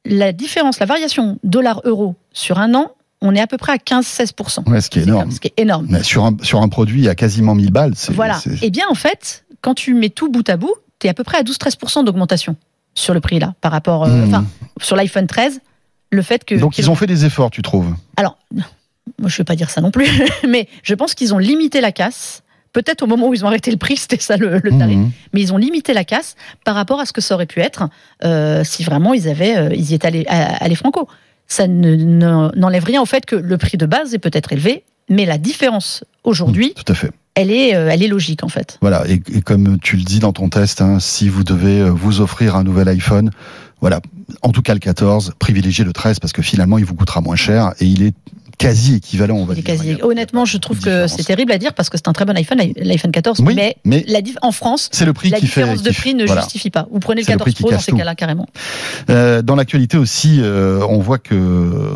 la 0.05 0.31
différence, 0.31 0.79
la 0.79 0.85
variation 0.85 1.37
dollar-euro 1.43 2.15
sur 2.33 2.59
un 2.59 2.73
an, 2.75 2.91
on 3.21 3.35
est 3.35 3.41
à 3.41 3.47
peu 3.47 3.57
près 3.57 3.73
à 3.73 3.77
15-16%. 3.77 4.69
Ouais, 4.69 4.79
ce 4.81 4.89
qui 4.89 4.99
est 4.99 5.03
énorme. 5.03 5.29
Ce 5.31 5.39
qui 5.39 5.47
est 5.49 5.59
énorme. 5.61 5.87
Mais 5.89 6.03
sur 6.03 6.23
un, 6.25 6.35
sur 6.41 6.61
un 6.61 6.69
produit 6.69 7.09
à 7.09 7.15
quasiment 7.15 7.53
1000 7.55 7.71
balles, 7.71 7.93
c'est. 7.95 8.13
Voilà. 8.13 8.39
Eh 8.61 8.69
bien, 8.69 8.85
en 8.89 8.95
fait, 8.95 9.43
quand 9.61 9.73
tu 9.73 9.93
mets 9.93 10.09
tout 10.09 10.29
bout 10.31 10.47
à 10.49 10.55
bout, 10.57 10.73
tu 10.99 11.07
es 11.07 11.09
à 11.09 11.13
peu 11.13 11.23
près 11.23 11.37
à 11.37 11.43
12-13% 11.43 12.05
d'augmentation 12.05 12.55
sur 12.95 13.13
le 13.13 13.19
prix 13.21 13.39
là, 13.39 13.53
par 13.61 13.71
rapport, 13.71 14.05
euh, 14.05 14.09
Mmh. 14.09 14.27
enfin, 14.27 14.45
sur 14.81 14.95
l'iPhone 14.95 15.27
13, 15.27 15.59
le 16.11 16.21
fait 16.21 16.43
que. 16.45 16.55
Donc 16.55 16.77
ils 16.79 16.89
ont 16.89 16.95
fait 16.95 17.07
des 17.07 17.25
efforts, 17.25 17.51
tu 17.51 17.61
trouves? 17.61 17.93
Alors, 18.17 18.37
moi, 19.19 19.29
je 19.29 19.35
ne 19.35 19.37
vais 19.39 19.43
pas 19.45 19.55
dire 19.55 19.69
ça 19.69 19.81
non 19.81 19.91
plus, 19.91 20.07
mais 20.47 20.67
je 20.83 20.93
pense 20.93 21.13
qu'ils 21.15 21.33
ont 21.33 21.37
limité 21.39 21.81
la 21.81 21.91
casse. 21.91 22.43
Peut-être 22.71 23.01
au 23.01 23.07
moment 23.07 23.29
où 23.29 23.33
ils 23.33 23.43
ont 23.43 23.47
arrêté 23.47 23.71
le 23.71 23.77
prix, 23.77 23.97
c'était 23.97 24.19
ça 24.19 24.37
le, 24.37 24.59
le 24.63 24.77
tarif. 24.77 24.97
Mhm. 24.97 25.11
Mais 25.33 25.41
ils 25.41 25.53
ont 25.53 25.57
limité 25.57 25.93
la 25.93 26.03
casse 26.03 26.35
par 26.65 26.75
rapport 26.75 26.99
à 26.99 27.05
ce 27.05 27.13
que 27.13 27.21
ça 27.21 27.33
aurait 27.35 27.47
pu 27.47 27.59
être 27.61 27.89
euh, 28.23 28.63
si 28.63 28.83
vraiment 28.83 29.13
ils 29.13 29.27
avaient, 29.27 29.57
euh, 29.57 29.69
ils 29.73 29.91
y 29.91 29.93
étaient 29.95 30.07
allés, 30.07 30.25
à- 30.27 30.63
allés 30.63 30.75
franco. 30.75 31.07
Ça 31.47 31.65
ne- 31.67 31.95
ne- 31.95 32.55
n'enlève 32.55 32.83
rien 32.83 33.01
au 33.01 33.05
fait 33.07 33.25
que 33.25 33.35
le 33.35 33.57
prix 33.57 33.77
de 33.77 33.87
base 33.87 34.13
est 34.13 34.19
peut-être 34.19 34.53
élevé, 34.53 34.83
mais 35.09 35.25
la 35.25 35.39
différence 35.39 36.03
aujourd'hui, 36.23 36.73
Tout 36.75 36.91
à 36.91 36.93
fait. 36.93 37.09
elle 37.33 37.49
est, 37.49 37.73
euh, 37.75 37.89
elle 37.91 38.03
est 38.03 38.07
logique 38.07 38.43
en 38.43 38.49
fait. 38.49 38.77
Voilà, 38.81 39.03
et, 39.09 39.13
et 39.33 39.41
comme 39.41 39.79
tu 39.79 39.97
le 39.97 40.03
dis 40.03 40.19
dans 40.19 40.31
ton 40.31 40.49
test, 40.49 40.81
hein, 40.81 40.99
si 40.99 41.27
vous 41.27 41.43
devez 41.43 41.89
vous 41.89 42.21
offrir 42.21 42.55
un 42.55 42.63
nouvel 42.63 42.87
iPhone, 42.89 43.31
voilà, 43.81 43.99
en 44.43 44.51
tout 44.51 44.61
cas 44.61 44.73
le 44.75 44.79
14, 44.79 45.33
privilégiez 45.39 45.83
le 45.85 45.91
13 45.93 46.19
parce 46.19 46.33
que 46.33 46.43
finalement 46.43 46.77
il 46.77 46.85
vous 46.85 46.93
coûtera 46.93 47.21
moins 47.21 47.35
cher 47.37 47.73
et 47.79 47.85
il 47.85 48.03
est 48.03 48.13
quasi 48.59 48.95
équivalent, 48.95 49.37
on 49.37 49.45
va 49.45 49.55
dire. 49.55 49.63
quasi- 49.63 49.97
Honnêtement, 50.03 50.45
je 50.45 50.57
de 50.57 50.61
trouve 50.61 50.79
que 50.79 51.07
c'est 51.07 51.23
terrible 51.23 51.51
à 51.51 51.57
dire 51.57 51.73
parce 51.73 51.89
que 51.89 51.97
c'est 51.97 52.07
un 52.07 52.13
très 52.13 52.25
bon 52.25 52.35
iPhone, 52.37 52.59
l'iPhone 52.77 53.11
14, 53.11 53.39
Oui, 53.39 53.55
mais, 53.55 53.77
mais 53.85 54.03
la 54.07 54.21
dif- 54.21 54.35
en 54.43 54.51
France, 54.51 54.89
c'est 54.91 55.05
le 55.05 55.13
prix 55.13 55.29
la 55.29 55.39
qui 55.39 55.47
fait. 55.47 55.61
différence 55.61 55.81
de 55.81 55.89
qui 55.89 55.95
fait- 55.95 56.01
prix 56.01 56.13
ne 56.13 56.25
voilà. 56.25 56.41
justifie 56.41 56.69
pas. 56.69 56.87
Vous 56.91 56.99
prenez 56.99 57.21
le 57.21 57.25
C'est 57.25 57.31
le 57.31 57.37
14 57.39 57.45
prix 57.45 57.53
qui 57.55 57.63
Pro 57.63 57.71
dans 57.71 57.79
ces 57.79 57.93
cas-là 57.93 58.13
carrément. 58.15 58.47
Euh, 59.09 59.41
dans 59.41 59.55
l'actualité 59.55 59.97
aussi, 59.97 60.39
euh, 60.41 60.85
on 60.89 60.99
voit 60.99 61.17
que 61.17 61.35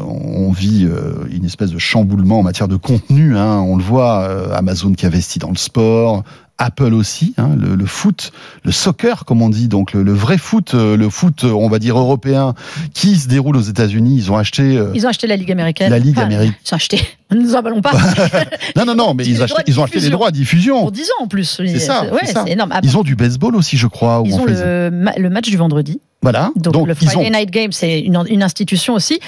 on 0.08 0.52
vit 0.52 0.86
euh, 0.86 1.26
une 1.32 1.46
espèce 1.46 1.70
de 1.72 1.78
chamboulement 1.78 2.40
en 2.40 2.44
matière 2.44 2.68
de 2.70 2.78
contenu. 2.78 3.38
Hein. 3.38 3.60
On 3.60 3.76
le 3.76 3.84
voit, 3.84 4.22
euh, 4.24 4.54
Amazon 4.56 4.94
qui 4.94 5.06
investit 5.06 5.40
dans 5.40 5.50
le 5.52 5.58
sport. 5.58 6.24
Apple 6.60 6.94
aussi, 6.94 7.34
hein, 7.38 7.50
le, 7.60 7.76
le 7.76 7.86
foot, 7.86 8.32
le 8.64 8.72
soccer 8.72 9.26
comme 9.26 9.42
on 9.42 9.50
dit, 9.50 9.68
donc 9.68 9.92
le, 9.94 10.04
le 10.04 10.14
vrai 10.14 10.38
foot, 10.38 10.76
euh, 10.76 10.96
le 10.96 11.10
foot, 11.10 11.44
on 11.46 11.68
va 11.68 11.80
dire 11.80 11.98
européen, 11.98 12.54
qui 12.94 13.16
se 13.18 13.28
déroule 13.28 13.58
aux 13.58 13.62
États-Unis. 13.62 14.16
Ils 14.16 14.32
ont 14.32 14.38
acheté 14.38 14.78
euh, 14.78 14.92
Ils 14.94 15.06
ont 15.06 15.10
acheté 15.10 15.26
la 15.28 15.36
Ligue 15.36 15.52
américaine. 15.52 15.90
la 15.90 16.00
Ligue 16.00 16.16
Enfin, 16.18 16.28
américaine. 16.28 16.56
Ils 16.66 16.74
ont 16.74 16.76
acheté. 16.76 17.02
Ne 17.32 17.40
nous 17.42 17.56
emballons 17.56 17.82
pas. 17.82 17.94
Non, 18.76 18.86
non, 18.86 18.94
non, 18.94 19.14
mais 19.16 19.26
ils, 19.26 19.42
ont 19.42 19.46
acheté 19.84 20.00
les 20.00 20.10
droits 20.12 20.28
à 20.28 20.32
diffusion. 20.32 20.82
Pour 20.82 20.92
10 20.92 21.02
ans 21.02 21.24
en 21.24 21.28
plus. 21.28 21.46
C'est 21.66 21.80
ça, 21.80 22.06
Ouais, 22.14 22.28
ça. 22.28 22.44
énorme. 22.46 22.72
Ils 22.84 22.96
ont 22.96 23.02
du 23.02 23.16
baseball 23.16 23.56
aussi, 23.56 23.76
je 23.76 23.88
crois. 23.88 24.22
où 24.22 24.28
ils 24.28 24.34
on 24.36 24.42
ont 24.42 24.46
le, 24.46 24.92
ma- 24.92 25.16
le 25.18 25.30
match 25.32 25.50
du 25.50 25.58
vendredi. 25.58 26.00
Voilà. 26.22 26.52
Donc, 26.56 26.86
le 26.88 26.94
Friday 26.94 27.16
ont. 27.16 27.30
Night 27.32 27.50
Game, 27.50 27.72
c'est 27.72 28.02
une, 28.02 28.24
une 28.30 28.44
institution 28.44 28.94
aussi. 28.94 29.20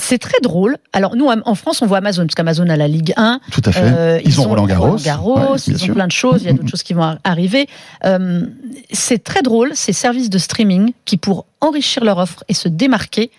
C'est 0.00 0.18
très 0.18 0.38
drôle. 0.42 0.76
Alors 0.92 1.16
nous, 1.16 1.26
en 1.28 1.54
France, 1.54 1.82
on 1.82 1.86
voit 1.86 1.98
Amazon, 1.98 2.22
parce 2.22 2.34
qu'Amazon 2.34 2.68
a 2.68 2.76
la 2.76 2.88
Ligue 2.88 3.12
1. 3.16 3.40
Tout 3.52 3.62
à 3.64 3.72
fait. 3.72 3.80
Euh, 3.82 4.20
ils, 4.24 4.40
ont 4.40 4.44
Roland 4.48 4.66
Garros. 4.66 4.96
Garros, 4.96 5.38
Ouais, 5.38 5.56
bien 5.66 5.76
ils 5.78 5.90
ont 5.90 5.94
plein 5.94 6.06
de 6.06 6.12
choses. 6.12 6.42
Il 6.42 6.46
y 6.46 6.50
a 6.50 6.52
d'autres 6.52 6.68
choses 6.68 6.82
qui 6.82 6.94
vont 6.94 7.02
ar- 7.02 7.18
arriver. 7.24 7.66
Euh, 8.04 8.46
c'est 8.92 9.22
très 9.22 9.42
drôle. 9.42 9.70
Ces 9.74 9.92
services 9.92 10.30
de 10.30 10.38
streaming 10.38 10.92
qui, 11.04 11.16
pour 11.16 11.46
enrichir 11.60 12.04
leur 12.04 12.18
offre 12.18 12.44
et 12.48 12.54
se 12.54 12.68
démarquer, 12.68 13.30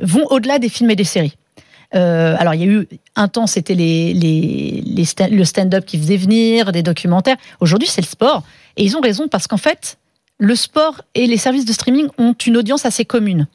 vont 0.00 0.26
au-delà 0.30 0.58
des 0.58 0.68
films 0.68 0.90
et 0.90 0.96
des 0.96 1.04
séries. 1.04 1.34
Euh, 1.94 2.36
alors, 2.38 2.54
il 2.54 2.60
y 2.60 2.64
a 2.64 2.66
eu 2.66 2.86
un 3.16 3.28
temps, 3.28 3.46
c'était 3.46 3.74
les, 3.74 4.12
les, 4.12 4.82
les 4.84 5.04
sta- 5.04 5.30
le 5.30 5.44
stand-up 5.44 5.86
qui 5.86 5.96
faisait 5.98 6.18
venir, 6.18 6.70
des 6.72 6.82
documentaires. 6.82 7.36
Aujourd'hui, 7.60 7.88
c'est 7.88 8.02
le 8.02 8.06
sport. 8.06 8.42
Et 8.76 8.84
ils 8.84 8.96
ont 8.96 9.00
raison 9.00 9.26
parce 9.28 9.46
qu'en 9.46 9.56
fait, 9.56 9.96
le 10.38 10.54
sport 10.54 11.00
et 11.14 11.26
les 11.26 11.38
services 11.38 11.64
de 11.64 11.72
streaming 11.72 12.08
ont 12.18 12.34
une 12.46 12.56
audience 12.58 12.84
assez 12.84 13.04
commune. 13.04 13.46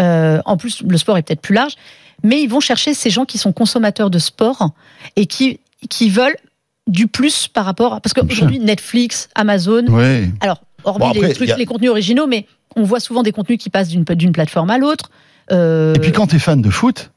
Euh, 0.00 0.40
en 0.44 0.56
plus, 0.56 0.82
le 0.82 0.96
sport 0.98 1.18
est 1.18 1.22
peut-être 1.22 1.40
plus 1.40 1.54
large, 1.54 1.74
mais 2.22 2.40
ils 2.42 2.48
vont 2.48 2.60
chercher 2.60 2.94
ces 2.94 3.10
gens 3.10 3.24
qui 3.24 3.38
sont 3.38 3.52
consommateurs 3.52 4.10
de 4.10 4.18
sport 4.18 4.70
et 5.16 5.26
qui, 5.26 5.60
qui 5.88 6.10
veulent 6.10 6.36
du 6.86 7.06
plus 7.06 7.48
par 7.48 7.64
rapport. 7.64 7.94
à- 7.94 8.00
Parce 8.00 8.12
qu'aujourd'hui, 8.14 8.58
Netflix, 8.58 9.28
Amazon, 9.34 9.84
alors, 10.40 10.62
hormis 10.84 11.00
Bon, 11.00 11.10
après, 11.10 11.28
les, 11.28 11.34
trucs, 11.34 11.50
a- 11.50 11.56
les 11.56 11.66
contenus 11.66 11.90
originaux, 11.90 12.26
mais 12.26 12.46
on 12.76 12.82
voit 12.82 13.00
souvent 13.00 13.22
des 13.22 13.32
contenus 13.32 13.58
qui 13.58 13.68
passent 13.70 13.88
d'une 13.88 14.04
d'une 14.04 14.32
plateforme 14.32 14.70
à 14.70 14.78
l'autre. 14.78 15.10
Euh, 15.52 15.94
Et 15.94 15.98
puis 15.98 16.12
quand 16.12 16.28
t'es 16.28 16.38
fan 16.38 16.62
de 16.62 16.70
foot, 16.70 17.10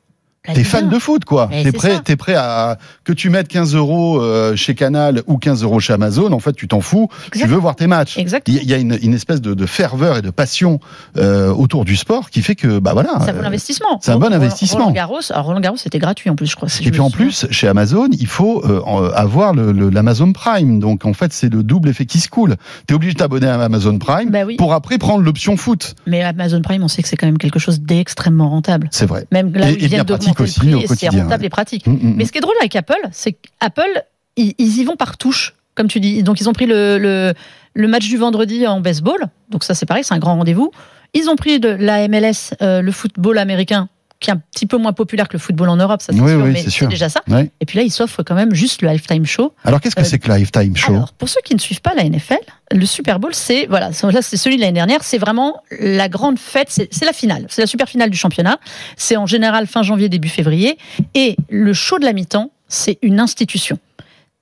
T'es 0.46 0.56
Ligue 0.56 0.66
fan 0.66 0.88
1. 0.88 0.90
de 0.90 1.00
foot, 1.00 1.24
quoi. 1.24 1.48
T'es 1.50 1.64
c'est 1.64 1.72
prêt, 1.72 2.00
t'es 2.04 2.18
prêt 2.18 2.36
à 2.36 2.78
que 3.06 3.14
tu 3.14 3.30
mettes 3.30 3.48
15 3.48 3.76
euros 3.76 4.20
euh, 4.20 4.58
chez 4.58 4.76
Canal 4.76 5.22
ou 5.26 5.38
15 5.38 5.64
euros 5.64 5.80
chez 5.80 5.94
Amazon. 5.94 6.34
En 6.34 6.40
fait, 6.40 6.52
tu 6.52 6.68
t'en 6.68 6.82
fous. 6.82 7.08
Tu 7.32 7.48
veux 7.48 7.56
voir 7.56 7.78
tes 7.78 7.88
matchs. 7.88 8.18
Exact. 8.18 8.50
Il 8.50 8.62
y 8.62 8.74
a- 8.74 8.78
une, 8.78 8.98
une 9.02 9.14
espèce 9.14 9.40
de, 9.40 9.54
de 9.54 9.66
ferveur 9.66 10.18
et 10.18 10.22
de 10.22 10.32
passion 10.32 10.82
euh, 11.16 11.50
autour 11.54 11.86
du 11.86 11.96
sport 11.96 12.30
qui 12.30 12.42
fait 12.42 12.56
que, 12.56 12.80
bah 12.80 12.92
voilà. 12.92 13.20
Ça 13.26 13.32
vaut 13.32 13.40
euh, 13.40 13.44
l'investissement. 13.44 14.00
c'est 14.02 14.12
un 14.12 14.18
bon 14.20 14.34
investissement. 14.34 14.80
Roland 14.80 14.92
Garros, 14.92 15.20
alors 15.30 15.46
Roland 15.46 15.62
Garros, 15.62 15.78
c'était 15.78 16.00
gratuit 16.00 16.30
en 16.30 16.36
plus, 16.36 16.48
je 16.48 16.58
crois. 16.58 16.68
si 16.68 16.82
Et 16.82 16.86
je 16.88 16.90
puis 16.92 17.00
en 17.00 17.10
plus, 17.10 17.46
chez 17.50 17.70
Amazon, 17.70 18.10
il 18.12 18.28
faut 18.28 18.66
euh, 18.66 19.12
avoir 19.14 19.54
le- 19.54 19.72
le- 19.72 19.90
l'Amazon 19.90 20.34
Prime. 20.34 20.82
Donc 20.82 21.06
en 21.06 21.14
fait, 21.14 21.32
c'est 21.32 21.54
le 21.54 21.64
double 21.64 21.88
effet 21.88 22.06
qui 22.06 22.20
se 22.20 22.28
coule. 22.28 22.58
T'es 22.86 22.94
obligé 22.96 23.14
de 23.14 23.18
t'abonner 23.20 23.48
à 23.48 23.62
Amazon 23.64 23.98
Prime 23.98 24.30
Bah 24.30 24.44
oui. 24.46 24.58
pour 24.58 24.74
après 24.74 24.98
prendre 24.98 25.24
l'option 25.24 25.56
foot. 25.56 25.96
Mais 26.06 26.22
Amazon 26.22 26.62
Prime, 26.62 26.84
on 26.84 26.90
sait 26.90 27.02
que 27.02 27.08
c'est 27.08 27.16
quand 27.16 27.28
même 27.28 27.38
quelque 27.38 27.60
chose 27.60 27.80
d'extrêmement 27.80 28.50
rentable. 28.50 28.90
C'est 28.92 29.06
vrai. 29.06 29.26
Même 29.32 29.54
là 29.54 29.70
Et- 29.70 29.76
où 29.76 29.78
ils 29.80 29.90
bien 29.90 30.04
pratique 30.34 30.58
aussi 30.58 30.60
prix, 30.60 30.86
au 30.86 30.96
c'est 30.96 31.10
rentable 31.10 31.42
ouais. 31.42 31.48
et 31.48 31.50
pratique. 31.50 31.88
Mm, 31.88 31.92
mm, 31.94 32.14
Mais 32.18 32.26
ce 32.26 32.32
qui 32.32 32.38
est 32.38 32.42
drôle 32.42 32.56
avec 32.60 32.76
Apple, 32.76 33.02
c'est 33.12 33.34
qu'Apple, 33.34 34.04
ils, 34.36 34.54
ils 34.58 34.80
y 34.80 34.84
vont 34.84 34.96
par 34.96 35.18
touche, 35.18 35.56
comme 35.76 35.88
tu 35.88 36.00
dis. 36.00 36.24
Donc 36.24 36.42
ils 36.42 36.50
ont 36.50 36.54
pris 36.54 36.66
le, 36.66 36.98
le, 36.98 37.34
le 37.74 37.88
match 37.88 38.08
du 38.08 38.18
vendredi 38.18 38.66
en 38.68 38.82
baseball. 38.82 39.26
Donc 39.50 39.64
ça, 39.64 39.74
c'est 39.74 39.86
pareil, 39.86 40.04
c'est 40.04 40.14
un 40.14 40.20
grand 40.20 40.36
rendez-vous. 40.36 40.72
Ils 41.14 41.30
ont 41.30 41.36
pris 41.36 41.60
de 41.60 41.70
la 41.70 42.08
MLS, 42.08 42.56
euh, 42.62 42.82
le 42.82 42.92
football 42.92 43.38
américain, 43.38 43.90
qui 44.24 44.30
est 44.32 44.34
un 44.34 44.38
petit 44.52 44.66
peu 44.66 44.78
moins 44.78 44.94
populaire 44.94 45.28
que 45.28 45.34
le 45.34 45.40
football 45.40 45.70
en 45.70 45.76
Europe, 45.76 46.02
ça 46.02 46.14
c'est 46.14 46.20
Oui, 46.20 46.30
sûr, 46.32 46.42
oui, 46.44 46.52
mais 46.54 46.64
c'est 46.68 46.88
déjà 46.88 47.10
ça. 47.10 47.22
Et 47.60 47.66
puis 47.66 47.78
là, 47.78 47.84
ils 47.84 47.92
s'offrent 47.92 48.24
quand 48.24 48.36
même 48.36 48.56
juste 48.56 48.82
le 48.82 48.90
halftime 48.90 49.26
show. 49.26 49.54
Alors 49.66 49.80
qu'est-ce 49.82 49.96
que 49.96 50.02
Euh, 50.02 50.06
c'est 50.06 50.18
que 50.20 50.32
Lifetime 50.32 50.76
Show? 50.76 50.94
Alors, 50.94 51.14
pour 51.14 51.30
ceux 51.30 51.42
qui 51.46 51.54
ne 51.54 51.60
suivent 51.60 51.82
pas 51.82 51.94
la 51.94 52.04
NFL, 52.04 52.40
le 52.72 52.86
Super 52.86 53.20
Bowl, 53.20 53.36
c'est 53.36 53.68
voilà, 53.68 53.92
c'est- 53.92 54.12
là 54.12 54.22
c'est 54.22 54.38
celui 54.38 54.56
de 54.56 54.62
l'année 54.62 54.74
dernière, 54.74 55.04
c'est 55.04 55.18
vraiment 55.20 55.62
la 55.80 56.10
grande 56.10 56.40
fête, 56.40 56.68
c'est 56.70 56.88
c'est 56.92 57.06
la 57.06 57.14
finale, 57.14 57.46
c'est 57.50 57.62
la 57.62 57.68
super 57.68 57.88
finale 57.88 58.10
du 58.10 58.18
championnat. 58.18 58.58
C'est 58.98 59.18
en 59.18 59.26
général 59.28 59.68
fin 59.68 59.84
janvier, 59.84 60.10
début 60.10 60.30
février, 60.30 60.78
et 61.14 61.36
le 61.50 61.74
show 61.74 62.00
de 62.00 62.06
la 62.06 62.14
mi-temps, 62.14 62.52
c'est 62.68 62.98
une 63.02 63.20
institution. 63.20 63.78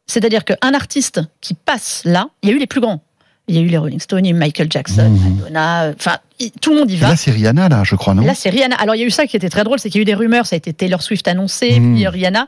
C'est-à-dire 0.07 0.43
qu'un 0.45 0.73
artiste 0.73 1.21
qui 1.41 1.53
passe 1.53 2.01
là, 2.05 2.27
il 2.43 2.49
y 2.49 2.51
a 2.51 2.55
eu 2.55 2.59
les 2.59 2.67
plus 2.67 2.81
grands. 2.81 3.01
Il 3.47 3.55
y 3.55 3.57
a 3.57 3.61
eu 3.61 3.67
les 3.67 3.77
Rolling 3.77 3.99
Stones, 3.99 4.25
il 4.25 4.29
y 4.29 4.31
a 4.33 4.35
eu 4.35 4.39
Michael 4.39 4.67
Jackson, 4.69 5.09
Mhm. 5.09 5.35
Madonna, 5.39 5.91
enfin 5.97 6.17
tout 6.61 6.71
le 6.73 6.79
monde 6.79 6.89
y 6.91 6.95
Et 6.95 6.97
va. 6.97 7.09
Là, 7.09 7.15
c'est 7.15 7.31
Rihanna, 7.31 7.69
là, 7.69 7.83
je 7.83 7.95
crois, 7.95 8.13
non 8.13 8.23
Là, 8.23 8.33
c'est 8.35 8.49
Rihanna. 8.49 8.75
Alors, 8.77 8.95
il 8.95 8.99
y 8.99 9.03
a 9.03 9.07
eu 9.07 9.11
ça 9.11 9.25
qui 9.27 9.35
était 9.37 9.49
très 9.49 9.63
drôle, 9.63 9.77
c'est 9.79 9.89
qu'il 9.89 9.99
y 9.99 10.01
a 10.01 10.03
eu 10.03 10.05
des 10.05 10.13
rumeurs, 10.15 10.45
ça 10.45 10.55
a 10.55 10.57
été 10.57 10.73
Taylor 10.73 11.01
Swift 11.01 11.27
annoncé, 11.27 11.79
Mm. 11.79 11.93
puis 11.95 12.05
euh, 12.05 12.09
Rihanna. 12.09 12.47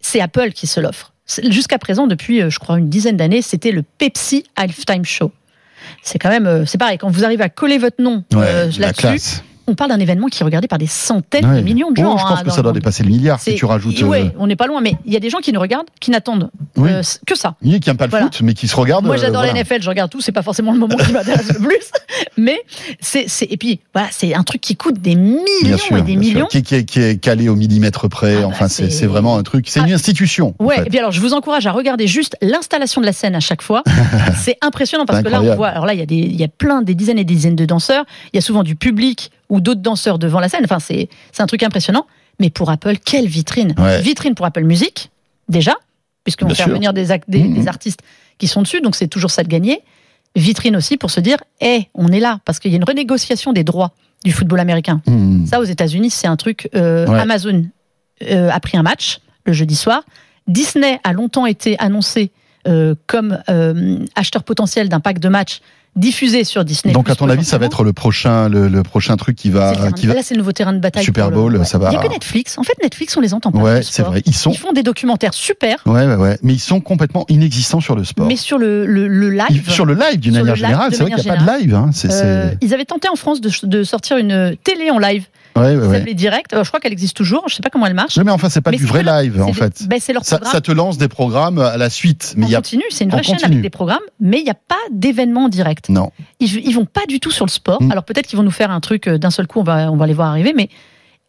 C'est 0.00 0.20
Apple 0.20 0.52
qui 0.52 0.66
se 0.66 0.80
l'offre. 0.80 1.12
Jusqu'à 1.48 1.78
présent, 1.78 2.06
depuis, 2.06 2.42
euh, 2.42 2.50
je 2.50 2.58
crois, 2.58 2.78
une 2.78 2.88
dizaine 2.88 3.16
d'années, 3.16 3.42
c'était 3.42 3.70
le 3.70 3.82
Pepsi 3.82 4.44
Halftime 4.56 5.04
Show. 5.04 5.30
C'est 6.02 6.18
quand 6.18 6.30
même, 6.30 6.46
euh, 6.46 6.64
c'est 6.66 6.78
pareil, 6.78 6.98
quand 6.98 7.10
vous 7.10 7.24
arrivez 7.24 7.44
à 7.44 7.48
coller 7.48 7.78
votre 7.78 8.02
nom 8.02 8.24
Ouais, 8.32 8.44
euh, 8.46 8.70
là-dessus. 8.78 9.42
On 9.70 9.74
parle 9.74 9.90
d'un 9.90 10.00
événement 10.00 10.26
qui 10.28 10.42
est 10.42 10.44
regardé 10.44 10.68
par 10.68 10.78
des 10.78 10.86
centaines 10.86 11.46
Ouais. 11.46 11.58
de 11.58 11.62
millions 11.62 11.90
de 11.90 12.00
Oh, 12.00 12.02
gens. 12.02 12.18
je 12.18 12.22
hein, 12.24 12.26
pense 12.30 12.40
que 12.42 12.48
dans 12.48 12.54
ça 12.54 12.62
doit 12.62 12.72
dépasser 12.72 13.02
le 13.02 13.08
milliard 13.10 13.40
si 13.40 13.54
tu 13.54 13.64
rajoutes. 13.64 14.02
Ouais, 14.02 14.22
euh, 14.24 14.38
on 14.38 14.46
n'est 14.46 14.56
pas 14.56 14.66
loin, 14.66 14.80
mais 14.80 14.96
il 15.06 15.12
y 15.12 15.16
a 15.16 15.20
des 15.20 15.30
gens 15.30 15.38
qui 15.38 15.52
nous 15.52 15.60
regardent, 15.60 15.86
qui 16.00 16.10
n'attendent 16.10 16.50
Oui. 16.76 16.90
euh, 16.92 17.02
que 17.26 17.36
ça. 17.36 17.54
Oui, 17.62 17.80
qui 17.80 17.88
n'aiment 17.88 17.96
pas 17.96 18.06
le 18.06 18.10
Voilà. 18.10 18.26
foot, 18.26 18.40
mais 18.42 18.54
qui 18.54 18.68
se 18.68 18.76
regardent. 18.76 19.06
Moi, 19.06 19.14
euh, 19.16 19.18
j'adore 19.18 19.42
voilà. 19.42 19.52
la 19.54 19.60
NFL, 19.60 19.82
je 19.82 19.88
regarde 19.88 20.10
tout, 20.10 20.20
c'est 20.20 20.32
pas 20.32 20.42
forcément 20.42 20.72
le 20.72 20.78
moment 20.78 20.96
qui 20.96 21.12
m'intéresse 21.12 21.48
le 21.52 21.60
plus, 21.60 21.90
mais 22.36 22.58
c'est, 23.00 23.26
et 23.42 23.56
puis, 23.56 23.80
voilà, 23.94 24.08
c'est 24.10 24.34
un 24.34 24.42
truc 24.42 24.60
qui 24.60 24.76
coûte 24.76 25.00
des 25.00 25.14
millions 25.14 25.44
Bien 25.62 25.76
sûr, 25.76 25.96
et 25.96 26.02
des 26.02 26.16
millions. 26.16 26.46
Qui, 26.46 26.62
qui 26.62 26.74
est, 26.74 26.84
qui 26.84 27.00
est 27.00 27.18
calé 27.20 27.48
au 27.48 27.56
millimètre 27.56 28.08
près. 28.08 28.36
Ah 28.36 28.40
bah, 28.42 28.46
enfin, 28.48 28.68
c'est 28.68 28.90
c'est- 28.90 29.06
vraiment 29.06 29.36
un 29.36 29.42
truc. 29.42 29.68
C'est 29.68 29.80
une 29.80 29.90
Ah. 29.90 29.94
institution. 29.94 30.54
en 30.58 30.64
Ouais, 30.64 30.76
fait. 30.76 30.86
et 30.86 30.90
puis 30.90 30.98
alors 30.98 31.10
je 31.12 31.20
vous 31.20 31.32
encourage 31.34 31.66
à 31.66 31.72
regarder 31.72 32.06
juste 32.06 32.36
l'installation 32.42 33.00
de 33.00 33.06
la 33.06 33.12
scène 33.12 33.34
à 33.34 33.40
chaque 33.40 33.62
fois. 33.62 33.82
c'est 34.42 34.56
impressionnant 34.62 35.04
parce 35.06 35.22
que 35.22 35.28
là 35.28 35.42
on 35.42 35.54
voit, 35.56 35.68
alors 35.68 35.86
là 35.86 35.94
il 35.94 36.36
y 36.40 36.44
a 36.44 36.48
plein 36.48 36.82
des 36.82 36.94
dizaines 36.94 37.18
et 37.18 37.24
des 37.24 37.34
dizaines 37.34 37.56
de 37.56 37.64
danseurs. 37.64 38.04
Il 38.32 38.36
y 38.36 38.38
a 38.38 38.42
souvent 38.42 38.62
du 38.62 38.76
public 38.76 39.30
ou 39.50 39.60
d'autres 39.60 39.82
danseurs 39.82 40.18
devant 40.18 40.40
la 40.40 40.48
scène. 40.48 40.62
Enfin 40.64 40.78
c'est 40.80 41.08
un 41.38 41.46
truc 41.46 41.62
impressionnant. 41.62 42.06
Mais 42.38 42.48
pour 42.48 42.70
Apple, 42.70 42.96
quelle 43.04 43.26
vitrine 43.26 43.74
Ouais. 43.78 44.00
Vitrine 44.00 44.34
pour 44.34 44.46
Apple 44.46 44.64
Music 44.64 45.10
déjà, 45.48 45.74
puisqu'on 46.24 46.48
fait 46.48 46.62
sûr. 46.62 46.68
venir 46.72 46.92
des, 46.94 47.10
ac- 47.10 47.24
des, 47.28 47.42
des 47.42 47.68
artistes 47.68 48.00
qui 48.38 48.46
sont 48.48 48.62
dessus, 48.62 48.80
donc 48.80 48.96
c'est 48.96 49.08
toujours 49.08 49.30
ça 49.30 49.42
de 49.42 49.48
gagner. 49.48 49.80
Vitrine 50.36 50.74
aussi 50.76 50.96
pour 50.96 51.10
se 51.10 51.20
dire, 51.20 51.36
hé, 51.60 51.88
on 51.92 52.08
est 52.12 52.20
là 52.20 52.38
parce 52.46 52.58
qu'il 52.58 52.70
y 52.70 52.74
a 52.74 52.78
une 52.78 52.84
renégociation 52.84 53.52
des 53.52 53.64
droits 53.64 53.92
du 54.24 54.32
football 54.32 54.60
américain. 54.60 55.02
Hmm. 55.06 55.44
Ça, 55.44 55.60
aux 55.60 55.64
États-Unis, 55.64 56.10
c'est 56.10 56.28
un 56.28 56.36
truc. 56.36 56.68
euh, 56.74 57.06
Ouais. 57.06 57.18
Amazon 57.18 57.64
euh, 58.30 58.48
a 58.50 58.60
pris 58.60 58.78
un 58.78 58.82
match 58.82 59.18
le 59.44 59.52
jeudi 59.52 59.74
soir. 59.76 60.02
Disney 60.46 60.98
a 61.04 61.12
longtemps 61.12 61.46
été 61.46 61.78
annoncé 61.78 62.30
euh, 62.68 62.94
comme 63.06 63.38
acheteur 64.14 64.44
potentiel 64.44 64.88
d'un 64.88 65.00
pack 65.00 65.18
de 65.18 65.28
matchs 65.28 65.60
diffusé 65.96 66.44
sur 66.44 66.64
Disney. 66.64 66.94
Donc, 66.94 67.10
à 67.10 67.14
ton 67.16 67.28
avis, 67.28 67.44
ça 67.44 67.58
va 67.58 67.66
être 67.66 67.82
le 67.84 67.92
prochain, 67.92 68.48
le, 68.48 68.68
le 68.68 68.82
prochain 68.82 69.16
truc 69.16 69.36
qui 69.36 69.50
va, 69.50 69.72
terrain- 69.72 69.92
qui 69.92 70.06
va. 70.06 70.14
Là, 70.14 70.22
c'est 70.22 70.34
le 70.34 70.38
nouveau 70.38 70.52
terrain 70.52 70.72
de 70.72 70.78
bataille. 70.78 71.04
Super 71.04 71.30
le- 71.30 71.34
Bowl, 71.34 71.60
ça 71.66 71.78
va- 71.78 71.88
Il 71.88 71.90
n'y 71.90 71.96
a 71.96 72.02
que 72.02 72.08
Netflix. 72.12 72.56
En 72.58 72.62
fait, 72.62 72.74
Netflix, 72.82 73.16
on 73.16 73.20
les 73.20 73.34
entend 73.34 73.50
pas. 73.52 73.58
Ouais, 73.58 73.82
c'est 73.82 74.02
vrai. 74.02 74.22
Ils 74.26 74.34
sont. 74.34 74.50
Ils 74.52 74.58
font 74.58 74.72
des 74.72 74.82
documentaires 74.82 75.34
super, 75.34 75.78
Ouais, 75.86 76.06
ouais, 76.06 76.14
ouais. 76.14 76.38
Mais 76.42 76.52
ils 76.54 76.58
sont 76.60 76.80
complètement 76.80 77.24
inexistants 77.28 77.80
sur 77.80 77.96
le 77.96 78.04
sport. 78.04 78.26
mais 78.26 78.36
sur 78.36 78.58
le, 78.58 78.86
le, 78.86 79.08
le 79.08 79.34
Ils- 79.34 79.54
live. 79.54 79.70
sur 79.70 79.84
le 79.84 79.94
live, 79.94 80.18
d'une 80.20 80.34
manière 80.34 80.56
générale, 80.56 80.90
c'est 80.94 81.02
vrai 81.02 81.10
qu'il 81.12 81.24
n'y 81.24 81.30
a 81.30 81.34
pas 81.36 81.42
de 81.58 81.60
live. 81.60 81.74
Hein. 81.74 81.90
Euh, 82.06 82.50
ils 82.60 82.72
avaient 82.74 82.84
tenté 82.84 83.08
en 83.08 83.16
France 83.16 83.40
de, 83.40 83.50
de 83.64 83.82
sortir 83.84 84.16
une 84.16 84.56
télé 84.62 84.90
en 84.90 84.98
live. 84.98 85.24
Ouais, 85.56 85.76
ouais, 85.76 85.86
ouais. 85.86 86.14
Direct. 86.14 86.52
Euh, 86.54 86.62
je 86.64 86.68
crois 86.68 86.80
qu'elle 86.80 86.92
existe 86.92 87.16
toujours. 87.16 87.44
Je 87.48 87.54
sais 87.56 87.62
pas 87.62 87.70
comment 87.70 87.86
elle 87.86 87.94
marche. 87.94 88.16
Mais 88.18 88.30
enfin, 88.30 88.48
c'est 88.48 88.60
pas 88.60 88.70
Mais 88.70 88.76
du 88.76 88.86
vrai 88.86 89.02
leur- 89.02 89.20
live, 89.20 89.42
en 89.42 89.52
fait. 89.52 89.86
ben, 89.88 89.98
c'est 90.00 90.12
leur 90.12 90.24
Ça, 90.24 90.38
ça 90.44 90.60
te 90.60 90.70
lance 90.72 90.96
des 90.98 91.08
programmes 91.08 91.58
à 91.58 91.76
la 91.76 91.90
suite, 91.90 92.34
mais 92.36 92.46
y 92.46 92.54
a 92.54 92.58
continu, 92.58 92.82
c'est 92.90 93.04
une 93.04 93.10
vraie 93.10 93.22
chaîne 93.22 93.38
avec 93.44 93.60
des 93.60 93.70
programmes, 93.70 93.98
mais 94.20 94.38
il 94.38 94.44
n'y 94.44 94.50
a 94.50 94.54
pas 94.54 94.76
d'événement 94.92 95.48
direct. 95.48 95.88
non. 95.88 96.10
Ils, 96.38 96.56
ils 96.66 96.74
vont 96.74 96.84
pas 96.86 97.04
du 97.08 97.20
tout 97.20 97.30
sur 97.30 97.44
le 97.46 97.50
sport. 97.50 97.82
Mm. 97.82 97.90
Alors 97.92 98.04
peut-être 98.04 98.26
qu'ils 98.26 98.36
vont 98.36 98.42
nous 98.42 98.50
faire 98.50 98.70
un 98.70 98.80
truc 98.80 99.06
euh, 99.08 99.18
d'un 99.18 99.30
seul 99.30 99.46
coup, 99.46 99.60
on 99.60 99.64
va, 99.64 99.90
on 99.92 99.96
va 99.96 100.06
les 100.06 100.14
voir 100.14 100.28
arriver, 100.28 100.52
mais 100.56 100.68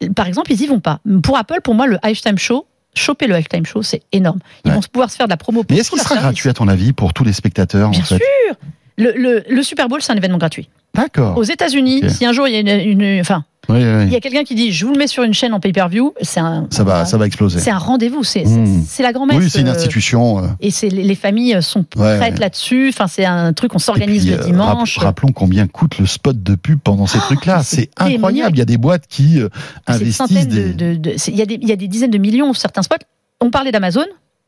euh, 0.03 0.09
par 0.13 0.27
exemple, 0.27 0.51
ils 0.51 0.61
y 0.61 0.67
vont 0.67 0.79
pas. 0.79 0.99
Pour 1.23 1.37
Apple, 1.37 1.59
pour 1.63 1.73
moi, 1.75 1.87
le 1.87 1.97
Halftime 2.03 2.37
Show, 2.37 2.65
choper 2.93 3.27
le 3.27 3.35
Halftime 3.35 3.65
Show, 3.65 3.81
c'est 3.81 4.01
énorme. 4.11 4.39
Ils 4.65 4.69
Ouais. 4.69 4.75
vont 4.75 4.81
pouvoir 4.91 5.09
se 5.09 5.15
faire 5.15 5.27
de 5.27 5.31
la 5.31 5.37
promo. 5.37 5.63
pour 5.63 5.73
Mais 5.75 5.81
est-ce 5.81 5.89
qu'il 5.89 5.99
sera 5.99 6.09
service. 6.09 6.23
gratuit 6.23 6.49
à 6.49 6.53
ton 6.53 6.67
avis 6.67 6.93
pour 6.93 7.13
tous 7.13 7.23
les 7.23 7.33
spectateurs 7.33 7.89
Bien 7.89 7.99
en 8.01 8.03
fait 8.03 8.15
sûr. 8.17 8.55
Le, 8.97 9.13
le- 9.15 9.43
le 9.49 9.63
Super 9.63 9.87
Bowl, 9.87 10.01
c'est 10.01 10.11
un 10.11 10.15
événement 10.17 10.37
gratuit. 10.37 10.69
D'accord. 10.93 11.37
Aux 11.37 11.43
États-Unis, 11.43 12.03
si 12.09 12.25
un 12.25 12.33
jour 12.33 12.47
il 12.47 12.53
y 12.53 12.57
a 12.57 12.59
une, 12.59 12.99
une- 13.01 13.21
enfin, 13.21 13.45
Oui, 13.69 13.77
oui. 13.77 14.03
Il 14.07 14.11
y 14.11 14.15
a 14.15 14.19
quelqu'un 14.19 14.43
qui 14.43 14.55
dit, 14.55 14.71
je 14.71 14.85
vous 14.85 14.91
le 14.91 14.97
mets 14.97 15.05
sur 15.07 15.21
une 15.23 15.33
chaîne 15.35 15.53
en 15.53 15.59
pay-per-view, 15.59 16.13
c'est 16.21 16.39
un, 16.39 16.67
Ça 16.71 16.83
va, 16.83 17.05
ça 17.05 17.17
va 17.17 17.27
exploser. 17.27 17.59
c'est 17.59 17.69
un 17.69 17.77
rendez-vous, 17.77 18.23
c'est 18.23 18.43
Mmh. 18.43 18.83
c'est 18.87 19.03
la 19.03 19.13
grand-messe. 19.13 19.37
Oui, 19.37 19.49
c'est 19.51 19.61
une 19.61 19.67
euh, 19.67 19.71
institution. 19.73 20.39
euh, 20.43 20.47
Et 20.61 20.71
c'est 20.71 20.89
les 20.89 21.03
les 21.03 21.15
familles 21.15 21.61
sont 21.61 21.85
Ouais, 21.95 22.17
prêtes 22.17 22.33
ouais. 22.33 22.39
là-dessus. 22.39 22.89
Enfin, 22.89 23.07
c'est 23.07 23.23
un 23.25 23.53
truc, 23.53 23.75
on 23.75 23.79
s'organise 23.79 24.23
puis, 24.25 24.31
le 24.35 24.41
euh, 24.41 24.45
dimanche. 24.45 24.97
rapp- 24.97 25.05
rappelons 25.05 25.31
combien 25.31 25.67
coûte 25.67 25.99
le 25.99 26.07
spot 26.07 26.41
de 26.41 26.55
pub 26.55 26.79
pendant 26.79 27.05
ces 27.05 27.19
trucs-là. 27.19 27.57
mais 27.57 27.63
C'est 27.63 27.75
c'est 27.75 27.89
incroyable. 28.15 28.55
Il 28.55 28.59
y 28.59 28.63
a 28.63 28.65
des 28.65 28.77
boîtes 28.77 29.05
qui 29.07 29.39
euh, 29.39 29.47
investissent 29.87 30.47
des. 30.47 30.73
de, 30.73 30.93
de- 30.93 30.95
de- 30.95 31.13
c'est- 31.17 31.31
il 31.31 31.37
y, 31.37 31.41
a 31.43 31.45
des- 31.45 31.59
il 31.61 31.67
y 31.67 31.71
a 31.71 31.75
des 31.75 31.87
dizaines 31.87 32.11
de 32.11 32.17
millions 32.17 32.53
certains 32.53 32.81
spots. 32.81 32.95
On 33.41 33.51
parlait 33.51 33.71
d'Amazon. 33.71 34.05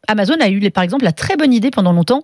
Amazon 0.08 0.36
a 0.42 0.50
eu, 0.50 0.70
par 0.72 0.84
exemple, 0.84 1.04
la 1.06 1.12
très 1.14 1.38
bonne 1.38 1.54
idée 1.54 1.70
pendant 1.72 1.94
longtemps 1.94 2.24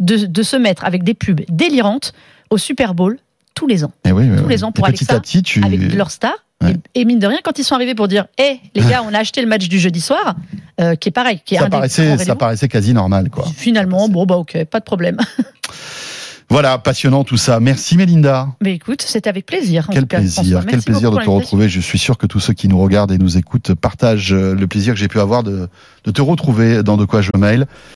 de, 0.00 0.16
de 0.26 0.42
se 0.42 0.56
mettre 0.56 0.84
avec 0.84 1.04
des 1.04 1.14
pubs 1.14 1.42
délirantes 1.50 2.12
au 2.50 2.56
Super 2.58 2.94
Bowl 2.94 3.18
tous 3.60 3.66
les 3.66 3.84
ans, 3.84 3.92
Eh 4.06 4.12
oui, 4.12 4.24
tous 4.38 4.48
les 4.48 4.64
ans 4.64 4.72
pour 4.72 4.88
Et 4.88 4.92
petit 4.92 5.04
Alexa, 5.04 5.16
à 5.16 5.20
petit, 5.20 5.42
tu. 5.42 5.62
avec 5.62 5.92
leurs 5.92 6.10
stars. 6.10 6.46
Ouais. 6.62 6.76
Et, 6.94 7.04
mine 7.04 7.18
de 7.18 7.26
rien, 7.26 7.36
quand 7.44 7.58
ils 7.58 7.62
sont 7.62 7.74
arrivés 7.74 7.94
pour 7.94 8.08
dire 8.08 8.24
Hé, 8.38 8.58
les 8.74 8.80
gars, 8.80 9.02
on 9.06 9.12
a 9.12 9.18
acheté 9.18 9.42
le 9.42 9.46
match 9.46 9.68
du 9.68 9.78
jeudi 9.78 10.00
soir, 10.00 10.34
euh, 10.80 10.94
qui 10.94 11.10
est 11.10 11.12
pareil, 11.12 11.42
qui 11.44 11.56
est 11.56 11.58
un 11.58 11.62
Ça 11.62 11.66
des 11.66 11.70
paraissait, 11.72 12.16
ça 12.16 12.36
paraissait 12.36 12.68
quasi 12.68 12.94
normal, 12.94 13.28
quoi. 13.28 13.44
Finalement, 13.54 14.08
bon, 14.08 14.24
bah 14.24 14.36
ok, 14.36 14.64
pas 14.64 14.80
de 14.80 14.84
problème. 14.84 15.18
Voilà, 16.52 16.78
passionnant 16.78 17.22
tout 17.22 17.36
ça. 17.36 17.60
Merci 17.60 17.96
Mélinda. 17.96 18.48
Mais 18.60 18.74
écoute, 18.74 19.02
c'était 19.02 19.30
avec 19.30 19.46
plaisir. 19.46 19.88
Quel 19.92 20.08
cas, 20.08 20.18
plaisir, 20.18 20.64
quel 20.68 20.82
plaisir 20.82 21.12
de 21.12 21.18
te 21.18 21.30
retrouver. 21.30 21.68
Je 21.68 21.78
suis 21.78 21.98
sûr 21.98 22.18
que 22.18 22.26
tous 22.26 22.40
ceux 22.40 22.54
qui 22.54 22.66
nous 22.66 22.80
regardent 22.80 23.12
et 23.12 23.18
nous 23.18 23.38
écoutent 23.38 23.72
partagent 23.74 24.32
euh, 24.32 24.56
le 24.56 24.66
plaisir 24.66 24.94
que 24.94 24.98
j'ai 24.98 25.06
pu 25.06 25.20
avoir 25.20 25.44
de, 25.44 25.68
de 26.02 26.10
te 26.10 26.20
retrouver 26.20 26.82
dans 26.82 26.96
De 26.96 27.04
quoi 27.04 27.22
je 27.22 27.30
mail. 27.38 27.68